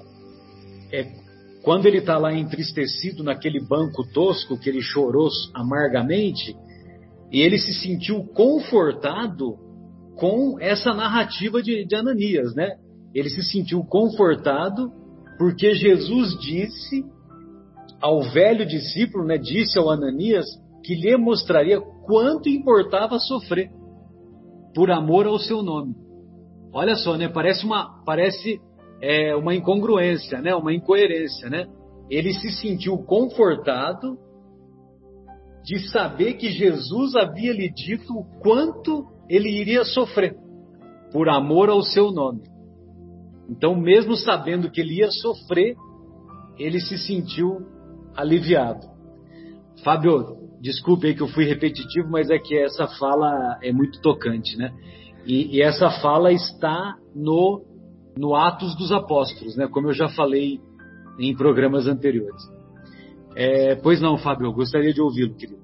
é 0.92 1.24
quando 1.64 1.88
ele 1.88 1.98
está 1.98 2.18
lá 2.18 2.32
entristecido 2.32 3.24
naquele 3.24 3.60
banco 3.60 4.04
tosco 4.14 4.60
que 4.60 4.70
ele 4.70 4.82
chorou 4.82 5.30
amargamente, 5.54 6.56
e 7.32 7.42
ele 7.42 7.58
se 7.58 7.74
sentiu 7.74 8.24
confortado 8.36 9.58
com 10.16 10.60
essa 10.60 10.94
narrativa 10.94 11.64
de, 11.64 11.86
de 11.86 11.96
Ananias, 11.96 12.54
né? 12.54 12.76
Ele 13.14 13.30
se 13.30 13.44
sentiu 13.44 13.84
confortado 13.84 14.92
porque 15.38 15.74
Jesus 15.74 16.38
disse 16.40 17.06
ao 18.02 18.22
velho 18.22 18.66
discípulo, 18.66 19.26
né, 19.26 19.38
disse 19.38 19.78
ao 19.78 19.90
Ananias 19.90 20.46
que 20.84 20.94
lhe 20.96 21.16
mostraria 21.18 21.80
quanto 22.06 22.50
importava 22.50 23.18
sofrer 23.20 23.72
por 24.76 24.92
amor 24.92 25.26
ao 25.26 25.40
seu 25.40 25.62
nome. 25.62 25.96
Olha 26.74 26.96
só, 26.96 27.16
né? 27.16 27.30
Parece 27.30 27.66
uma 27.66 28.04
parece 28.04 28.60
é, 29.02 29.36
uma 29.36 29.54
incongruência, 29.54 30.42
né? 30.42 30.56
Uma 30.56 30.74
incoerência, 30.74 31.50
né? 31.50 31.68
Ele 32.10 32.34
se 32.34 32.52
sentiu 32.52 32.98
confortado 32.98 34.18
de 35.64 35.88
saber 35.90 36.34
que 36.34 36.50
Jesus 36.50 37.16
havia 37.16 37.54
lhe 37.54 37.70
dito 37.70 38.12
o 38.14 38.26
quanto 38.42 39.06
ele 39.30 39.50
iria 39.50 39.86
sofrer 39.86 40.36
por 41.12 41.30
amor 41.30 41.70
ao 41.70 41.82
seu 41.82 42.12
nome. 42.12 42.42
Então, 43.50 43.76
mesmo 43.76 44.16
sabendo 44.16 44.70
que 44.70 44.82
ele 44.82 45.00
ia 45.00 45.12
sofrer, 45.12 45.76
ele 46.58 46.80
se 46.80 46.98
sentiu 46.98 47.66
aliviado. 48.16 48.88
Fábio, 49.84 50.38
desculpe 50.62 51.08
aí 51.08 51.16
que 51.16 51.22
eu 51.22 51.28
fui 51.28 51.46
repetitivo, 51.46 52.10
mas 52.10 52.30
é 52.30 52.38
que 52.38 52.58
essa 52.58 52.88
fala 52.88 53.58
é 53.62 53.72
muito 53.72 54.02
tocante, 54.02 54.58
né? 54.58 54.72
E, 55.26 55.58
e 55.58 55.62
essa 55.62 55.90
fala 56.02 56.32
está 56.32 56.96
no, 57.16 57.64
no 58.18 58.36
Atos 58.36 58.76
dos 58.78 58.92
Apóstolos, 58.92 59.56
né? 59.56 59.68
Como 59.68 59.90
eu 59.90 59.94
já 59.94 60.08
falei 60.10 60.60
em 61.20 61.36
programas 61.36 61.88
anteriores. 61.88 62.42
É, 63.36 63.76
pois 63.76 64.00
não, 64.00 64.18
Fábio, 64.18 64.48
eu 64.48 64.54
gostaria 64.54 64.94
de 64.94 65.02
ouvi-lo, 65.02 65.36
querido. 65.36 65.63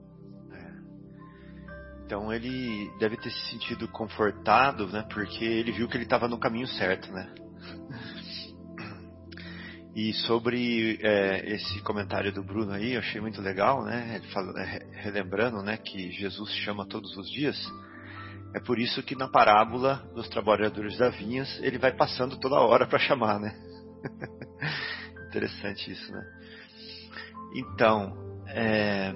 Então 2.10 2.34
ele 2.34 2.92
deve 2.98 3.18
ter 3.18 3.30
se 3.30 3.52
sentido 3.52 3.88
confortado, 3.88 4.88
né? 4.88 5.06
Porque 5.14 5.46
ele 5.46 5.72
viu 5.72 5.88
que 5.88 5.96
ele 5.96 6.06
estava 6.06 6.28
no 6.28 6.40
caminho 6.40 6.66
certo, 6.66 7.12
né? 7.12 7.32
E 9.96 10.12
sobre 10.26 10.98
é, 11.04 11.54
esse 11.54 11.80
comentário 11.84 12.34
do 12.34 12.44
Bruno 12.44 12.72
aí, 12.72 12.94
eu 12.94 13.00
achei 13.00 13.22
muito 13.22 13.40
legal, 13.40 13.84
né? 13.86 14.16
Ele 14.16 14.28
fala, 14.30 14.60
é, 14.60 14.88
relembrando, 14.92 15.62
né, 15.62 15.78
que 15.78 16.12
Jesus 16.14 16.52
chama 16.64 16.88
todos 16.88 17.16
os 17.16 17.30
dias. 17.30 17.56
É 18.56 18.60
por 18.60 18.80
isso 18.80 19.04
que 19.04 19.16
na 19.16 19.28
parábola 19.28 19.98
dos 20.16 20.28
trabalhadores 20.30 20.98
da 20.98 21.10
vinhas 21.10 21.60
ele 21.62 21.78
vai 21.78 21.96
passando 21.96 22.40
toda 22.40 22.60
hora 22.60 22.88
para 22.88 22.98
chamar, 22.98 23.40
né? 23.40 23.56
Interessante 25.30 25.92
isso, 25.92 26.12
né? 26.12 26.24
Então, 27.54 28.18
é... 28.48 29.14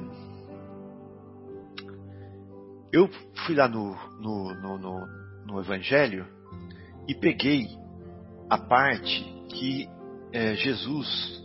eu 2.94 3.10
fui 3.48 3.56
lá 3.56 3.68
no, 3.68 3.96
no, 4.22 4.54
no, 4.54 4.78
no, 4.78 5.08
no 5.48 5.60
Evangelho 5.60 6.28
e 7.08 7.16
peguei 7.16 7.68
a 8.48 8.58
parte 8.60 9.24
que 9.50 9.90
é, 10.32 10.56
Jesus 10.56 11.42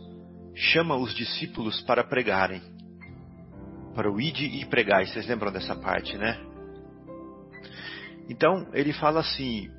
chama 0.54 0.94
os 0.94 1.14
discípulos 1.14 1.80
para 1.80 2.04
pregarem, 2.04 2.60
para 3.94 4.12
o 4.12 4.20
ide 4.20 4.44
e 4.44 4.66
pregar. 4.66 5.06
Vocês 5.06 5.26
lembram 5.26 5.50
dessa 5.50 5.74
parte, 5.74 6.18
né? 6.18 6.38
Então 8.28 8.68
ele 8.74 8.92
fala 8.92 9.20
assim: 9.20 9.70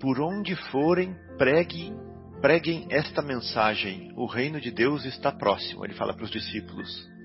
por 0.00 0.20
onde 0.20 0.54
forem, 0.70 1.12
preguem, 1.36 1.92
preguem 2.40 2.86
esta 2.88 3.20
mensagem. 3.20 4.12
O 4.14 4.26
reino 4.26 4.60
de 4.60 4.70
Deus 4.70 5.04
está 5.04 5.32
próximo. 5.32 5.84
Ele 5.84 5.94
fala 5.94 6.14
para 6.14 6.24
os 6.24 6.30
discípulos. 6.30 7.15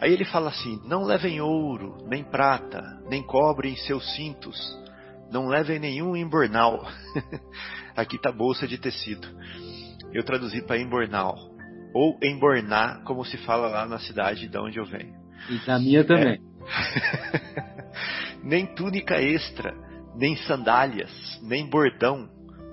Aí 0.00 0.12
ele 0.14 0.24
fala 0.24 0.48
assim: 0.48 0.80
não 0.84 1.04
levem 1.04 1.40
ouro, 1.42 1.98
nem 2.08 2.24
prata, 2.24 2.80
nem 3.08 3.22
cobre 3.22 3.68
em 3.68 3.76
seus 3.76 4.14
cintos, 4.16 4.56
não 5.30 5.46
levem 5.46 5.78
nenhum 5.78 6.16
embornal. 6.16 6.82
Aqui 7.94 8.16
está 8.16 8.32
bolsa 8.32 8.66
de 8.66 8.78
tecido. 8.78 9.28
Eu 10.12 10.24
traduzi 10.24 10.62
para 10.62 10.78
embornal. 10.78 11.36
Ou 11.92 12.18
embornar, 12.22 13.02
como 13.02 13.24
se 13.24 13.36
fala 13.38 13.68
lá 13.68 13.84
na 13.84 13.98
cidade 13.98 14.48
de 14.48 14.58
onde 14.58 14.78
eu 14.78 14.86
venho. 14.86 15.14
E 15.50 15.68
na 15.68 15.78
minha 15.78 16.04
também. 16.04 16.40
É. 16.40 17.80
nem 18.42 18.66
túnica 18.74 19.20
extra, 19.20 19.74
nem 20.14 20.36
sandálias, 20.36 21.10
nem 21.42 21.68
bordão, 21.68 22.28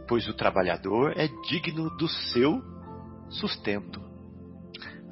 pois 0.07 0.27
o 0.29 0.33
trabalhador 0.33 1.13
é 1.17 1.27
digno 1.49 1.89
do 1.97 2.07
seu 2.07 2.61
sustento. 3.29 4.06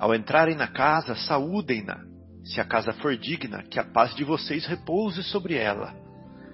Ao 0.06 0.14
entrarem 0.14 0.56
na 0.56 0.68
casa, 0.68 1.16
saúdem-na. 1.16 1.98
Se 2.44 2.62
a 2.62 2.64
casa 2.64 2.94
for 2.94 3.18
digna, 3.18 3.64
que 3.64 3.80
a 3.80 3.84
paz 3.84 4.14
de 4.14 4.24
vocês 4.24 4.64
repouse 4.68 5.24
sobre 5.24 5.56
ela. 5.56 5.96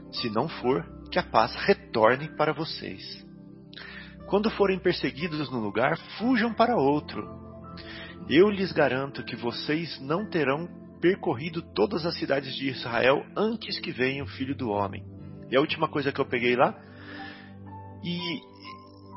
Se 0.10 0.30
não 0.30 0.48
for, 0.48 0.86
que 1.12 1.20
a 1.20 1.24
paz 1.24 1.54
retorne 1.66 2.30
para 2.38 2.54
vocês. 2.54 3.04
Quando 4.30 4.50
forem 4.52 4.80
perseguidos 4.80 5.52
num 5.52 5.60
lugar, 5.60 5.98
fujam 6.18 6.54
para 6.54 6.78
outro. 6.78 7.28
Eu 8.30 8.50
lhes 8.50 8.72
garanto 8.72 9.22
que 9.22 9.36
vocês 9.36 10.00
não 10.00 10.30
terão 10.30 10.70
percorrido 11.02 11.62
todas 11.62 12.06
as 12.06 12.18
cidades 12.18 12.56
de 12.56 12.70
Israel 12.70 13.22
antes 13.36 13.78
que 13.82 13.92
venha 13.92 14.24
o 14.24 14.28
Filho 14.28 14.56
do 14.56 14.70
Homem. 14.70 15.04
E 15.50 15.58
a 15.58 15.60
última 15.60 15.90
coisa 15.90 16.10
que 16.10 16.22
eu 16.22 16.26
peguei 16.26 16.56
lá. 16.56 16.74
E 18.02 18.51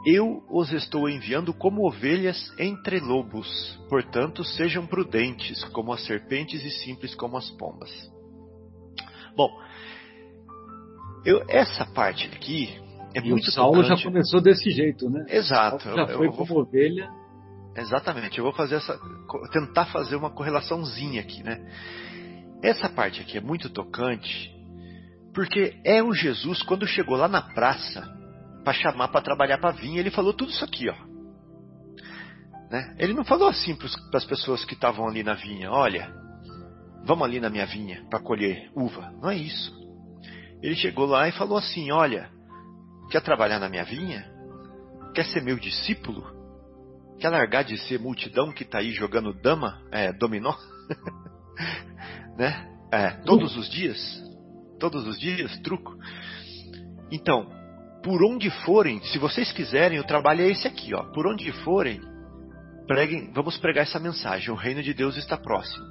eu 0.07 0.43
os 0.51 0.73
estou 0.73 1.09
enviando 1.09 1.55
como 1.55 1.87
ovelhas 1.87 2.53
entre 2.59 3.01
lobos. 3.01 3.81
Portanto, 3.89 4.45
sejam 4.45 4.87
prudentes 4.87 5.65
como 5.65 5.93
as 5.93 6.05
serpentes 6.05 6.63
e 6.63 6.71
simples 6.71 7.15
como 7.15 7.37
as 7.37 7.51
pombas. 7.51 7.91
Bom, 9.37 9.51
eu, 11.25 11.43
essa 11.49 11.87
parte 11.87 12.27
aqui 12.27 12.69
é 13.15 13.21
e 13.21 13.31
muito 13.31 13.49
o 13.49 13.53
Saulo 13.53 13.83
tocante. 13.83 14.03
já 14.03 14.09
começou 14.09 14.41
desse 14.41 14.71
jeito, 14.71 15.09
né? 15.09 15.25
Exato. 15.29 15.85
Já 15.85 16.07
foi 16.09 16.29
como 16.31 16.45
vou... 16.45 16.61
ovelha. 16.61 17.09
Exatamente. 17.75 18.39
Eu 18.39 18.45
vou 18.45 18.53
fazer 18.53 18.77
essa, 18.77 18.99
tentar 19.51 19.87
fazer 19.87 20.17
uma 20.17 20.31
correlaçãozinha 20.31 21.23
aqui, 21.23 21.43
né? 21.43 21.65
Essa 22.63 22.89
parte 22.89 23.21
aqui 23.21 23.39
é 23.39 23.41
muito 23.41 23.69
tocante, 23.69 24.55
porque 25.35 25.77
é 25.85 26.03
o 26.03 26.13
Jesus 26.13 26.63
quando 26.63 26.87
chegou 26.87 27.17
lá 27.17 27.29
na 27.29 27.43
praça 27.43 28.03
para 28.65 28.73
chamar 28.73 29.09
para 29.09 29.21
trabalhar 29.21 29.59
para 29.59 29.73
vinha, 29.73 30.01
ele 30.01 30.11
falou 30.11 30.33
tudo 30.33 30.51
isso 30.51 30.65
aqui, 30.65 30.89
ó. 30.89 30.97
Né? 32.71 32.97
Ele 32.99 33.13
não 33.13 33.25
falou 33.25 33.49
assim 33.49 33.77
para 33.77 34.19
as 34.19 34.25
pessoas 34.25 34.65
que 34.65 34.75
estavam 34.75 35.07
ali 35.07 35.23
na 35.23 35.35
vinha, 35.35 35.71
olha, 35.71 36.13
vamos 37.05 37.25
ali 37.25 37.39
na 37.39 37.51
minha 37.51 37.67
vinha 37.67 38.05
para 38.09 38.19
colher 38.19 38.71
uva. 38.75 39.13
Não 39.21 39.31
é 39.31 39.37
isso. 39.37 39.73
Ele 40.63 40.75
chegou 40.75 41.07
lá 41.07 41.29
e 41.29 41.33
falou 41.33 41.59
assim, 41.59 41.93
olha, 41.93 42.33
Quer 43.11 43.21
trabalhar 43.21 43.59
na 43.59 43.69
minha 43.69 43.85
vinha? 43.85 44.25
Quer 45.15 45.25
ser 45.27 45.43
meu 45.43 45.59
discípulo? 45.59 46.25
Quer 47.19 47.29
largar 47.29 47.63
de 47.63 47.79
ser 47.79 47.99
multidão 48.01 48.53
que 48.53 48.65
está 48.65 48.79
aí 48.79 48.93
jogando 48.93 49.33
dama, 49.33 49.81
é, 49.93 50.13
dominó? 50.13 50.55
né? 52.37 52.71
É, 52.91 53.11
todos 53.25 53.57
os 53.57 53.69
dias? 53.71 53.99
Todos 54.81 55.07
os 55.07 55.19
dias, 55.19 55.57
truco. 55.61 55.97
Então, 57.11 57.49
por 58.05 58.23
onde 58.23 58.51
forem, 58.65 59.03
se 59.03 59.19
vocês 59.19 59.51
quiserem, 59.51 59.99
o 59.99 60.05
trabalho 60.05 60.43
é 60.43 60.51
esse 60.51 60.69
aqui, 60.69 60.95
ó. 60.95 61.03
Por 61.05 61.27
onde 61.27 61.51
forem, 61.65 62.03
preguem, 62.87 63.33
vamos 63.33 63.57
pregar 63.57 63.85
essa 63.85 63.99
mensagem. 63.99 64.51
O 64.51 64.57
reino 64.57 64.83
de 64.83 64.93
Deus 64.93 65.17
está 65.17 65.39
próximo. 65.39 65.83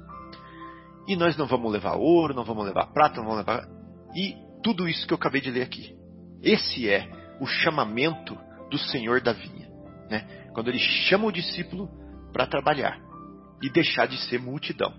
E 1.08 1.16
nós 1.16 1.36
não 1.36 1.46
vamos 1.46 1.72
levar 1.72 1.96
ouro, 1.96 2.32
não 2.32 2.44
vamos 2.44 2.64
levar 2.64 2.86
prata, 2.92 3.16
não 3.16 3.24
vamos 3.24 3.38
levar. 3.38 3.66
E 4.14 4.36
tudo 4.62 4.88
isso 4.88 5.04
que 5.08 5.12
eu 5.12 5.16
acabei 5.16 5.40
de 5.40 5.50
ler 5.50 5.62
aqui. 5.62 5.92
Esse 6.40 6.88
é 6.88 7.04
o 7.40 7.46
chamamento 7.46 8.38
do 8.70 8.78
Senhor 8.78 9.20
da 9.20 9.32
vinha. 9.32 9.68
Né? 10.08 10.48
Quando 10.54 10.68
ele 10.68 10.78
chama 10.78 11.26
o 11.26 11.32
discípulo 11.32 11.90
para 12.32 12.46
trabalhar 12.46 12.96
e 13.60 13.68
deixar 13.70 14.06
de 14.06 14.18
ser 14.28 14.38
multidão. 14.38 14.94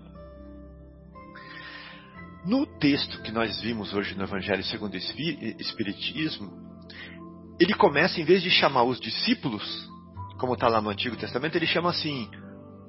No 2.44 2.66
texto 2.78 3.22
que 3.22 3.32
nós 3.32 3.58
vimos 3.62 3.94
hoje 3.94 4.14
no 4.14 4.24
Evangelho 4.24 4.62
segundo 4.64 4.92
o 4.92 4.96
Espiritismo, 4.96 6.65
ele 7.58 7.74
começa, 7.74 8.20
em 8.20 8.24
vez 8.24 8.42
de 8.42 8.50
chamar 8.50 8.84
os 8.84 9.00
discípulos, 9.00 9.88
como 10.38 10.54
está 10.54 10.68
lá 10.68 10.80
no 10.80 10.90
Antigo 10.90 11.16
Testamento, 11.16 11.56
ele 11.56 11.66
chama 11.66 11.90
assim: 11.90 12.28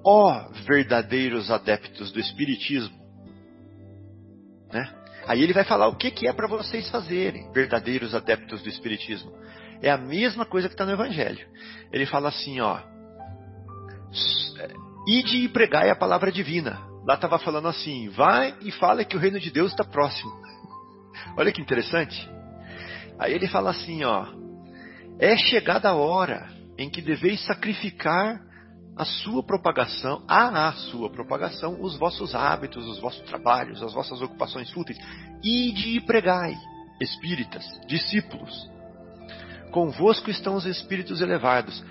ó 0.03 0.31
oh, 0.31 0.53
verdadeiros 0.65 1.49
adeptos 1.51 2.11
do 2.11 2.19
Espiritismo. 2.19 2.95
Né? 4.71 4.93
Aí 5.27 5.43
ele 5.43 5.53
vai 5.53 5.63
falar 5.63 5.87
o 5.87 5.95
que, 5.95 6.11
que 6.11 6.27
é 6.27 6.33
para 6.33 6.47
vocês 6.47 6.89
fazerem, 6.89 7.51
verdadeiros 7.51 8.15
adeptos 8.15 8.61
do 8.61 8.69
Espiritismo. 8.69 9.31
É 9.81 9.91
a 9.91 9.97
mesma 9.97 10.45
coisa 10.45 10.67
que 10.67 10.73
está 10.73 10.85
no 10.85 10.93
Evangelho. 10.93 11.45
Ele 11.91 12.05
fala 12.05 12.29
assim, 12.29 12.59
ó. 12.59 12.79
Ide 15.07 15.37
e 15.37 15.49
pregai 15.49 15.89
a 15.89 15.95
palavra 15.95 16.31
divina. 16.31 16.79
Lá 17.05 17.15
estava 17.15 17.37
falando 17.39 17.67
assim, 17.67 18.09
vai 18.09 18.55
e 18.61 18.71
fala 18.71 19.03
que 19.05 19.15
o 19.15 19.19
reino 19.19 19.39
de 19.39 19.51
Deus 19.51 19.71
está 19.71 19.83
próximo. 19.83 20.31
Olha 21.37 21.51
que 21.51 21.61
interessante. 21.61 22.29
Aí 23.19 23.33
ele 23.33 23.47
fala 23.47 23.71
assim, 23.71 24.03
ó. 24.03 24.25
É 25.19 25.35
chegada 25.35 25.89
a 25.89 25.95
hora 25.95 26.47
em 26.77 26.89
que 26.89 27.01
deveis 27.01 27.43
sacrificar 27.45 28.39
a 28.95 29.05
sua 29.05 29.43
propagação, 29.43 30.23
a, 30.27 30.67
a 30.67 30.73
sua 30.73 31.09
propagação, 31.09 31.81
os 31.81 31.97
vossos 31.97 32.33
hábitos, 32.33 32.85
os 32.87 32.99
vossos 32.99 33.21
trabalhos, 33.23 33.81
as 33.81 33.93
vossas 33.93 34.21
ocupações 34.21 34.71
fúteis. 34.71 34.97
E 35.43 36.01
pregai, 36.01 36.55
espíritas, 36.99 37.63
discípulos. 37.87 38.69
Convosco 39.71 40.29
estão 40.29 40.55
os 40.55 40.65
espíritos 40.65 41.21
elevados. 41.21 41.83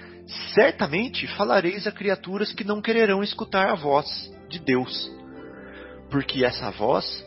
Certamente 0.53 1.27
falareis 1.37 1.87
a 1.87 1.93
criaturas 1.93 2.53
que 2.53 2.65
não 2.65 2.81
quererão 2.81 3.23
escutar 3.23 3.71
a 3.71 3.77
voz 3.77 4.33
de 4.49 4.59
Deus, 4.59 5.11
porque 6.11 6.45
essa 6.45 6.71
voz 6.71 7.25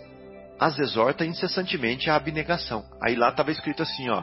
as 0.60 0.78
exorta 0.78 1.26
incessantemente 1.26 2.10
à 2.10 2.16
abnegação. 2.16 2.84
Aí 3.02 3.16
lá 3.16 3.30
estava 3.30 3.52
escrito 3.52 3.82
assim, 3.82 4.10
ó. 4.10 4.22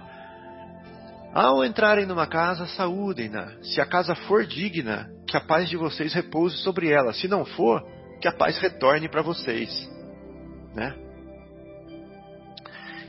Ao 1.36 1.62
entrarem 1.62 2.06
numa 2.06 2.26
casa, 2.26 2.66
saúdem-na. 2.66 3.62
Se 3.62 3.78
a 3.78 3.84
casa 3.84 4.14
for 4.14 4.46
digna, 4.46 5.06
que 5.28 5.36
a 5.36 5.40
paz 5.42 5.68
de 5.68 5.76
vocês 5.76 6.14
repouse 6.14 6.56
sobre 6.62 6.90
ela. 6.90 7.12
Se 7.12 7.28
não 7.28 7.44
for, 7.44 7.86
que 8.22 8.26
a 8.26 8.32
paz 8.32 8.58
retorne 8.58 9.06
para 9.06 9.20
vocês. 9.20 9.70
Né? 10.74 10.96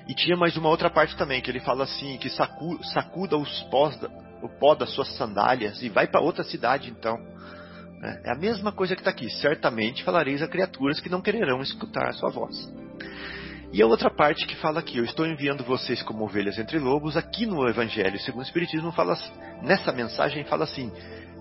E 0.09 0.13
tinha 0.13 0.35
mais 0.35 0.57
uma 0.57 0.67
outra 0.67 0.89
parte 0.89 1.15
também, 1.15 1.41
que 1.41 1.49
ele 1.49 1.61
fala 1.61 1.85
assim, 1.85 2.17
que 2.17 2.29
sacu, 2.29 2.83
sacuda 2.93 3.37
os 3.37 3.63
pós 3.71 3.95
da, 3.95 4.09
o 4.43 4.49
pó 4.59 4.75
das 4.75 4.89
suas 4.89 5.15
sandálias 5.15 5.81
e 5.81 5.87
vai 5.87 6.05
para 6.05 6.19
outra 6.19 6.43
cidade 6.43 6.89
então. 6.89 7.17
Né? 8.01 8.23
É 8.25 8.31
a 8.33 8.37
mesma 8.37 8.73
coisa 8.73 8.93
que 8.93 8.99
está 8.99 9.11
aqui. 9.11 9.29
Certamente 9.29 10.03
falareis 10.03 10.41
a 10.41 10.49
criaturas 10.49 10.99
que 10.99 11.07
não 11.07 11.21
quererão 11.21 11.61
escutar 11.61 12.09
a 12.09 12.13
sua 12.13 12.29
voz. 12.29 12.57
E 13.71 13.81
a 13.81 13.85
outra 13.85 14.09
parte 14.09 14.47
que 14.47 14.55
fala 14.55 14.79
aqui, 14.79 14.97
eu 14.97 15.03
estou 15.03 15.25
enviando 15.25 15.63
vocês 15.63 16.01
como 16.01 16.23
ovelhas 16.23 16.57
entre 16.57 16.79
lobos, 16.79 17.17
aqui 17.17 17.45
no 17.45 17.67
Evangelho, 17.67 18.17
segundo 18.19 18.41
o 18.41 18.45
Espiritismo, 18.45 18.93
fala, 18.93 19.17
nessa 19.61 19.91
mensagem 19.91 20.45
fala 20.45 20.63
assim: 20.63 20.91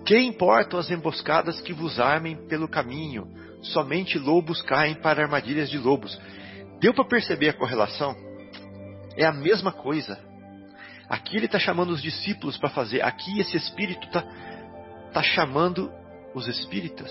Que 0.05 0.19
importam 0.19 0.77
as 0.77 0.91
emboscadas 0.91 1.61
que 1.61 1.71
vos 1.71 1.99
armem 1.99 2.35
pelo 2.47 2.67
caminho? 2.67 3.27
Somente 3.61 4.19
lobos 4.19 4.61
caem 4.61 4.95
para 4.95 5.23
armadilhas 5.23 5.69
de 5.69 5.77
lobos. 5.77 6.19
Deu 6.81 6.93
para 6.93 7.05
perceber 7.05 7.49
a 7.49 7.53
correlação? 7.53 8.15
É 9.15 9.25
a 9.25 9.31
mesma 9.31 9.71
coisa. 9.71 10.19
Aqui 11.09 11.37
ele 11.37 11.45
está 11.45 11.57
chamando 11.57 11.91
os 11.91 12.01
discípulos 12.01 12.57
para 12.57 12.69
fazer, 12.69 13.01
aqui 13.01 13.39
esse 13.39 13.55
Espírito 13.55 14.05
está 14.05 14.21
tá 15.13 15.23
chamando 15.23 15.89
os 16.35 16.45
espíritas. 16.49 17.09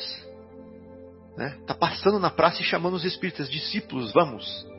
Está 1.31 1.43
né? 1.43 1.59
Tá 1.67 1.75
passando 1.75 2.19
na 2.19 2.31
praça 2.31 2.61
e 2.61 2.65
chamando 2.65 2.95
os 2.95 3.05
espíritas, 3.05 3.49
discípulos, 3.49 4.13
vamos 4.13 4.76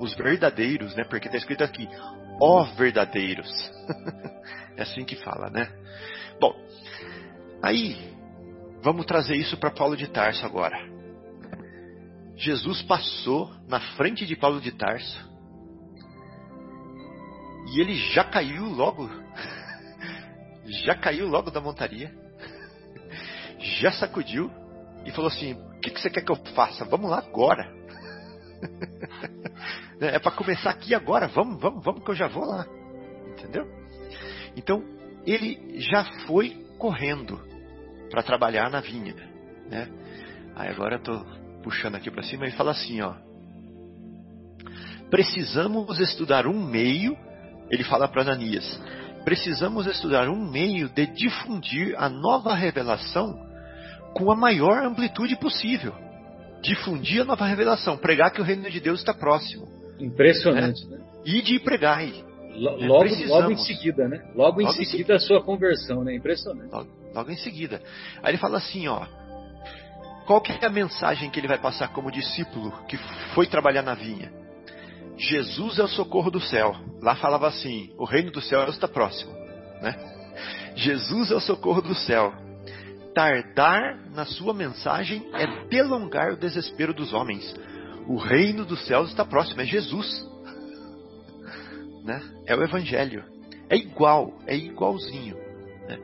os 0.00 0.14
verdadeiros, 0.14 0.96
né? 0.96 1.04
Porque 1.04 1.28
está 1.28 1.36
escrito 1.36 1.62
aqui, 1.62 1.86
ó 2.40 2.64
verdadeiros. 2.74 3.48
é 4.76 4.82
assim 4.82 5.04
que 5.04 5.14
fala, 5.16 5.50
né? 5.50 5.70
Bom, 6.40 6.54
aí 7.62 8.14
vamos 8.82 9.04
trazer 9.04 9.36
isso 9.36 9.58
para 9.58 9.70
Paulo 9.70 9.96
de 9.96 10.08
Tarso 10.08 10.44
agora. 10.44 10.76
Jesus 12.34 12.82
passou 12.82 13.52
na 13.68 13.78
frente 13.96 14.24
de 14.24 14.34
Paulo 14.34 14.60
de 14.60 14.72
Tarso 14.72 15.30
e 17.66 17.80
ele 17.80 17.94
já 17.94 18.24
caiu 18.24 18.64
logo, 18.64 19.08
já 20.84 20.94
caiu 20.94 21.28
logo 21.28 21.50
da 21.50 21.60
montaria, 21.60 22.10
já 23.80 23.92
sacudiu 23.92 24.50
e 25.04 25.10
falou 25.10 25.28
assim: 25.28 25.52
O 25.52 25.80
que, 25.80 25.90
que 25.90 26.00
você 26.00 26.08
quer 26.08 26.22
que 26.22 26.32
eu 26.32 26.36
faça? 26.54 26.86
Vamos 26.86 27.10
lá 27.10 27.18
agora. 27.18 27.79
É 30.00 30.18
para 30.18 30.32
começar 30.32 30.70
aqui 30.70 30.94
agora, 30.94 31.28
vamos, 31.28 31.60
vamos, 31.60 31.84
vamos 31.84 32.02
que 32.02 32.10
eu 32.10 32.14
já 32.14 32.26
vou 32.26 32.46
lá. 32.46 32.66
Entendeu? 33.32 33.66
Então, 34.56 34.82
ele 35.26 35.78
já 35.78 36.04
foi 36.26 36.64
correndo 36.78 37.38
para 38.10 38.22
trabalhar 38.22 38.70
na 38.70 38.80
vinha, 38.80 39.14
né? 39.68 39.88
Aí 40.56 40.68
agora 40.68 40.96
eu 40.96 41.02
tô 41.02 41.24
puxando 41.62 41.96
aqui 41.96 42.10
para 42.10 42.22
cima 42.22 42.46
e 42.46 42.52
fala 42.52 42.70
assim, 42.70 43.00
ó: 43.02 43.14
Precisamos 45.10 45.98
estudar 45.98 46.46
um 46.46 46.64
meio, 46.64 47.16
ele 47.70 47.84
fala 47.84 48.08
para 48.08 48.22
Ananias, 48.22 48.80
precisamos 49.24 49.86
estudar 49.86 50.28
um 50.28 50.50
meio 50.50 50.88
de 50.88 51.06
difundir 51.06 51.94
a 51.98 52.08
nova 52.08 52.54
revelação 52.54 53.38
com 54.14 54.32
a 54.32 54.36
maior 54.36 54.82
amplitude 54.82 55.36
possível 55.36 56.09
difundir 56.62 57.22
a 57.22 57.24
nova 57.24 57.46
revelação, 57.46 57.96
pregar 57.96 58.30
que 58.30 58.40
o 58.40 58.44
reino 58.44 58.68
de 58.70 58.80
Deus 58.80 59.00
está 59.00 59.14
próximo. 59.14 59.66
Impressionante, 59.98 60.86
né? 60.86 60.98
né? 60.98 61.04
Ide 61.24 61.54
e 61.54 61.60
pregai. 61.60 62.24
Logo, 62.54 63.04
é, 63.06 63.26
logo 63.26 63.50
em 63.50 63.56
seguida, 63.56 64.08
né? 64.08 64.22
Logo, 64.34 64.60
logo 64.60 64.62
em 64.62 64.66
seguida, 64.72 64.90
seguida 64.90 65.14
a 65.14 65.20
sua 65.20 65.42
conversão, 65.42 66.02
né? 66.02 66.14
Impressionante. 66.14 66.70
Logo, 66.72 66.90
logo, 67.14 67.30
em 67.30 67.36
seguida. 67.36 67.80
Aí 68.22 68.32
ele 68.32 68.38
fala 68.38 68.58
assim, 68.58 68.88
ó. 68.88 69.06
Qual 70.26 70.40
que 70.40 70.52
é 70.52 70.66
a 70.66 70.70
mensagem 70.70 71.30
que 71.30 71.40
ele 71.40 71.48
vai 71.48 71.58
passar 71.58 71.88
como 71.88 72.10
discípulo 72.10 72.70
que 72.86 72.96
foi 73.34 73.46
trabalhar 73.46 73.82
na 73.82 73.94
vinha? 73.94 74.32
Jesus 75.16 75.78
é 75.78 75.82
o 75.82 75.88
socorro 75.88 76.30
do 76.30 76.40
céu. 76.40 76.74
Lá 77.02 77.14
falava 77.16 77.48
assim: 77.48 77.92
o 77.98 78.04
reino 78.04 78.30
do 78.30 78.40
céu 78.40 78.62
está 78.68 78.86
próximo, 78.86 79.32
né? 79.82 79.94
Jesus 80.76 81.30
é 81.30 81.34
o 81.34 81.40
socorro 81.40 81.82
do 81.82 81.94
céu 81.94 82.32
tardar 83.14 83.98
na 84.10 84.24
sua 84.24 84.52
mensagem 84.54 85.28
é 85.34 85.68
delongar 85.68 86.32
o 86.32 86.36
desespero 86.36 86.94
dos 86.94 87.12
homens. 87.12 87.54
O 88.06 88.16
reino 88.16 88.64
dos 88.64 88.84
céus 88.86 89.10
está 89.10 89.24
próximo, 89.24 89.60
é 89.60 89.64
Jesus. 89.64 90.08
Né? 92.02 92.18
É 92.46 92.56
o 92.56 92.62
Evangelho. 92.62 93.22
É 93.68 93.76
igual, 93.76 94.32
é 94.46 94.56
igualzinho. 94.56 95.36
Né? 95.86 95.98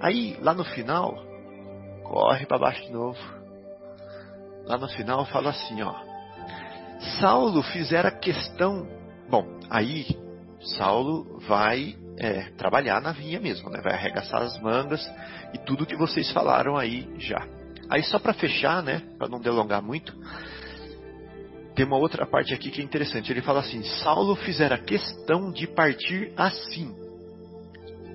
Aí, 0.00 0.34
lá 0.40 0.54
no 0.54 0.64
final, 0.64 1.14
corre 2.02 2.46
para 2.46 2.58
baixo 2.58 2.82
de 2.82 2.90
novo. 2.90 3.18
Lá 4.64 4.78
no 4.78 4.88
final 4.88 5.26
fala 5.26 5.50
assim, 5.50 5.82
ó. 5.82 5.94
Saulo 7.20 7.62
fizera 7.62 8.10
questão. 8.10 8.88
Bom, 9.28 9.46
aí 9.68 10.06
Saulo 10.78 11.38
vai 11.40 11.96
é, 12.18 12.50
trabalhar 12.56 13.00
na 13.00 13.12
vinha 13.12 13.38
mesmo, 13.38 13.70
né? 13.70 13.80
Vai 13.82 13.94
arregaçar 13.94 14.42
as 14.42 14.58
mangas 14.60 15.06
e 15.52 15.58
tudo 15.58 15.86
que 15.86 15.96
vocês 15.96 16.30
falaram 16.32 16.76
aí 16.76 17.08
já. 17.18 17.46
Aí 17.88 18.02
só 18.02 18.18
para 18.18 18.32
fechar, 18.32 18.82
né, 18.82 19.02
para 19.18 19.28
não 19.28 19.40
delongar 19.40 19.82
muito, 19.82 20.12
tem 21.74 21.84
uma 21.84 21.98
outra 21.98 22.26
parte 22.26 22.54
aqui 22.54 22.70
que 22.70 22.80
é 22.80 22.84
interessante. 22.84 23.30
Ele 23.30 23.42
fala 23.42 23.60
assim: 23.60 23.82
Saulo 23.82 24.34
fizera 24.36 24.78
questão 24.78 25.52
de 25.52 25.66
partir 25.66 26.32
assim, 26.36 26.94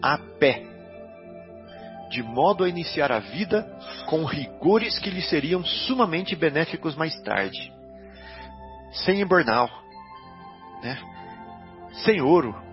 a 0.02 0.18
pé, 0.18 0.66
de 2.10 2.24
modo 2.24 2.64
a 2.64 2.70
iniciar 2.70 3.12
a 3.12 3.20
vida 3.20 3.64
com 4.08 4.26
rigores 4.26 4.98
que 5.00 5.10
lhe 5.10 5.22
seriam 5.22 5.64
sumamente 5.64 6.36
benéficos 6.36 6.96
mais 6.96 7.16
tarde, 7.22 7.72
sem 9.06 9.22
embornal, 9.22 9.70
né? 10.84 10.98
sem 12.04 12.20
ouro? 12.20 12.71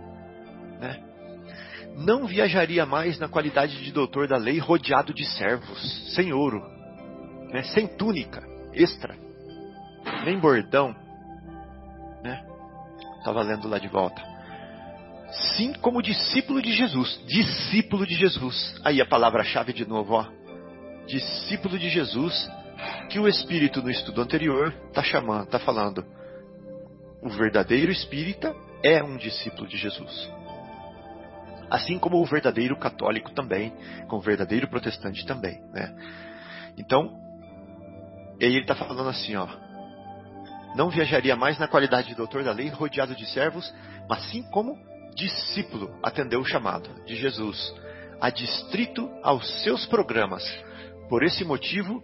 Não 1.98 2.26
viajaria 2.26 2.86
mais 2.86 3.18
na 3.18 3.28
qualidade 3.28 3.82
de 3.82 3.92
doutor 3.92 4.28
da 4.28 4.36
lei 4.36 4.58
rodeado 4.58 5.12
de 5.12 5.24
servos, 5.24 6.14
sem 6.14 6.32
ouro, 6.32 6.62
né, 7.52 7.62
sem 7.74 7.88
túnica 7.88 8.46
extra, 8.72 9.16
nem 10.24 10.38
bordão, 10.38 10.94
né? 12.22 12.44
Estava 13.18 13.42
lendo 13.42 13.68
lá 13.68 13.78
de 13.78 13.88
volta. 13.88 14.22
Sim, 15.56 15.72
como 15.74 16.00
discípulo 16.00 16.62
de 16.62 16.72
Jesus, 16.72 17.20
discípulo 17.26 18.06
de 18.06 18.14
Jesus. 18.14 18.80
Aí 18.84 19.00
a 19.00 19.06
palavra-chave 19.06 19.72
de 19.72 19.86
novo, 19.86 20.14
ó. 20.14 20.26
Discípulo 21.06 21.78
de 21.78 21.88
Jesus, 21.88 22.48
que 23.10 23.18
o 23.18 23.26
Espírito 23.26 23.82
no 23.82 23.90
estudo 23.90 24.22
anterior 24.22 24.72
está 24.86 25.02
chamando, 25.02 25.44
está 25.44 25.58
falando. 25.58 26.04
O 27.20 27.28
verdadeiro 27.28 27.90
espírita 27.90 28.54
é 28.82 29.02
um 29.02 29.16
discípulo 29.16 29.66
de 29.66 29.76
Jesus. 29.76 30.37
Assim 31.70 31.98
como 31.98 32.18
o 32.18 32.24
verdadeiro 32.24 32.76
católico 32.76 33.30
também, 33.32 33.72
como 34.06 34.20
o 34.20 34.24
verdadeiro 34.24 34.68
protestante 34.68 35.26
também, 35.26 35.60
né? 35.72 35.94
Então, 36.76 37.10
ele 38.40 38.60
está 38.60 38.74
falando 38.74 39.08
assim, 39.08 39.36
ó. 39.36 39.48
Não 40.74 40.90
viajaria 40.90 41.34
mais 41.34 41.58
na 41.58 41.66
qualidade 41.66 42.08
de 42.08 42.14
doutor 42.14 42.44
da 42.44 42.52
lei, 42.52 42.68
rodeado 42.68 43.14
de 43.14 43.26
servos, 43.26 43.72
mas 44.08 44.22
sim 44.30 44.42
como 44.50 44.78
discípulo 45.14 45.98
atendeu 46.02 46.40
o 46.40 46.44
chamado 46.44 46.88
de 47.04 47.16
Jesus, 47.16 47.74
adstrito 48.20 49.10
aos 49.22 49.62
seus 49.62 49.84
programas. 49.86 50.44
Por 51.08 51.22
esse 51.24 51.44
motivo, 51.44 52.02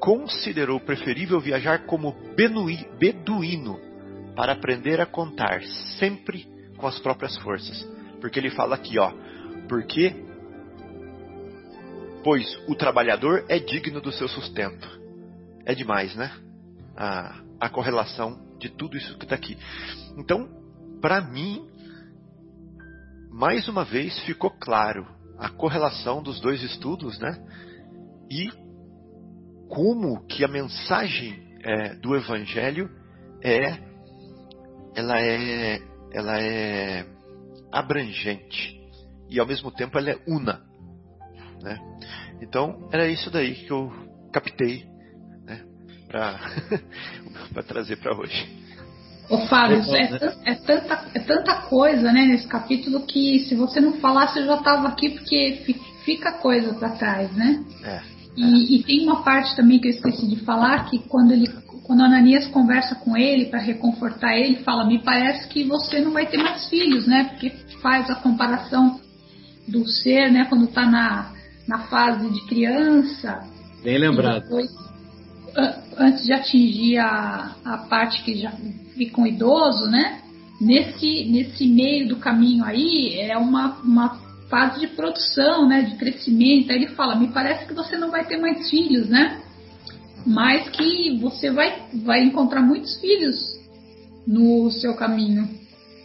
considerou 0.00 0.80
preferível 0.80 1.38
viajar 1.38 1.84
como 1.86 2.16
beduíno 2.34 3.78
para 4.34 4.54
aprender 4.54 5.00
a 5.00 5.06
contar 5.06 5.62
sempre 5.98 6.48
com 6.76 6.86
as 6.86 6.98
próprias 6.98 7.36
forças. 7.38 7.86
Porque 8.20 8.38
ele 8.38 8.50
fala 8.50 8.74
aqui, 8.74 8.98
ó, 8.98 9.12
porque 9.68 10.14
pois 12.22 12.46
o 12.68 12.74
trabalhador 12.74 13.44
é 13.48 13.58
digno 13.58 14.00
do 14.00 14.12
seu 14.12 14.28
sustento. 14.28 15.00
É 15.64 15.74
demais, 15.74 16.14
né? 16.14 16.30
A, 16.96 17.40
a 17.60 17.68
correlação 17.68 18.38
de 18.58 18.68
tudo 18.68 18.96
isso 18.96 19.16
que 19.16 19.24
está 19.24 19.34
aqui. 19.34 19.56
Então, 20.16 20.48
para 21.00 21.20
mim, 21.20 21.66
mais 23.30 23.68
uma 23.68 23.84
vez 23.84 24.18
ficou 24.20 24.50
claro 24.50 25.06
a 25.38 25.48
correlação 25.48 26.22
dos 26.22 26.40
dois 26.40 26.62
estudos, 26.62 27.18
né? 27.18 27.42
E 28.30 28.50
como 29.68 30.26
que 30.26 30.44
a 30.44 30.48
mensagem 30.48 31.56
é, 31.62 31.94
do 31.94 32.14
Evangelho 32.14 32.90
é, 33.42 33.78
ela 34.94 35.20
é, 35.20 35.80
ela 36.12 36.40
é 36.40 37.06
abrangente 37.72 38.80
e 39.28 39.38
ao 39.38 39.46
mesmo 39.46 39.70
tempo 39.70 39.98
ela 39.98 40.10
é 40.10 40.18
una, 40.26 40.62
né? 41.62 41.78
Então 42.40 42.88
era 42.92 43.08
isso 43.08 43.30
daí 43.30 43.54
que 43.54 43.70
eu 43.70 43.92
captei, 44.32 44.86
né? 45.44 45.62
Para 46.08 47.62
trazer 47.66 47.96
para 47.96 48.16
hoje. 48.16 48.60
Ô 49.28 49.38
Fábio, 49.46 49.76
é, 49.94 50.10
né? 50.10 50.36
é, 50.44 50.54
tanta, 50.56 51.06
é 51.14 51.20
tanta 51.20 51.54
coisa 51.68 52.12
né, 52.12 52.26
nesse 52.26 52.48
capítulo 52.48 53.06
que 53.06 53.46
se 53.48 53.54
você 53.54 53.80
não 53.80 54.00
falasse 54.00 54.40
eu 54.40 54.46
já 54.46 54.56
estava 54.56 54.88
aqui 54.88 55.10
porque 55.10 55.76
fica 56.04 56.32
coisa 56.32 56.74
para 56.74 56.90
trás, 56.90 57.30
né? 57.36 57.64
É. 57.84 58.00
E, 58.36 58.76
e, 58.76 58.82
tem 58.82 59.02
uma 59.04 59.22
parte 59.22 59.54
também 59.54 59.78
que 59.78 59.88
eu 59.88 59.92
esqueci 59.92 60.26
de 60.26 60.44
falar 60.44 60.88
que 60.88 60.98
quando 61.00 61.32
ele, 61.32 61.48
quando 61.90 62.04
Ananias 62.04 62.46
conversa 62.46 62.94
com 62.94 63.16
ele 63.16 63.46
para 63.46 63.58
reconfortar 63.58 64.38
ele, 64.38 64.62
fala: 64.62 64.86
me 64.86 65.02
parece 65.02 65.48
que 65.48 65.64
você 65.64 65.98
não 65.98 66.12
vai 66.12 66.24
ter 66.24 66.36
mais 66.36 66.68
filhos, 66.68 67.04
né? 67.04 67.24
Porque 67.24 67.50
faz 67.82 68.08
a 68.08 68.14
comparação 68.14 69.00
do 69.66 69.84
ser, 69.88 70.30
né? 70.30 70.44
Quando 70.44 70.66
está 70.66 70.86
na, 70.86 71.32
na 71.66 71.88
fase 71.88 72.30
de 72.30 72.46
criança. 72.46 73.40
Bem 73.82 73.98
lembrado. 73.98 74.44
Depois, 74.44 74.70
antes 75.98 76.24
de 76.24 76.32
atingir 76.32 76.98
a, 76.98 77.56
a 77.64 77.78
parte 77.78 78.22
que 78.22 78.36
já 78.36 78.52
fica 78.94 79.20
um 79.20 79.26
idoso, 79.26 79.90
né? 79.90 80.20
Nesse, 80.60 81.24
nesse 81.24 81.66
meio 81.66 82.06
do 82.06 82.16
caminho 82.18 82.64
aí 82.64 83.18
é 83.18 83.36
uma, 83.36 83.80
uma 83.82 84.16
fase 84.48 84.78
de 84.78 84.86
produção, 84.86 85.66
né? 85.66 85.82
De 85.82 85.96
crescimento. 85.96 86.70
Aí 86.70 86.76
ele 86.76 86.94
fala, 86.94 87.16
me 87.16 87.32
parece 87.32 87.66
que 87.66 87.74
você 87.74 87.96
não 87.96 88.12
vai 88.12 88.24
ter 88.24 88.36
mais 88.36 88.70
filhos, 88.70 89.08
né? 89.08 89.42
Mas 90.26 90.68
que 90.70 91.18
você 91.18 91.50
vai, 91.50 91.86
vai 92.04 92.24
encontrar 92.24 92.62
muitos 92.62 93.00
filhos 93.00 93.58
no 94.26 94.70
seu 94.70 94.94
caminho. 94.94 95.48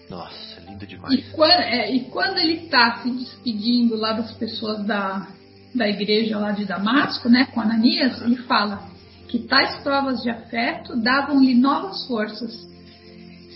Nossa, 0.10 0.62
lindo 0.68 0.86
demais. 0.86 1.14
E 1.14 1.24
quando, 1.32 1.52
é, 1.52 1.92
e 1.92 2.00
quando 2.06 2.38
ele 2.38 2.66
está 2.66 3.02
se 3.02 3.10
despedindo 3.12 3.96
lá 3.96 4.14
das 4.14 4.32
pessoas 4.34 4.86
da, 4.86 5.28
da 5.74 5.88
igreja 5.88 6.38
lá 6.38 6.52
de 6.52 6.66
Damasco, 6.66 7.30
né, 7.30 7.46
com 7.54 7.62
Ananias, 7.62 8.22
ele 8.22 8.38
fala: 8.38 8.88
que 9.28 9.40
tais 9.40 9.76
provas 9.78 10.22
de 10.22 10.30
afeto 10.30 10.96
davam-lhe 10.96 11.54
novas 11.54 12.06
forças. 12.06 12.54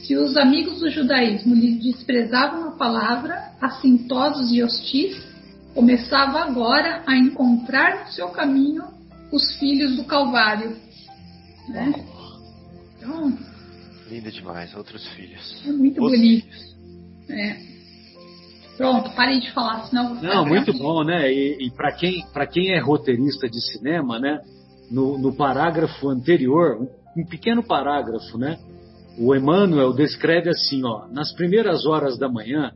Se 0.03 0.15
os 0.15 0.35
amigos 0.35 0.79
do 0.79 0.89
judaísmo 0.89 1.53
lhe 1.53 1.75
desprezavam 1.75 2.69
a 2.69 2.71
palavra, 2.71 3.53
assintosos 3.61 4.51
e 4.51 4.63
hostis, 4.63 5.21
começava 5.73 6.41
agora 6.41 7.03
a 7.05 7.15
encontrar 7.15 7.99
no 8.01 8.11
seu 8.11 8.29
caminho 8.29 8.83
os 9.31 9.57
filhos 9.57 9.95
do 9.95 10.03
Calvário. 10.05 10.75
Né? 11.67 12.05
Então, 12.97 13.37
Linda 14.09 14.31
demais, 14.31 14.75
outros 14.75 15.07
filhos. 15.09 15.63
É 15.67 15.71
muito 15.71 16.03
os 16.03 16.11
bonito. 16.11 16.47
É. 17.29 17.69
Pronto, 18.75 19.11
parei 19.11 19.39
de 19.39 19.51
falar, 19.51 19.85
senão. 19.87 20.15
Não, 20.15 20.45
muito 20.45 20.73
bom, 20.73 21.03
né? 21.03 21.31
E, 21.31 21.67
e 21.67 21.71
para 21.71 21.91
quem, 21.91 22.25
quem 22.51 22.71
é 22.71 22.79
roteirista 22.79 23.47
de 23.47 23.61
cinema, 23.61 24.17
né? 24.19 24.39
no, 24.89 25.17
no 25.17 25.33
parágrafo 25.33 26.09
anterior, 26.09 26.77
um, 26.81 27.21
um 27.21 27.25
pequeno 27.25 27.63
parágrafo, 27.63 28.37
né? 28.37 28.57
O 29.17 29.35
Emmanuel 29.35 29.93
descreve 29.93 30.49
assim, 30.49 30.83
ó, 30.83 31.07
nas 31.07 31.33
primeiras 31.33 31.85
horas 31.85 32.17
da 32.17 32.29
manhã 32.29 32.71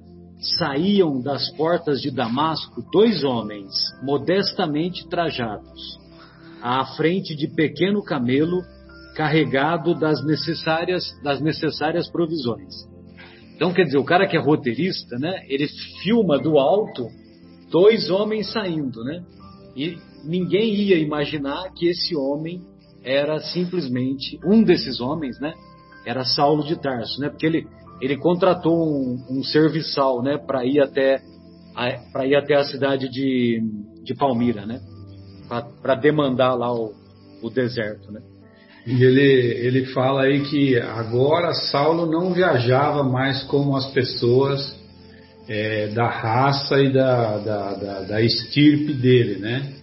saíam 0.58 1.22
das 1.22 1.50
portas 1.52 2.02
de 2.02 2.12
Damasco 2.12 2.84
dois 2.92 3.24
homens 3.24 3.72
modestamente 4.04 5.08
trajados, 5.08 5.98
à 6.64 6.86
frente 6.96 7.36
de 7.36 7.46
pequeno 7.50 8.02
camelo 8.02 8.62
carregado 9.18 9.94
das 9.94 10.26
necessárias 10.26 11.04
das 11.22 11.42
necessárias 11.42 12.10
provisões. 12.10 12.74
Então, 13.54 13.74
quer 13.74 13.84
dizer, 13.84 13.98
o 13.98 14.04
cara 14.06 14.26
que 14.26 14.38
é 14.38 14.40
roteirista, 14.40 15.18
né? 15.20 15.42
Ele 15.50 15.68
filma 16.02 16.40
do 16.40 16.58
alto 16.58 17.06
dois 17.70 18.10
homens 18.10 18.50
saindo, 18.52 19.04
né? 19.04 19.22
E 19.76 19.98
ninguém 20.24 20.74
ia 20.74 20.98
imaginar 20.98 21.70
que 21.74 21.88
esse 21.88 22.16
homem 22.16 22.62
era 23.04 23.40
simplesmente 23.42 24.40
um 24.46 24.64
desses 24.64 25.02
homens, 25.02 25.38
né? 25.42 25.54
Era 26.06 26.24
Saulo 26.24 26.64
de 26.64 26.80
Tarso, 26.82 27.20
né? 27.20 27.30
Porque 27.30 27.46
ele 27.46 27.68
ele 28.02 28.18
contratou 28.18 28.74
um, 28.74 29.18
um 29.30 29.44
serviçal, 29.44 30.24
né? 30.24 30.38
Para 30.38 30.66
ir 30.66 30.80
até 30.80 31.22
para 32.12 32.26
ir 32.26 32.36
até 32.36 32.56
a 32.56 32.64
cidade 32.64 33.10
de, 33.10 33.62
de 34.04 34.16
Palmira, 34.16 34.66
né? 34.66 34.80
Para 35.82 35.96
demandar 35.96 36.54
lá 36.54 36.74
o, 36.74 36.94
o 37.42 37.50
deserto, 37.50 38.12
né? 38.12 38.22
E 38.86 39.02
ele, 39.04 39.22
ele 39.22 39.86
fala 39.88 40.24
aí 40.24 40.42
que 40.42 40.78
agora 40.78 41.54
Saulo 41.54 42.06
não 42.06 42.34
viajava 42.34 43.04
mais 43.04 43.44
como 43.44 43.78
as 43.78 43.86
pessoas 43.92 44.78
é, 45.48 45.88
da 45.88 46.08
raça 46.08 46.82
e 46.82 46.92
da, 46.92 47.38
da, 47.38 47.74
da, 47.76 48.02
da 48.02 48.22
estirpe 48.22 48.94
dele, 48.94 49.40
né? 49.40 49.74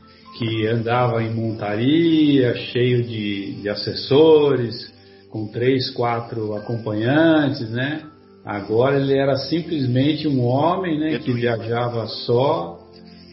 que 0.41 0.67
andava 0.67 1.23
em 1.23 1.35
montaria, 1.35 2.55
cheio 2.55 3.03
de, 3.03 3.61
de 3.61 3.69
assessores, 3.69 4.91
com 5.29 5.47
três, 5.47 5.91
quatro 5.91 6.55
acompanhantes, 6.55 7.69
né? 7.69 8.03
Agora 8.43 8.99
ele 8.99 9.19
era 9.19 9.37
simplesmente 9.37 10.27
um 10.27 10.43
homem, 10.43 10.99
né, 10.99 11.19
que 11.19 11.31
viajava 11.31 12.07
só 12.07 12.80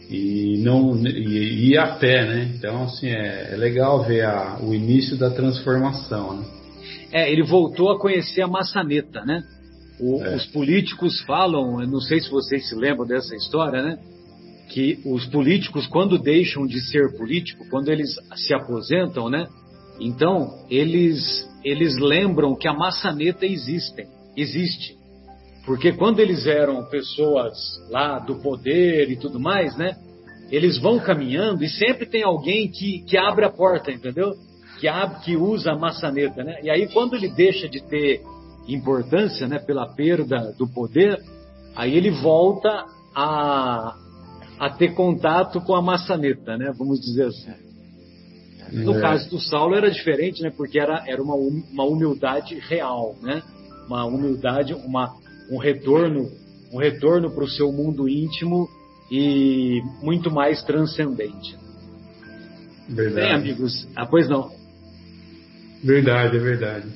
e 0.08 0.58
não 0.62 0.96
e, 1.06 1.70
ia 1.70 1.82
a 1.82 1.96
pé, 1.96 2.26
né? 2.26 2.52
Então 2.56 2.84
assim 2.84 3.08
é, 3.08 3.52
é 3.52 3.56
legal 3.56 4.04
ver 4.04 4.24
a, 4.24 4.58
o 4.62 4.74
início 4.74 5.16
da 5.16 5.30
transformação, 5.30 6.38
né? 6.38 6.46
É, 7.10 7.30
ele 7.30 7.42
voltou 7.42 7.90
a 7.90 7.98
conhecer 7.98 8.42
a 8.42 8.46
maçaneta, 8.46 9.24
né? 9.24 9.42
O, 10.00 10.22
é. 10.22 10.36
Os 10.36 10.46
políticos 10.46 11.20
falam, 11.22 11.78
não 11.86 12.00
sei 12.00 12.20
se 12.20 12.30
vocês 12.30 12.68
se 12.68 12.74
lembram 12.74 13.06
dessa 13.06 13.34
história, 13.34 13.82
né? 13.82 13.98
que 14.68 15.00
os 15.04 15.26
políticos, 15.26 15.86
quando 15.86 16.18
deixam 16.18 16.66
de 16.66 16.80
ser 16.80 17.16
político, 17.16 17.66
quando 17.70 17.88
eles 17.88 18.14
se 18.36 18.54
aposentam, 18.54 19.28
né? 19.28 19.48
Então, 19.98 20.64
eles, 20.70 21.48
eles 21.64 21.98
lembram 21.98 22.54
que 22.54 22.68
a 22.68 22.72
maçaneta 22.72 23.46
existe, 23.46 24.06
existe. 24.36 24.96
Porque 25.68 25.92
quando 25.92 26.20
eles 26.20 26.46
eram 26.46 26.82
pessoas 26.86 27.54
lá 27.90 28.18
do 28.18 28.36
poder 28.36 29.10
e 29.10 29.16
tudo 29.16 29.38
mais, 29.38 29.76
né? 29.76 29.98
Eles 30.50 30.78
vão 30.80 30.98
caminhando 30.98 31.62
e 31.62 31.68
sempre 31.68 32.06
tem 32.06 32.22
alguém 32.22 32.70
que, 32.70 33.00
que 33.00 33.18
abre 33.18 33.44
a 33.44 33.50
porta, 33.50 33.92
entendeu? 33.92 34.32
Que, 34.80 34.88
abre, 34.88 35.20
que 35.20 35.36
usa 35.36 35.72
a 35.72 35.78
maçaneta, 35.78 36.42
né? 36.42 36.58
E 36.62 36.70
aí, 36.70 36.90
quando 36.90 37.14
ele 37.14 37.28
deixa 37.28 37.68
de 37.68 37.86
ter 37.86 38.22
importância, 38.66 39.46
né? 39.46 39.58
Pela 39.58 39.86
perda 39.94 40.54
do 40.58 40.66
poder, 40.66 41.22
aí 41.76 41.94
ele 41.94 42.12
volta 42.12 42.86
a, 43.14 43.94
a 44.58 44.70
ter 44.70 44.94
contato 44.94 45.60
com 45.60 45.74
a 45.74 45.82
maçaneta, 45.82 46.56
né? 46.56 46.72
Vamos 46.78 46.98
dizer 46.98 47.26
assim. 47.26 47.52
No 48.72 48.96
é. 48.96 49.00
caso 49.02 49.28
do 49.28 49.38
Saulo 49.38 49.74
era 49.74 49.90
diferente, 49.90 50.42
né? 50.42 50.50
Porque 50.50 50.80
era, 50.80 51.04
era 51.06 51.22
uma, 51.22 51.34
uma 51.34 51.84
humildade 51.84 52.58
real, 52.58 53.16
né? 53.20 53.42
Uma 53.86 54.06
humildade, 54.06 54.72
uma, 54.72 55.14
um 55.50 55.58
retorno, 55.58 56.30
um 56.72 56.78
retorno 56.78 57.30
para 57.30 57.44
o 57.44 57.48
seu 57.48 57.72
mundo 57.72 58.08
íntimo 58.08 58.68
e 59.10 59.80
muito 60.02 60.30
mais 60.30 60.62
transcendente. 60.62 61.56
Verdade. 62.88 63.26
Bem, 63.26 63.32
amigos. 63.32 63.88
Ah, 63.96 64.06
pois 64.06 64.28
não. 64.28 64.50
Verdade, 65.82 66.36
é 66.36 66.40
verdade. 66.40 66.88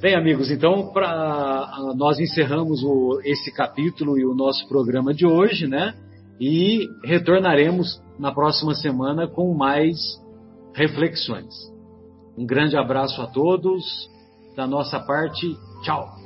Bem, 0.00 0.14
amigos, 0.16 0.50
então 0.50 0.92
pra, 0.92 1.70
nós 1.96 2.18
encerramos 2.18 2.82
o, 2.82 3.20
esse 3.24 3.52
capítulo 3.52 4.18
e 4.18 4.24
o 4.24 4.34
nosso 4.34 4.66
programa 4.68 5.14
de 5.14 5.24
hoje, 5.24 5.66
né? 5.68 5.94
E 6.40 6.88
retornaremos 7.04 8.02
na 8.18 8.32
próxima 8.32 8.74
semana 8.74 9.28
com 9.28 9.54
mais 9.54 9.96
reflexões. 10.74 11.54
Um 12.36 12.44
grande 12.44 12.76
abraço 12.76 13.20
a 13.22 13.26
todos. 13.26 13.84
Da 14.56 14.66
nossa 14.66 14.98
parte, 15.00 15.56
tchau. 15.82 16.21